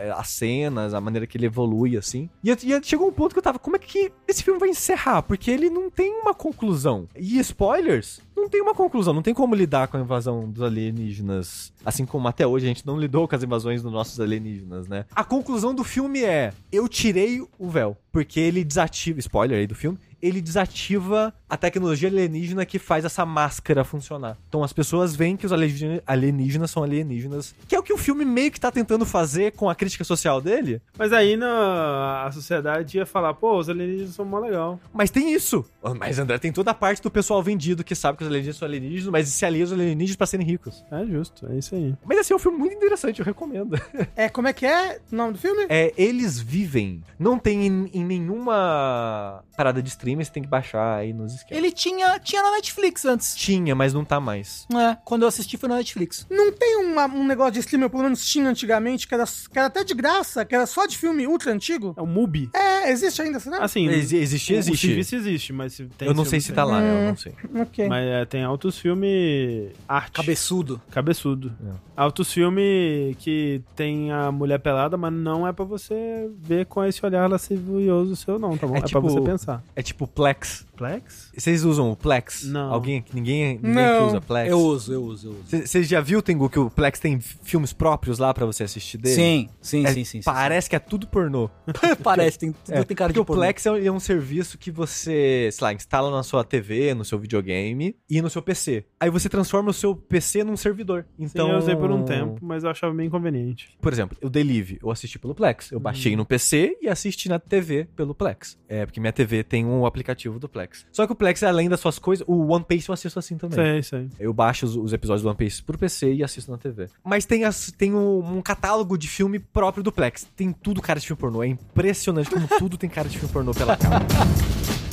[0.00, 2.28] é, as cenas, a maneira que ele evolui, assim.
[2.42, 5.22] E, e chegou um ponto que eu tava, como é que esse filme vai encerrar?
[5.22, 7.08] Porque ele não tem uma conclusão.
[7.16, 11.72] E spoilers, não tem uma conclusão, não tem como lidar com a invasão dos alienígenas.
[11.84, 15.04] Assim como até hoje a gente não lidou com as invasões dos nossos alienígenas, né?
[15.14, 17.96] A conclusão do filme é: eu tirei o véu.
[18.12, 19.18] Porque ele desativa.
[19.18, 19.98] Spoiler aí do filme.
[20.22, 24.36] Ele desativa a tecnologia alienígena que faz essa máscara funcionar.
[24.48, 28.24] Então as pessoas veem que os alienígenas, são alienígenas, que é o que o filme
[28.24, 30.82] meio que tá tentando fazer com a crítica social dele.
[30.98, 34.80] Mas aí na, a sociedade ia falar, pô, os alienígenas são mó legal.
[34.92, 35.64] Mas tem isso.
[35.96, 38.66] Mas André, tem toda a parte do pessoal vendido que sabe que os alienígenas são
[38.66, 40.84] alienígenas, mas se alia os alienígenas pra serem ricos.
[40.90, 41.94] É justo, é isso aí.
[42.04, 43.80] Mas assim, é um filme muito interessante, eu recomendo.
[44.16, 45.66] É, como é que é o nome do filme?
[45.68, 47.02] É, eles vivem.
[47.18, 51.64] Não tem em, em nenhuma parada de streaming, você tem que baixar aí nos esquemas.
[51.64, 53.34] Ele tinha, tinha na Netflix antes.
[53.34, 54.66] Tinha, mas não tá mais.
[54.74, 56.26] É, quando eu assisti foi na Netflix.
[56.30, 59.66] Não tem uma- um negócio de streaming, pelo menos tinha antigamente, que era, que era
[59.66, 61.94] até de graça, que era só de filme ultra antigo?
[61.96, 62.50] É o MUBI.
[62.54, 63.58] É, existe ainda, será?
[63.58, 64.86] Assim, Ex- existir, o existe.
[64.86, 67.08] serviço existe, mas tem eu não sei se tá lá, eu Hum.
[67.08, 67.32] não sei.
[67.60, 67.88] ok.
[67.88, 70.12] Mas é, tem altos filmes arte.
[70.12, 70.80] Cabeçudo.
[70.90, 71.52] Cabeçudo.
[71.66, 71.70] É.
[71.96, 77.04] Altos filmes que tem a mulher pelada, mas não é pra você ver com esse
[77.04, 78.74] olhar lascivioso seu, não, tá bom?
[78.76, 79.62] É É, tipo- pra você pensar.
[79.76, 80.66] É tipo Plex.
[80.76, 81.30] Plex?
[81.36, 82.44] Vocês usam o Plex?
[82.44, 82.72] Não.
[82.72, 83.98] Alguém que ninguém, ninguém Não.
[83.98, 84.50] que usa Plex?
[84.50, 85.66] Eu uso, eu uso, eu uso.
[85.66, 89.14] Você já viu, Tengu, que o Plex tem filmes próprios lá pra você assistir dele?
[89.14, 90.24] Sim, sim, É, sim, sim, sim.
[90.24, 91.48] Parece que é tudo pornô.
[92.02, 93.42] Parece, tem, tudo É, tem cara porque de o pornô.
[93.42, 97.04] Plex é um, é um serviço que você, sei lá, instala na sua TV, no
[97.04, 98.84] seu videogame e no seu PC.
[99.00, 101.06] Aí você transforma o seu PC num servidor.
[101.18, 101.50] Então, Então...
[101.52, 103.76] eu usei por um tempo, mas eu achava bem inconveniente.
[103.80, 105.70] Por exemplo, eu dei Live, eu assisti pelo Plex.
[105.70, 105.82] Eu Uhum.
[105.82, 108.58] baixei no PC e assisti na TV pelo Plex.
[108.68, 110.86] É, porque minha TV tem um aplicativo do Plex.
[110.92, 113.56] Só que o Plex, além das suas coisas, o One Piece eu assisto assim também.
[113.56, 114.10] Sei, sei.
[114.20, 116.88] Eu baixo os, os episódios do One Piece pro PC e assisto na TV.
[117.02, 120.26] Mas tem, as, tem um, um catálogo de filme próprio do Plex.
[120.36, 121.42] Tem tudo cara de filme pornô.
[121.42, 124.04] É impressionante como tudo tem cara de filme pornô pela capa.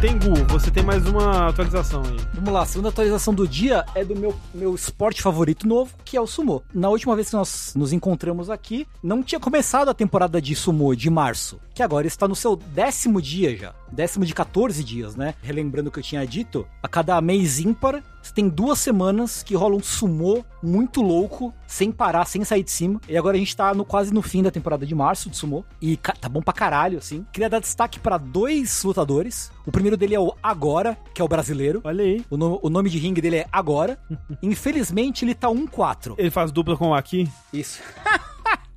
[0.00, 2.16] Tengu, você tem mais uma atualização aí.
[2.32, 6.16] Vamos lá, a segunda atualização do dia é do meu, meu esporte favorito novo, que
[6.16, 6.62] é o sumô.
[6.72, 10.94] Na última vez que nós nos encontramos aqui, não tinha começado a temporada de sumô
[10.94, 13.72] de março, que agora está no seu décimo dia já.
[13.90, 15.34] Décimo de 14 dias, né?
[15.42, 19.54] Relembrando o que eu tinha dito, a cada mês ímpar, você tem duas semanas que
[19.56, 23.00] rola um sumô muito louco, sem parar, sem sair de cima.
[23.08, 25.64] E agora a gente tá no, quase no fim da temporada de março de sumô.
[25.80, 27.24] E tá bom pra caralho, assim.
[27.32, 29.50] Queria dar destaque pra dois lutadores.
[29.64, 31.80] O primeiro dele é o Agora, que é o brasileiro.
[31.82, 32.22] Olha aí.
[32.28, 33.98] O, no- o nome de ringue dele é Agora.
[34.42, 36.14] Infelizmente, ele tá 1-4.
[36.18, 37.26] Ele faz dupla com o Aki.
[37.54, 37.80] Isso.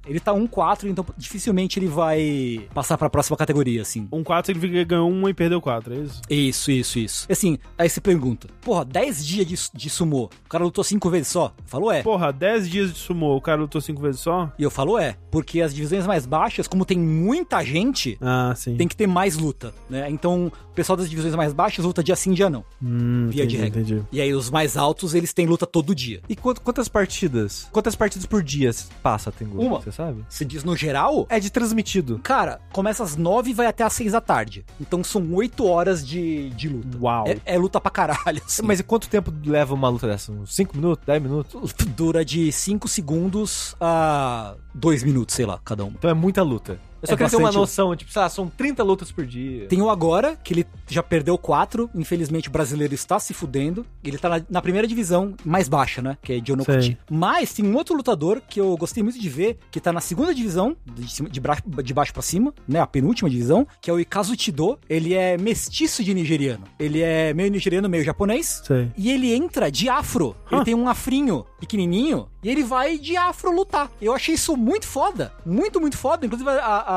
[0.06, 4.08] ele tá 1-4, então dificilmente ele vai passar pra próxima categoria, assim.
[4.12, 6.22] Um 4 significa que ganhou um e perdeu 4, é isso?
[6.30, 7.28] Isso, isso, isso.
[7.32, 11.28] Assim, aí você pergunta: Porra, 10 dias de, de sumô, o cara lutou 5 vezes
[11.30, 11.54] só?
[11.66, 12.02] Falou é.
[12.04, 14.52] Porra, 10 dias de sumô, o cara lutou 5 vezes só?
[14.58, 18.76] E eu falo é, porque as divisões mais baixas, como tem muita gente, Ah, sim.
[18.76, 20.10] tem que ter mais luta, né?
[20.10, 22.64] Então, o pessoal das divisões mais baixas luta dia sim, dia não.
[22.82, 23.82] Hum, via de entendi, regra.
[23.82, 24.04] entendi.
[24.12, 26.22] E aí os mais altos, eles têm luta todo dia.
[26.28, 27.68] E quant- quantas partidas?
[27.72, 28.72] Quantas partidas por dia
[29.02, 29.62] passa, Tengu?
[29.62, 29.82] Uma.
[29.94, 30.26] Você sabe?
[30.28, 32.20] Se diz no geral, É de transmitido.
[32.24, 34.66] Cara, começa às 9 e vai até às 6 da tarde.
[34.82, 36.98] Então são 8 horas de, de luta.
[37.00, 37.28] Uau.
[37.28, 38.64] É, é luta pra caralho, assim.
[38.64, 40.32] Mas e quanto tempo leva uma luta dessa?
[40.32, 41.06] Uns 5 minutos?
[41.06, 41.74] 10 minutos?
[41.96, 45.94] Dura de 5 segundos a 2 minutos, sei lá, cada uma.
[45.98, 46.80] Então é muita luta.
[47.04, 49.68] Eu só É queria ter uma noção, tipo, sei lá, são 30 lutas por dia.
[49.68, 51.90] Tem o agora, que ele já perdeu 4.
[51.94, 53.86] Infelizmente o brasileiro está se fudendo.
[54.04, 56.18] Ele tá na, na primeira divisão mais baixa, né?
[56.22, 56.82] Que é de Onokuchi.
[56.82, 56.98] Sei.
[57.12, 60.34] Mas tem um outro lutador que eu gostei muito de ver, que tá na segunda
[60.34, 62.80] divisão, de, cima- de, bra- de baixo pra cima, né?
[62.80, 64.80] A penúltima divisão, que é o Ikazu Chido.
[64.90, 66.64] Ele é mestiço de nigeriano.
[66.80, 68.62] Ele é meio nigeriano, meio japonês.
[68.66, 68.90] Sei.
[68.98, 70.36] E ele entra de afro.
[70.50, 70.64] Ele Hã?
[70.64, 73.92] tem um afrinho pequenininho e ele vai de afro lutar.
[74.02, 75.34] Eu achei isso muito foda.
[75.46, 76.26] Muito, muito foda.
[76.26, 76.54] Inclusive, a.
[76.56, 76.93] a-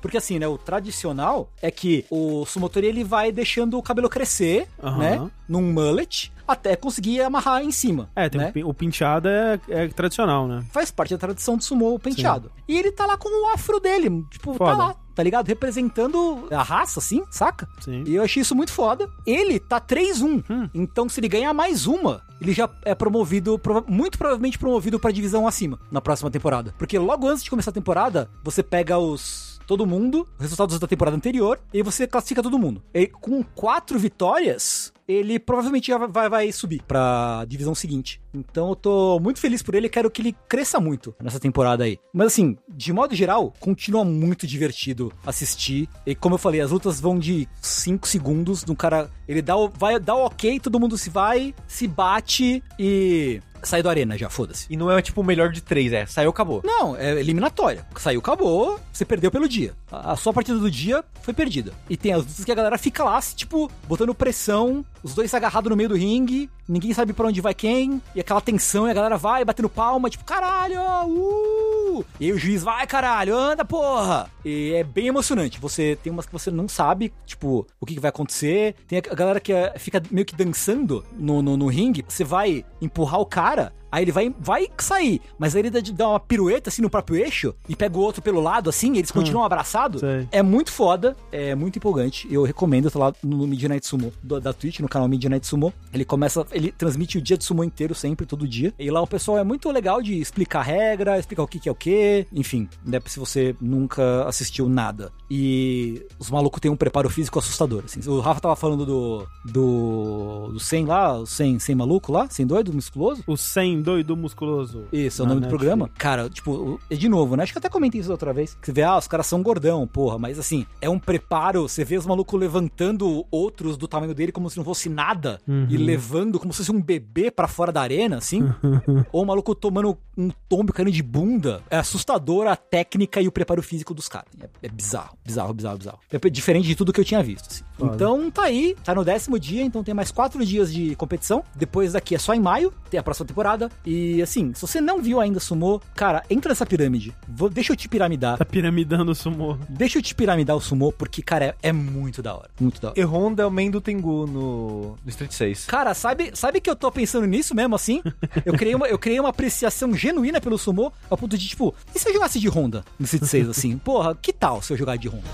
[0.00, 0.46] porque assim, né?
[0.46, 4.98] O tradicional é que o sumotori ele vai deixando o cabelo crescer, Aham.
[4.98, 5.30] né?
[5.48, 8.08] Num mullet, até conseguir amarrar em cima.
[8.14, 8.52] É, né?
[8.64, 10.64] o penteado é, é tradicional, né?
[10.70, 12.52] Faz parte da tradição do sumo o penteado.
[12.68, 14.24] E ele tá lá com o afro dele.
[14.30, 14.76] Tipo, tá Foda.
[14.76, 15.48] lá, tá ligado?
[15.48, 17.66] Representando a raça, assim, saca?
[17.80, 18.04] Sim.
[18.06, 19.08] E eu achei isso muito foda.
[19.26, 20.44] Ele tá 3-1.
[20.48, 20.68] Hum.
[20.74, 25.48] Então, se ele ganhar mais uma, ele já é promovido, muito provavelmente promovido pra divisão
[25.48, 26.74] acima na próxima temporada.
[26.76, 29.56] Porque logo antes de começar a temporada, você pega os.
[29.66, 32.80] Todo mundo, os resultados da temporada anterior, e você classifica todo mundo.
[32.94, 38.20] E com quatro vitórias, ele provavelmente já vai, vai subir pra divisão seguinte.
[38.34, 41.84] Então eu tô muito feliz por ele e quero que ele cresça muito nessa temporada
[41.84, 41.98] aí.
[42.12, 45.88] Mas assim, de modo geral, continua muito divertido assistir.
[46.04, 49.10] E como eu falei, as lutas vão de 5 segundos no cara.
[49.28, 53.40] Ele dá o, vai, dá o ok, todo mundo se vai, se bate e.
[53.62, 54.66] Sai do arena já, foda-se.
[54.70, 56.06] E não é tipo o melhor de três, é.
[56.06, 56.60] Saiu, acabou.
[56.62, 57.84] Não, é eliminatória.
[57.96, 59.74] Saiu, acabou, você perdeu pelo dia.
[59.90, 61.72] A, a sua partida do dia foi perdida.
[61.88, 65.36] E tem as lutas que a galera fica lá, tipo, botando pressão, os dois se
[65.36, 68.90] agarrados no meio do ringue, ninguém sabe pra onde vai quem, e aquela tensão, e
[68.90, 72.04] a galera vai batendo palma, tipo, caralho, uh!
[72.18, 74.28] E aí o juiz vai, caralho, anda, porra!
[74.44, 75.60] E é bem emocionante.
[75.60, 78.74] Você tem umas que você não sabe, tipo, o que, que vai acontecer.
[78.88, 82.04] Tem a galera que é, fica meio que dançando no, no, no ringue.
[82.06, 86.20] Você vai empurrar o cara, Aí ele vai, vai sair, mas aí ele dá, uma
[86.20, 89.44] pirueta assim no próprio eixo e pega o outro pelo lado, assim, e eles continuam
[89.44, 90.00] abraçados.
[90.30, 92.26] É muito foda, é muito empolgante.
[92.30, 95.72] Eu recomendo, tá lá no Midnight Sumo do- da Twitch, no canal Midnight Sumo.
[95.92, 98.72] Ele começa, ele transmite o dia de sumo inteiro, sempre, todo dia.
[98.78, 101.68] E lá o pessoal é muito legal de explicar a regra, explicar o que, que
[101.68, 105.10] é o que, enfim, né, se você nunca assistiu nada.
[105.30, 108.00] E os malucos têm um preparo físico assustador, assim.
[108.08, 112.46] O Rafa tava falando do do, do 100 lá, o 100, 100 maluco lá, 100
[112.46, 113.22] doido, musculoso.
[113.26, 114.84] O 100 doido musculoso.
[114.92, 115.90] Esse é o nome do programa.
[115.96, 117.42] Cara, tipo, é de novo, né?
[117.42, 118.54] Acho que eu até comentei isso outra vez.
[118.54, 120.18] Que você vê, ah, os caras são gordão, porra.
[120.18, 121.68] Mas assim, é um preparo.
[121.68, 125.38] Você vê os malucos levantando outros do tamanho dele como se não fosse nada.
[125.46, 125.66] Uhum.
[125.68, 128.42] E levando como se fosse um bebê pra fora da arena, assim.
[129.12, 131.62] Ou o maluco tomando um tombo caindo de bunda.
[131.70, 134.28] É assustador a técnica e o preparo físico dos caras.
[134.40, 135.98] É, é bizarro, bizarro, bizarro, bizarro.
[136.10, 137.48] É diferente de tudo que eu tinha visto.
[137.50, 137.64] assim.
[137.76, 137.94] Foda.
[137.94, 141.44] Então tá aí, tá no décimo dia, então tem mais quatro dias de competição.
[141.54, 143.65] Depois daqui é só em maio, tem a próxima temporada.
[143.84, 147.14] E assim, se você não viu ainda Sumô, cara, entra nessa pirâmide.
[147.28, 148.38] Vou- deixa eu te piramidar.
[148.38, 149.56] Tá piramidando o sumô.
[149.68, 152.50] Deixa eu te piramidar o Sumô, porque, cara, é, é muito da hora.
[152.60, 153.00] Muito da hora.
[153.00, 155.66] E Honda é o Mendo Tengu no, no Street 6.
[155.66, 158.02] Cara, sabe, sabe que eu tô pensando nisso mesmo, assim?
[158.44, 161.98] Eu criei uma, eu criei uma apreciação genuína pelo Sumô, ao ponto de, tipo, e
[161.98, 163.76] se eu jogasse de Honda no City 6, assim?
[163.78, 165.24] Porra, que tal se eu jogar de Honda?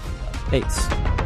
[0.52, 1.21] É isso.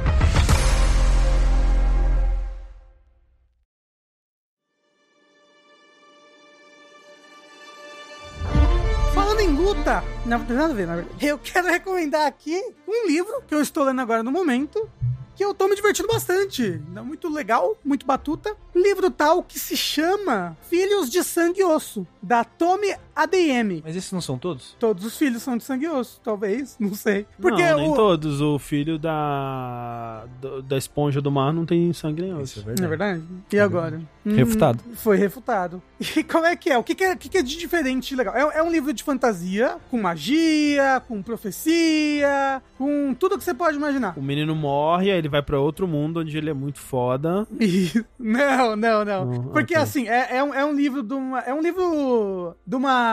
[9.56, 11.26] Luta, não tem nada a ver, na verdade.
[11.26, 14.88] Eu quero recomendar aqui um livro que eu estou lendo agora no momento,
[15.34, 16.80] que eu tô me divertindo bastante.
[17.02, 18.54] Muito legal, muito batuta.
[18.74, 23.80] Livro tal que se chama Filhos de Sangue e Osso, da Tommy ADM.
[23.82, 24.76] Mas esses não são todos?
[24.78, 27.26] Todos os filhos são de sangue e osso, talvez, não sei.
[27.40, 27.94] Porque não, nem o...
[27.94, 28.40] todos.
[28.42, 32.62] O filho da do- da esponja do mar não tem sangue nem osso.
[32.78, 33.22] Não é verdade?
[33.52, 34.00] E agora?
[34.24, 34.80] Refutado.
[34.86, 35.82] Hum, foi refutado.
[36.16, 36.76] E como é que é?
[36.78, 38.34] O que, que, é, o que, que é de diferente e legal?
[38.36, 43.76] É, é um livro de fantasia, com magia, com profecia, com tudo que você pode
[43.76, 44.14] imaginar.
[44.18, 47.46] O menino morre, aí ele vai pra outro mundo onde ele é muito foda.
[47.60, 49.24] E- Não, não, não.
[49.24, 49.76] Não, Porque ok.
[49.76, 51.40] assim, é, é, um, é um livro de uma.
[51.40, 53.05] É um livro de uma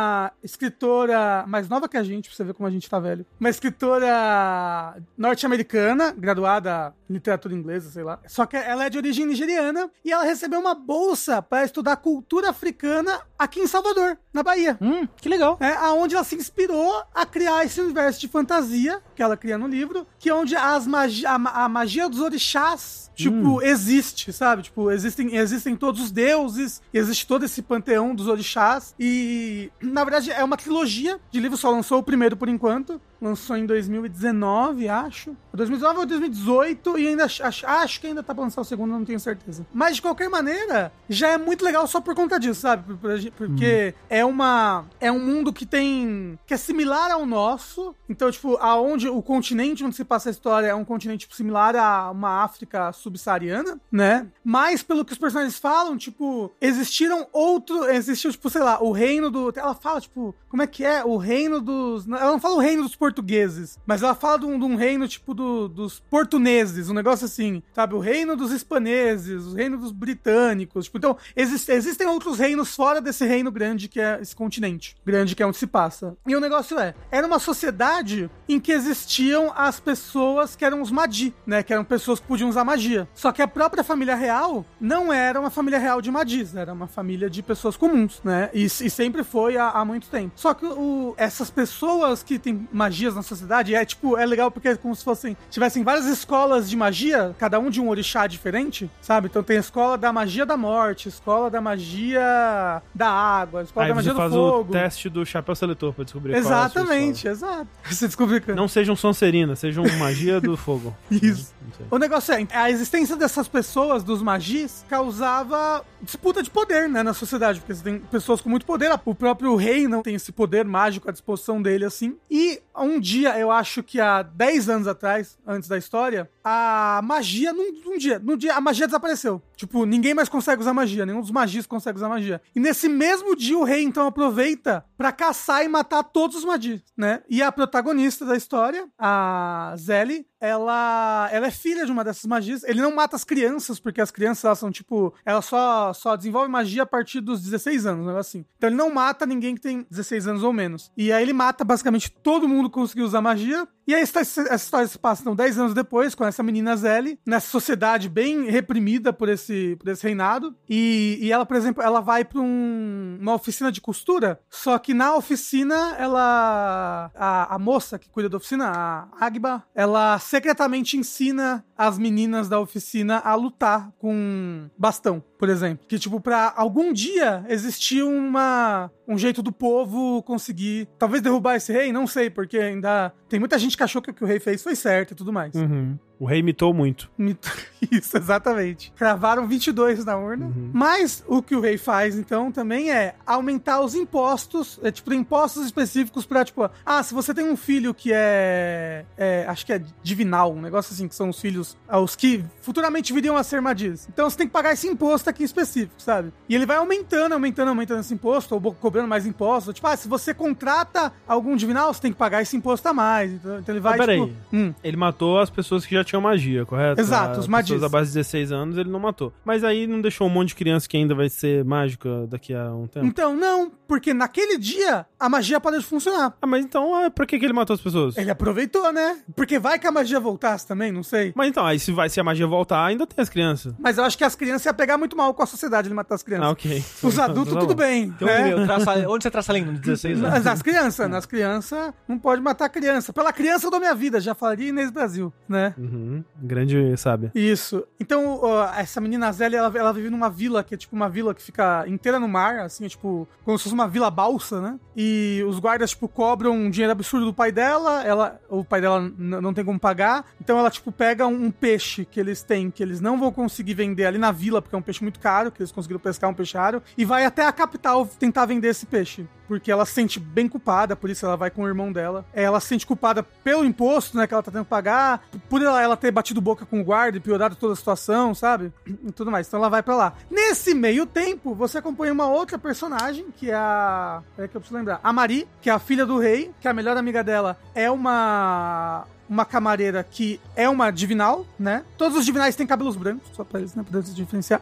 [0.43, 3.25] escritora mais nova que a gente, pra você ver como a gente tá velho.
[3.39, 8.19] Uma escritora norte-americana, graduada literatura inglesa, sei lá.
[8.27, 12.49] Só que ela é de origem nigeriana e ela recebeu uma bolsa para estudar cultura
[12.49, 14.77] africana aqui em Salvador, na Bahia.
[14.81, 15.57] Hum, que legal.
[15.59, 19.67] É, aonde ela se inspirou a criar esse universo de fantasia que ela cria no
[19.67, 24.63] livro, que é onde as magi a, a magia dos orixás, tipo, existe, sabe?
[24.63, 30.31] Tipo, existem, existem todos os deuses, existe todo esse panteão dos orixás, e na verdade
[30.31, 35.35] é uma trilogia de livros, só lançou o primeiro por enquanto, lançou em 2019, acho.
[35.53, 38.91] 2019 ou 2018, e ainda ach- acho, acho que ainda tá pra lançar o segundo,
[38.91, 39.65] não tenho certeza.
[39.73, 42.83] Mas de qualquer maneira, já é muito legal só por conta disso, sabe?
[42.83, 44.85] Por- por- Porque é uma.
[44.99, 46.37] É um mundo que tem.
[46.45, 47.95] que é similar ao nosso.
[48.09, 51.75] Então, tipo, aonde o continente onde se passa a história é um continente tipo, similar
[51.75, 54.27] a uma África subsaariana, né?
[54.43, 57.85] Mas, pelo que os personagens falam, tipo, existiram outro.
[57.85, 59.53] Existiu, tipo, sei lá, o reino do.
[59.55, 61.03] Ela fala, tipo, como é que é?
[61.05, 62.07] O reino dos.
[62.07, 65.07] Ela não fala o reino dos portugueses, mas ela fala de um, de um reino,
[65.07, 67.93] tipo, do- dos portuneses, um negócio assim, sabe?
[67.93, 70.85] O reino dos hispaneses, o reino dos britânicos.
[70.85, 74.95] Tipo, então, existe- existem outros reinos fora desse reino grande que é esse continente.
[75.05, 76.17] Grande que é onde se passa.
[76.27, 80.89] E o negócio é, era uma sociedade em que existiam as pessoas que eram os
[80.91, 81.61] Magi, né?
[81.63, 83.07] Que eram pessoas que podiam usar magia.
[83.13, 86.87] Só que a própria família real não era uma família real de magis, era uma
[86.87, 88.49] família de pessoas comuns, né?
[88.53, 90.31] E, e sempre foi há, há muito tempo.
[90.35, 92.67] Só que o- essas pessoas que têm
[93.03, 96.69] magias na sociedade, é tipo, é legal porque é como se fossem, tivessem várias escolas
[96.69, 99.27] de magia, cada um de um orixá diferente, sabe?
[99.27, 103.89] Então tem a escola da magia da morte, escola da magia da água, escola Aí
[103.89, 104.69] da você magia do faz fogo.
[104.69, 107.67] o teste do chapéu seletor pra descobrir qual é a sua Exatamente, exato.
[107.89, 108.53] Você descobriu que...
[108.53, 110.95] Não sejam Sonserina, sejam magia do fogo.
[111.11, 111.53] Isso.
[111.89, 117.13] O negócio é, a existência dessas pessoas, dos magis, causava disputa de poder, né, na
[117.13, 120.65] sociedade, porque você tem pessoas com muito poder, o próprio rei não tem esse poder
[120.65, 125.37] mágico à disposição dele, assim, e um dia, eu acho que há 10 anos atrás,
[125.45, 128.19] antes da história, a magia num, num dia.
[128.19, 129.41] Num dia, a magia desapareceu.
[129.55, 132.41] Tipo, ninguém mais consegue usar magia, nenhum dos magias consegue usar magia.
[132.55, 136.81] E nesse mesmo dia, o rei então aproveita pra caçar e matar todos os magias,
[136.97, 137.23] né?
[137.29, 142.63] E a protagonista da história, a Zelly, ela, ela é filha de uma dessas magias.
[142.65, 145.13] Ele não mata as crianças, porque as crianças elas são tipo.
[145.25, 148.19] Ela só, só desenvolve magia a partir dos 16 anos, né?
[148.19, 148.45] Assim.
[148.57, 150.91] Então ele não mata ninguém que tem 16 anos ou menos.
[150.97, 153.65] E aí ele mata basicamente todo mundo que conseguiu usar magia.
[153.85, 157.19] E aí essa, essa história se passa então, 10 anos depois, com essa menina Zelly,
[157.25, 160.55] nessa sociedade bem reprimida por esse, por esse reinado.
[160.69, 164.93] E, e ela, por exemplo, ela vai pra um, uma oficina de costura, só que
[164.93, 167.11] na oficina, ela.
[167.15, 172.59] A, a moça que cuida da oficina, a Agba, ela secretamente ensina as meninas da
[172.59, 175.85] oficina a lutar com bastão, por exemplo.
[175.89, 181.73] Que, tipo, pra algum dia existir uma, um jeito do povo conseguir, talvez derrubar esse
[181.73, 184.39] rei, não sei, porque ainda tem muita gente que achou que o que o rei
[184.39, 185.53] fez foi certo e tudo mais.
[185.53, 185.99] Uhum.
[186.23, 187.11] O rei imitou muito.
[187.91, 188.93] Isso, exatamente.
[188.95, 190.45] Cravaram 22 na urna.
[190.45, 190.69] Uhum.
[190.73, 195.65] Mas o que o rei faz, então, também é aumentar os impostos, é, tipo, impostos
[195.65, 199.81] específicos pra, tipo, ah, se você tem um filho que é, é, acho que é
[200.01, 203.61] divinal, um negócio assim, que são os filhos, ah, os que futuramente viriam a ser
[203.61, 204.07] magias.
[204.11, 206.31] Então você tem que pagar esse imposto aqui específico, sabe?
[206.47, 209.73] E ele vai aumentando, aumentando, aumentando esse imposto, ou cobrando mais impostos.
[209.73, 213.29] Tipo, ah, se você contrata algum divinal, você tem que pagar esse imposto a mais.
[213.33, 214.21] Então, então ele vai, Ah, peraí.
[214.21, 214.33] tipo...
[214.53, 216.99] hum, Ele matou as pessoas que já tinham magia, correto?
[217.01, 217.69] Exato, os magias.
[217.77, 219.33] pessoas abaixo de 16 anos ele não matou.
[219.45, 222.73] Mas aí não deixou um monte de criança que ainda vai ser mágica daqui a
[222.73, 223.05] um tempo?
[223.05, 226.33] Então, não, porque naquele dia a magia parou de funcionar.
[226.41, 228.17] Ah, mas então, ah, pra que, que ele matou as pessoas?
[228.17, 229.19] Ele aproveitou, né?
[229.35, 231.33] Porque vai que a magia voltasse também, não sei.
[231.35, 233.73] Mas então, aí se, vai, se a magia voltar, ainda tem as crianças.
[233.79, 236.15] Mas eu acho que as crianças iam pegar muito mal com a sociedade ele matar
[236.15, 236.47] as crianças.
[236.47, 236.83] Ah, ok.
[237.03, 237.81] Os adultos, Tá tudo bom.
[237.83, 238.03] bem.
[238.05, 238.53] Então, né?
[238.53, 239.71] eu traço a- onde você traça a linha?
[239.71, 240.29] No 16 anos?
[240.31, 243.13] Mas nas crianças, nas crianças, não pode matar criança.
[243.13, 245.73] Pela criança eu dou minha vida, já falaria Inês Brasil, né?
[245.77, 245.92] Uhum.
[246.41, 247.31] Grande sábia.
[247.35, 247.85] Isso.
[247.99, 251.33] Então, ó, essa menina Zélia, ela, ela vive numa vila que é tipo uma vila
[251.33, 254.79] que fica inteira no mar, assim, é tipo, como se fosse uma vila balsa, né?
[254.95, 259.11] E os guardas, tipo, cobram um dinheiro absurdo do pai dela, ela, o pai dela
[259.17, 262.83] não tem como pagar, então ela, tipo, pega um, um peixe que eles têm, que
[262.83, 265.61] eles não vão conseguir vender ali na vila, porque é um peixe muito caro, que
[265.61, 269.27] eles conseguiram pescar um peixe raro, e vai até a capital tentar vender esse peixe.
[269.53, 272.25] Porque ela se sente bem culpada, por isso ela vai com o irmão dela.
[272.33, 275.79] Ela se sente culpada pelo imposto, né, que ela tá tendo que pagar, por ela,
[275.79, 278.73] ela ter batido boca com o guarda e piorado toda a situação, sabe?
[278.87, 279.47] E tudo mais.
[279.47, 280.13] Então ela vai pra lá.
[280.29, 284.23] Nesse meio tempo, você acompanha uma outra personagem, que é a.
[284.39, 284.99] É que eu preciso lembrar.
[285.03, 289.05] A Marie, que é a filha do rei, que a melhor amiga dela é uma.
[289.29, 291.83] Uma camareira que é uma divinal, né?
[291.97, 293.83] Todos os divinais têm cabelos brancos, só pra eles, né?
[293.83, 294.61] Poder se diferenciar.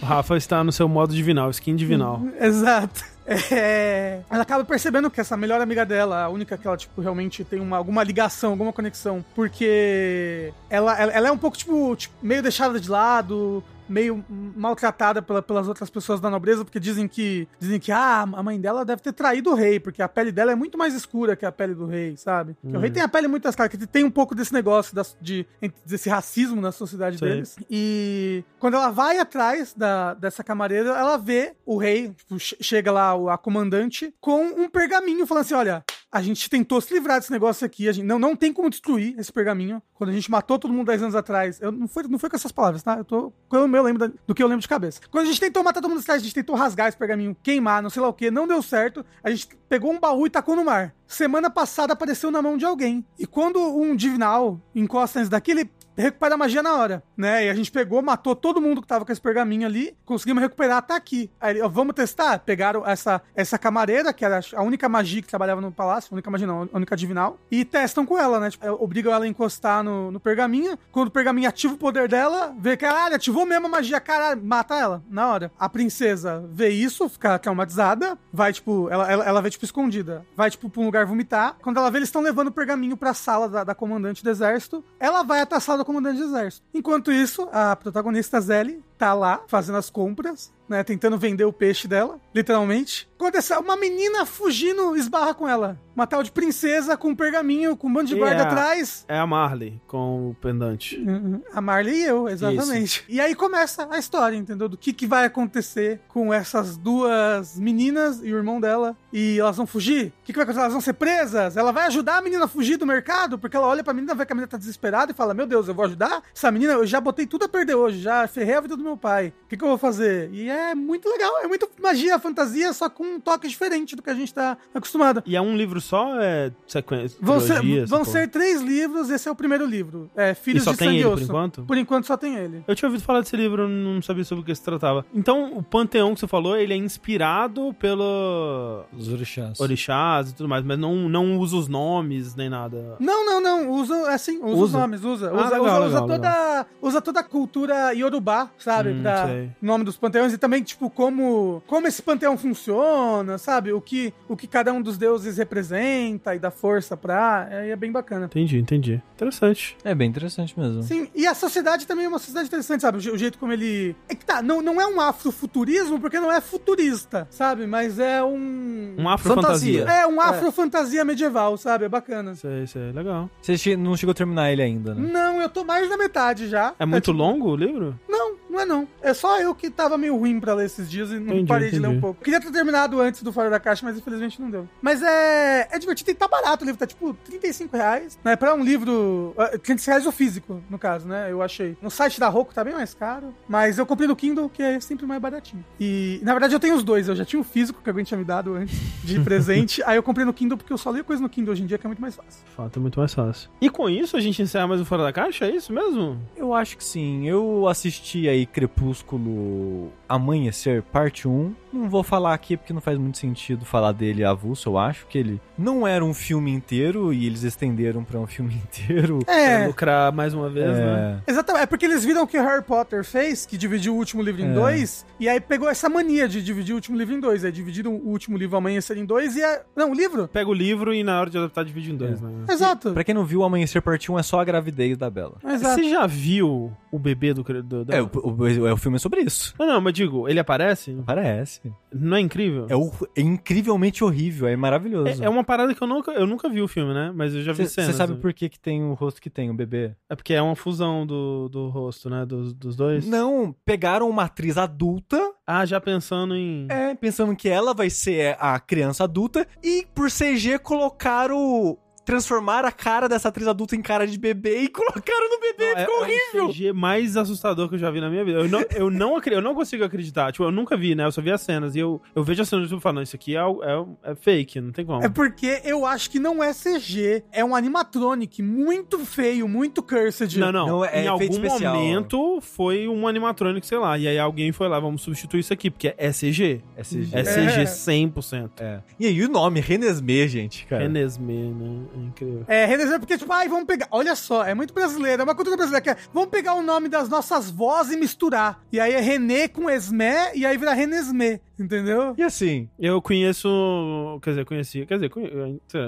[0.00, 2.22] O Rafa está no seu modo divinal, skin divinal.
[2.38, 3.15] Exato.
[3.50, 7.44] É, ela acaba percebendo que essa melhor amiga dela, a única que ela, tipo, realmente
[7.44, 12.14] tem uma, alguma ligação, alguma conexão, porque ela, ela, ela é um pouco, tipo, tipo,
[12.22, 17.48] meio deixada de lado, meio maltratada pela- pelas outras pessoas da nobreza, porque dizem que,
[17.58, 20.52] dizem que, ah, a mãe dela deve ter traído o rei, porque a pele dela
[20.52, 22.56] é muito mais escura que a pele do rei, sabe?
[22.60, 25.16] Porque O rei tem a pele muito escura, que tem um pouco desse negócio das-
[25.20, 25.46] de,
[25.84, 27.28] desse racismo na sociedade Sei.
[27.28, 27.56] deles.
[27.70, 32.90] E quando ela vai atrás da, dessa camareira, ela vê o rei, tipo, che- chega
[32.92, 35.84] lá o- a comandante, com um pergaminho falando assim: olha.
[36.10, 37.88] A gente tentou se livrar desse negócio aqui.
[37.88, 39.82] A gente não, não tem como destruir esse pergaminho.
[39.92, 41.60] Quando a gente matou todo mundo 10 anos atrás.
[41.60, 42.96] Eu, não, foi, não foi com essas palavras, tá?
[42.96, 43.32] Eu tô.
[43.48, 45.00] Quando eu lembro da- do que eu lembro de cabeça.
[45.10, 47.82] Quando a gente tentou matar todo mundo atrás, a gente tentou rasgar esse pergaminho, queimar,
[47.82, 49.04] não sei lá o que, não deu certo.
[49.22, 50.94] A gente pegou um baú e tacou no mar.
[51.06, 53.04] Semana passada apareceu na mão de alguém.
[53.18, 55.70] E quando um divinal encosta nesse daqui, ele
[56.02, 57.46] recupera a magia na hora, né?
[57.46, 60.78] E a gente pegou, matou todo mundo que tava com esse pergaminho ali, conseguimos recuperar
[60.78, 61.30] até aqui.
[61.40, 62.38] Aí, ó, vamos testar?
[62.40, 66.30] Pegaram essa, essa camareira, que era a única magia que trabalhava no palácio, a única
[66.30, 68.50] magia não, a única divinal, e testam com ela, né?
[68.50, 70.78] Tipo, é, obrigam ela a encostar no, no pergaminho.
[70.92, 74.42] Quando o pergaminho ativa o poder dela, vê que, caralho, ativou mesmo a magia, caralho,
[74.42, 75.52] mata ela, na hora.
[75.58, 80.50] A princesa vê isso, fica traumatizada, vai, tipo, ela, ela, ela vê, tipo, escondida, vai,
[80.50, 81.56] tipo, pra um lugar vomitar.
[81.62, 84.84] Quando ela vê, eles estão levando o pergaminho pra sala da, da comandante do exército,
[85.00, 86.66] ela vai até a sala do comandante do exército.
[86.74, 91.86] Enquanto isso, a protagonista Zelly tá lá fazendo as compras, né, tentando vender o peixe
[91.86, 93.08] dela, literalmente.
[93.16, 95.78] Quando essa, uma menina fugindo esbarra com ela.
[95.94, 99.04] Uma tal de princesa com um pergaminho, com um bando de E guarda é atrás.
[99.08, 100.98] É a Marley com o pendante.
[100.98, 101.40] Uhum.
[101.54, 103.02] A Marley e eu, exatamente.
[103.08, 104.68] E aí começa a história, entendeu?
[104.68, 108.94] Do que, que vai acontecer com essas duas meninas e o irmão dela.
[109.10, 110.08] E elas vão fugir?
[110.08, 110.60] O que, que vai acontecer?
[110.60, 111.56] Elas vão ser presas?
[111.56, 113.38] Ela vai ajudar a menina a fugir do mercado?
[113.38, 115.66] Porque ela olha pra menina, vê que a menina tá desesperada e fala: Meu Deus,
[115.66, 116.74] eu vou ajudar essa menina?
[116.74, 119.32] Eu já botei tudo a perder hoje, já ferrei a vida do meu pai.
[119.44, 120.30] O que, que eu vou fazer?
[120.32, 124.10] E é muito legal, é muito magia, fantasia, só com um toque diferente do que
[124.10, 125.22] a gente tá acostumado.
[125.26, 127.18] E é um livro só é sequência?
[127.20, 128.10] Vão ser, trilogia, vão porra?
[128.12, 130.10] ser três livros, esse é o primeiro livro.
[130.16, 131.24] É E Filhos só de tem Sangue e ele por Osso.
[131.24, 131.62] enquanto?
[131.64, 132.64] Por enquanto só tem ele.
[132.66, 135.04] Eu tinha ouvido falar desse livro, não sabia sobre o que se tratava.
[135.14, 139.58] Então, o panteão que você falou, ele é inspirado pelo Os orixás.
[139.60, 142.96] orixás e tudo mais, mas não, não usa os nomes nem nada.
[143.00, 143.70] Não, não, não.
[143.70, 144.78] Usa, assim, usa, os Usa?
[144.78, 145.30] nomes, usa.
[145.30, 148.75] Ah, usa, legal, usa, usa legal, toda, usa toda a cultura iorubá, sabe?
[148.84, 149.50] Hum, pra sei.
[149.60, 153.72] nome dos panteões e também, tipo, como, como esse panteão funciona, sabe?
[153.72, 157.48] O que, o que cada um dos deuses representa e dá força pra.
[157.50, 158.26] É, é bem bacana.
[158.26, 159.02] Entendi, entendi.
[159.14, 159.76] Interessante.
[159.84, 160.82] É bem interessante mesmo.
[160.82, 162.96] Sim, e a sociedade também é uma sociedade interessante, sabe?
[163.08, 163.94] O, o jeito como ele.
[164.08, 167.66] É que tá, não, não é um afrofuturismo, porque não é futurista, sabe?
[167.66, 168.94] Mas é um.
[168.98, 169.84] Um afro-fantasia.
[169.84, 171.84] É um afrofantasia medieval, sabe?
[171.84, 172.34] É bacana.
[172.34, 173.30] Sei, sei, legal.
[173.40, 175.10] Você não chegou a terminar ele ainda, né?
[175.12, 176.74] Não, eu tô mais da metade já.
[176.78, 177.98] É muito tipo- longo o livro?
[178.08, 178.88] Não, não é não.
[179.02, 181.70] É só eu que tava meio ruim pra ler esses dias e não Entendi, parei
[181.70, 181.98] de ler entendi.
[181.98, 182.24] um pouco.
[182.24, 184.68] Queria ter terminado antes do Fora da Caixa, mas infelizmente não deu.
[184.82, 188.18] Mas é, é divertido e tá barato o livro, tá tipo 35 reais.
[188.24, 188.34] Né?
[188.36, 189.34] Pra um livro.
[189.38, 191.30] ah, 500 reais o físico, no caso, né?
[191.30, 191.76] Eu achei.
[191.82, 194.80] No site da Roku tá bem mais caro, mas eu comprei no Kindle, que é
[194.80, 195.64] sempre mais baratinho.
[195.78, 197.08] E na verdade eu tenho os dois.
[197.08, 199.82] Eu já tinha o físico, que alguém tinha me dado antes de presente.
[199.84, 201.76] aí eu comprei no Kindle porque eu só leio coisa no Kindle hoje em dia,
[201.78, 202.40] que é muito mais fácil.
[202.56, 203.50] Fato, é muito mais fácil.
[203.60, 205.46] E com isso a gente encerra mais um Fora da Caixa?
[205.46, 206.18] É isso mesmo?
[206.36, 207.28] Eu acho que sim.
[207.28, 211.54] Eu assisti aí Crepúsculo Amanhecer, parte 1.
[211.72, 215.18] Não vou falar aqui porque não faz muito sentido falar dele avulso, eu acho que
[215.18, 219.18] ele não era um filme inteiro e eles estenderam pra um filme inteiro.
[219.26, 219.66] Pra É.
[219.66, 221.20] lucrar mais uma vez, né?
[221.26, 221.30] É.
[221.30, 224.22] Exatamente, é porque eles viram o que o Harry Potter fez, que dividiu o último
[224.22, 224.54] livro em É.
[224.54, 227.44] dois, e aí pegou essa mania de dividir o último livro em dois.
[227.44, 229.60] Aí dividiram o último livro Amanhecer em dois e a...
[229.76, 230.28] Não, o livro?
[230.28, 232.30] Pega o livro e na hora de adaptar divide em dois, né?
[232.48, 232.92] Exato.
[232.92, 235.36] Pra quem não viu, Amanhecer parte 1 é só a gravidez da Bela.
[235.44, 235.74] Exato.
[235.82, 237.42] Você já viu o bebê do...
[237.42, 237.92] do, do...
[237.92, 239.54] É, o, o, é, o filme é sobre isso.
[239.58, 240.96] Não, não, mas digo, ele aparece?
[241.04, 241.60] Parece.
[241.92, 242.66] Não é incrível?
[242.68, 245.22] É, o- é incrivelmente horrível, é maravilhoso.
[245.22, 247.10] É, é uma parada que eu nunca, eu nunca vi o filme, né?
[247.14, 247.96] Mas eu já vi Você cenas.
[247.96, 248.18] sabe né?
[248.20, 249.92] por que, que tem o rosto que tem o bebê?
[250.08, 252.24] É porque é uma fusão do, do rosto, né?
[252.26, 253.06] Dos, dos dois.
[253.06, 256.66] Não, pegaram uma atriz adulta Ah, já pensando em...
[256.68, 262.70] É, pensando que ela vai ser a criança adulta e por CG colocaram transformar a
[262.70, 266.00] cara dessa atriz adulta em cara de bebê e colocaram no bebê, Não, ficou é,
[266.00, 266.40] horrível.
[266.40, 268.38] É o CG mais assustador que eu já vi na minha vida.
[268.38, 270.30] Eu não, eu não, eu não consigo acreditar.
[270.30, 271.04] Tipo, eu nunca vi, né?
[271.04, 271.74] Eu só vi as cenas.
[271.74, 274.12] E eu, eu vejo as cenas do YouTube e falo, não, isso aqui é, é,
[274.12, 275.04] é fake, não tem como.
[275.04, 280.38] É porque eu acho que não é CG, é um animatronic muito feio, muito cursed.
[280.38, 280.66] Não, não.
[280.66, 281.74] Não, é em algum especial.
[281.74, 283.98] momento foi um animatronic, sei lá.
[283.98, 286.62] E aí alguém foi lá, vamos substituir isso aqui, porque é CG.
[286.76, 287.08] É CG.
[287.12, 287.64] É CG É.
[287.64, 288.50] 100%.
[288.60, 288.80] É.
[289.00, 290.84] E aí o nome, Renesmee, gente, cara.
[290.84, 291.80] Renesmee, né?
[291.96, 292.44] Incrível.
[292.46, 293.88] É, Renesmee, porque, tipo, ai, vamos pegar.
[293.90, 295.96] Olha só, é muito brasileiro, é uma cultura brasileira que é.
[296.12, 298.60] Vamos pegar o nome das nossas vós e misturar.
[298.70, 302.14] E aí é René com Esmé, e aí vira Renesmee, entendeu?
[302.16, 304.18] E assim, Eu conheço.
[304.22, 304.86] Quer dizer, conheci.
[304.86, 305.30] Quer dizer, conhe-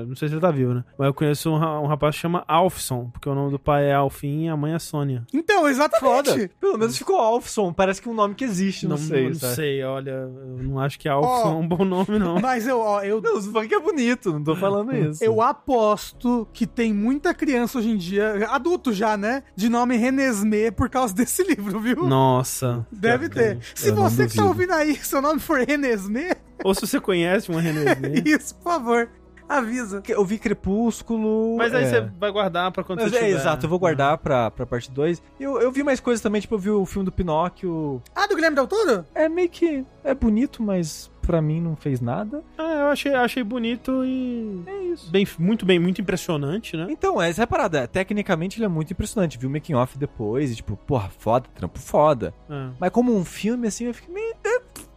[0.06, 0.84] não sei se ele tá vivo, né?
[0.98, 3.94] Mas eu conheço um, um rapaz que chama Alfson, porque o nome do pai é
[3.94, 5.24] Alfin e a mãe é Sônia.
[5.32, 5.98] Então, exatamente.
[6.04, 6.50] foda.
[6.60, 9.28] Pelo menos ficou Alfson, parece que é um nome que existe, não, sei.
[9.28, 9.54] não sabe?
[9.54, 10.10] sei, olha.
[10.10, 11.52] Eu não acho que Alfson Ó.
[11.52, 12.38] é um bom nome, não.
[12.40, 15.22] Mas eu, ó, eu, Não, falando que é bonito, não tô falando isso.
[15.22, 19.42] eu aposto que tem muita criança hoje em dia, adulto já, né?
[19.54, 22.04] De nome Renesmee por causa desse livro, viu?
[22.06, 22.86] Nossa.
[22.90, 23.58] Deve ter.
[23.74, 27.50] Se não você que tá ouvindo aí, seu nome for Renesmee, Ou se você conhece
[27.50, 28.22] uma Renesmee.
[28.26, 29.08] isso, por favor,
[29.48, 30.02] avisa.
[30.08, 31.56] Eu vi Crepúsculo.
[31.56, 31.88] Mas aí é.
[31.88, 33.36] você vai guardar pra quando Mas você é, tiver.
[33.40, 35.22] exato, eu vou guardar pra, pra parte 2.
[35.40, 38.02] Eu, eu vi mais coisas também, tipo, eu vi o filme do Pinóquio.
[38.14, 39.04] Ah, do Guilherme Del Toro?
[39.14, 39.84] É meio que.
[40.04, 42.42] É bonito, mas pra mim não fez nada.
[42.56, 44.62] Ah, eu achei, achei bonito e.
[44.66, 45.10] É isso.
[45.10, 46.86] Bem, muito bem, muito impressionante, né?
[46.88, 47.86] Então, essa é a parada.
[47.86, 49.36] Tecnicamente ele é muito impressionante.
[49.38, 52.32] Vi o making off depois e, tipo, porra, foda, trampo foda.
[52.48, 52.68] É.
[52.80, 54.34] Mas como um filme, assim, eu fiquei meio.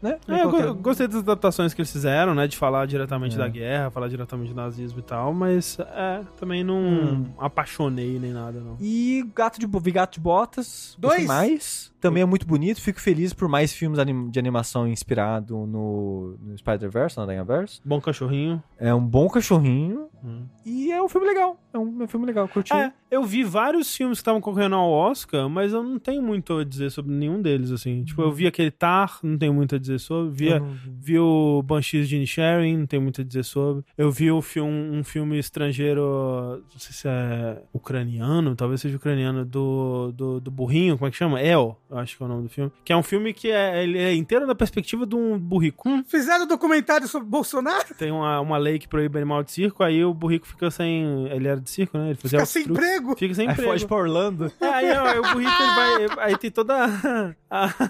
[0.02, 0.18] Né?
[0.28, 2.48] É, eu Qualquer- gostei das adaptações que eles fizeram, né?
[2.48, 3.38] De falar diretamente É.
[3.38, 7.26] da guerra, falar diretamente do nazismo e tal, mas é, também não Hum.
[7.38, 8.78] apaixonei nem nada, não.
[8.80, 10.96] E Gato de, vi Gato de Botas.
[10.98, 11.26] Dois.
[11.26, 11.92] Mais.
[12.02, 12.82] Também é muito bonito.
[12.82, 14.00] Fico feliz por mais filmes
[14.32, 17.80] de animação inspirado no, no Spider-Verse, no Aranha-Verse.
[17.86, 18.62] Bom cachorrinho.
[18.80, 20.08] É um bom cachorrinho.
[20.24, 20.46] Hum.
[20.66, 21.58] E é um filme legal.
[21.72, 22.74] É um, é um filme legal, curti.
[22.74, 26.58] É, eu vi vários filmes que estavam concorrendo ao Oscar, mas eu não tenho muito
[26.58, 28.06] a dizer sobre nenhum deles, assim.
[28.06, 30.32] Tipo, eu vi aquele Tar, não tenho muito a dizer sobre.
[30.32, 30.92] Vi, vi.
[30.98, 33.84] vi o Banshees de Inisherin, não tenho muito a dizer sobre.
[33.98, 39.44] Eu vi o filme, um filme estrangeiro, não sei se é ucraniano, talvez seja ucraniano,
[39.44, 41.42] do, do, do burrinho, como é que chama?
[41.42, 42.72] El, eu acho que é o nome do filme.
[42.86, 45.90] Que é um filme que é, ele é inteiro da perspectiva de um burrico.
[46.08, 47.94] Fizeram documentário sobre Bolsonaro?
[47.98, 51.28] Tem uma, uma lei que proíbe animal de circo, aí o burrico fica sem...
[51.28, 52.12] Ele era de circo, né?
[52.12, 53.01] Ele fazia Fica sem truques.
[53.02, 53.18] Emprego.
[53.18, 53.72] Fica sem Aí emprego.
[53.72, 54.52] foge pra Orlando.
[54.62, 56.26] É, aí ó, o burrico ele vai.
[56.28, 57.90] Aí tem toda a, a,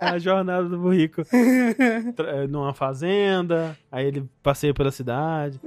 [0.00, 1.22] a jornada do burrico.
[2.16, 5.60] Tra- Numa fazenda, aí ele passeia pela cidade.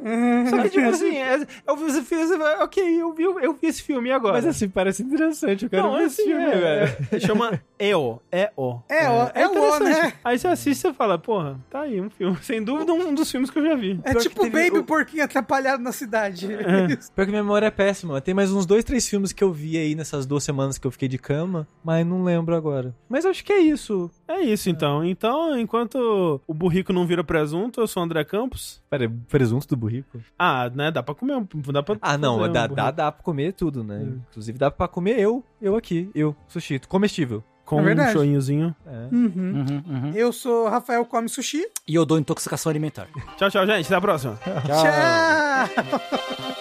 [0.49, 3.81] Só que, tipo assim, é, eu vi esse filme, ok, eu vi, eu vi esse
[3.83, 4.33] filme agora.
[4.33, 5.63] Mas assim, parece interessante.
[5.65, 6.97] Eu quero não, ver assim, esse filme, é, velho.
[7.11, 8.21] é, chama EO.
[8.31, 8.83] EO.
[8.89, 9.83] É, ó, é o interessante.
[10.01, 10.13] né?
[10.23, 12.37] Aí você assiste e fala, porra, tá aí um filme.
[12.41, 13.99] Sem dúvida, um dos filmes que eu já vi.
[14.03, 16.47] É Pior tipo teve Baby o- Porquinho atrapalhado na cidade.
[17.15, 17.90] Pior que minha memória é péssima.
[18.23, 20.91] Tem mais uns dois, três filmes que eu vi aí nessas duas semanas que eu
[20.91, 22.95] fiquei de cama, mas não lembro agora.
[23.09, 24.09] Mas acho que é isso.
[24.27, 25.03] É isso, então.
[25.03, 28.81] Então, enquanto o burrico não vira presunto, eu sou o André Campos.
[28.89, 30.19] Pera, presunto do burrico?
[30.37, 32.75] Ah, né, dá pra comer, um- dá pra Ah, não, um dá, burrico.
[32.75, 34.01] dá, dá pra comer tudo, né?
[34.29, 37.43] Inclusive dá pra comer eu, eu aqui, eu, sushi, comestível.
[37.63, 38.75] Com É um choinhozinho.
[38.85, 39.07] É.
[39.15, 39.31] Uhum.
[39.37, 40.11] Uhum, uhum.
[40.13, 41.63] Eu sou Rafael Come Sushi.
[41.87, 43.07] E eu dou intoxicação alimentar.
[43.37, 43.85] Tchau, tchau, gente.
[43.85, 44.37] Até a próxima.
[44.65, 45.85] Tchau!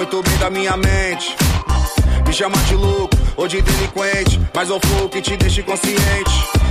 [0.01, 1.36] muito bem da minha mente.
[2.27, 6.31] Me chama de louco ou de delinquente, mas eu flow que te deixe consciente.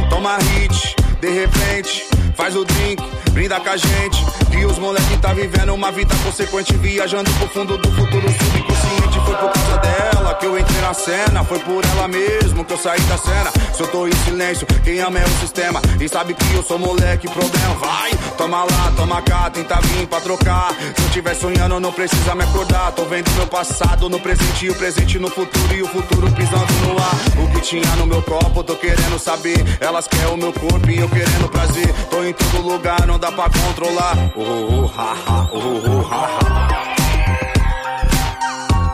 [0.09, 2.05] Toma hit, de repente,
[2.35, 4.25] faz o drink, brinda com a gente.
[4.49, 9.19] Que os moleque tá vivendo uma vida consequente, viajando pro fundo do futuro subconsciente.
[9.25, 12.77] Foi por causa dela que eu entrei na cena, foi por ela mesmo que eu
[12.77, 13.51] saí da cena.
[13.73, 15.81] Se eu tô em silêncio, quem ama é o sistema.
[15.99, 18.11] E sabe que eu sou moleque, problema vai.
[18.37, 20.73] Toma lá, toma cá, tenta vir pra trocar.
[20.95, 22.91] Se eu tiver sonhando, não precisa me acordar.
[22.93, 26.73] Tô vendo meu passado no presente e o presente no futuro e o futuro pisando
[26.87, 27.43] no ar.
[27.43, 29.57] O que tinha no meu copo, tô querendo saber.
[29.79, 31.93] Elas querem o meu corpo e eu querendo prazer.
[32.09, 34.15] Tô em todo lugar, não dá pra controlar.
[34.35, 36.69] Oh, oh, ha, ha, oh, oh, ha, ha.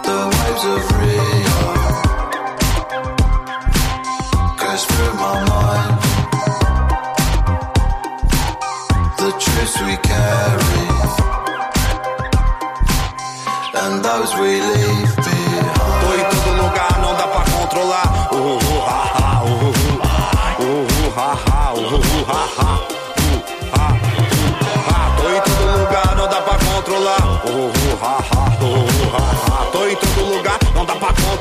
[0.05, 1.61] the waves of Rio
[4.61, 5.93] goes through my mind.
[9.21, 10.85] The truths we carry
[13.81, 15.04] and those we leave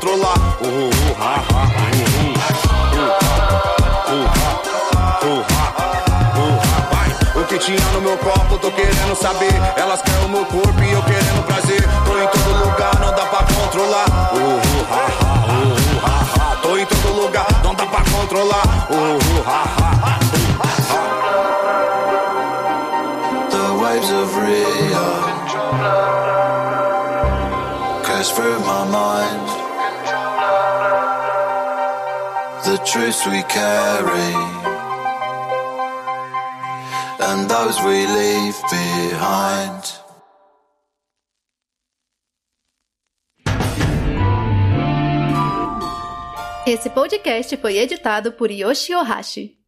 [0.05, 0.37] controlar.
[0.61, 2.29] Oh, oh, oh, ha, ha, oh,
[2.95, 3.17] oh,
[4.07, 4.61] oh, ha,
[5.23, 5.73] oh, ha,
[6.37, 6.77] oh, ha.
[6.91, 7.09] Vai.
[7.41, 9.53] O que tinha no meu copo, tô querendo saber.
[9.75, 11.81] Elas querem o meu corpo e eu querendo prazer.
[12.05, 14.05] Tô em todo lugar, não dá pra controlar.
[14.33, 16.55] Oh, oh, ha, ha, oh, oh, ha, ha.
[16.57, 18.87] Tô em todo lugar, não dá pra controlar.
[18.91, 20.24] Oh, oh, ha, ha, oh,
[32.95, 34.31] truths we carry
[37.27, 39.83] and those we leave behind.
[46.65, 49.64] Esse podcast foi editado por Yoshi Ohashi.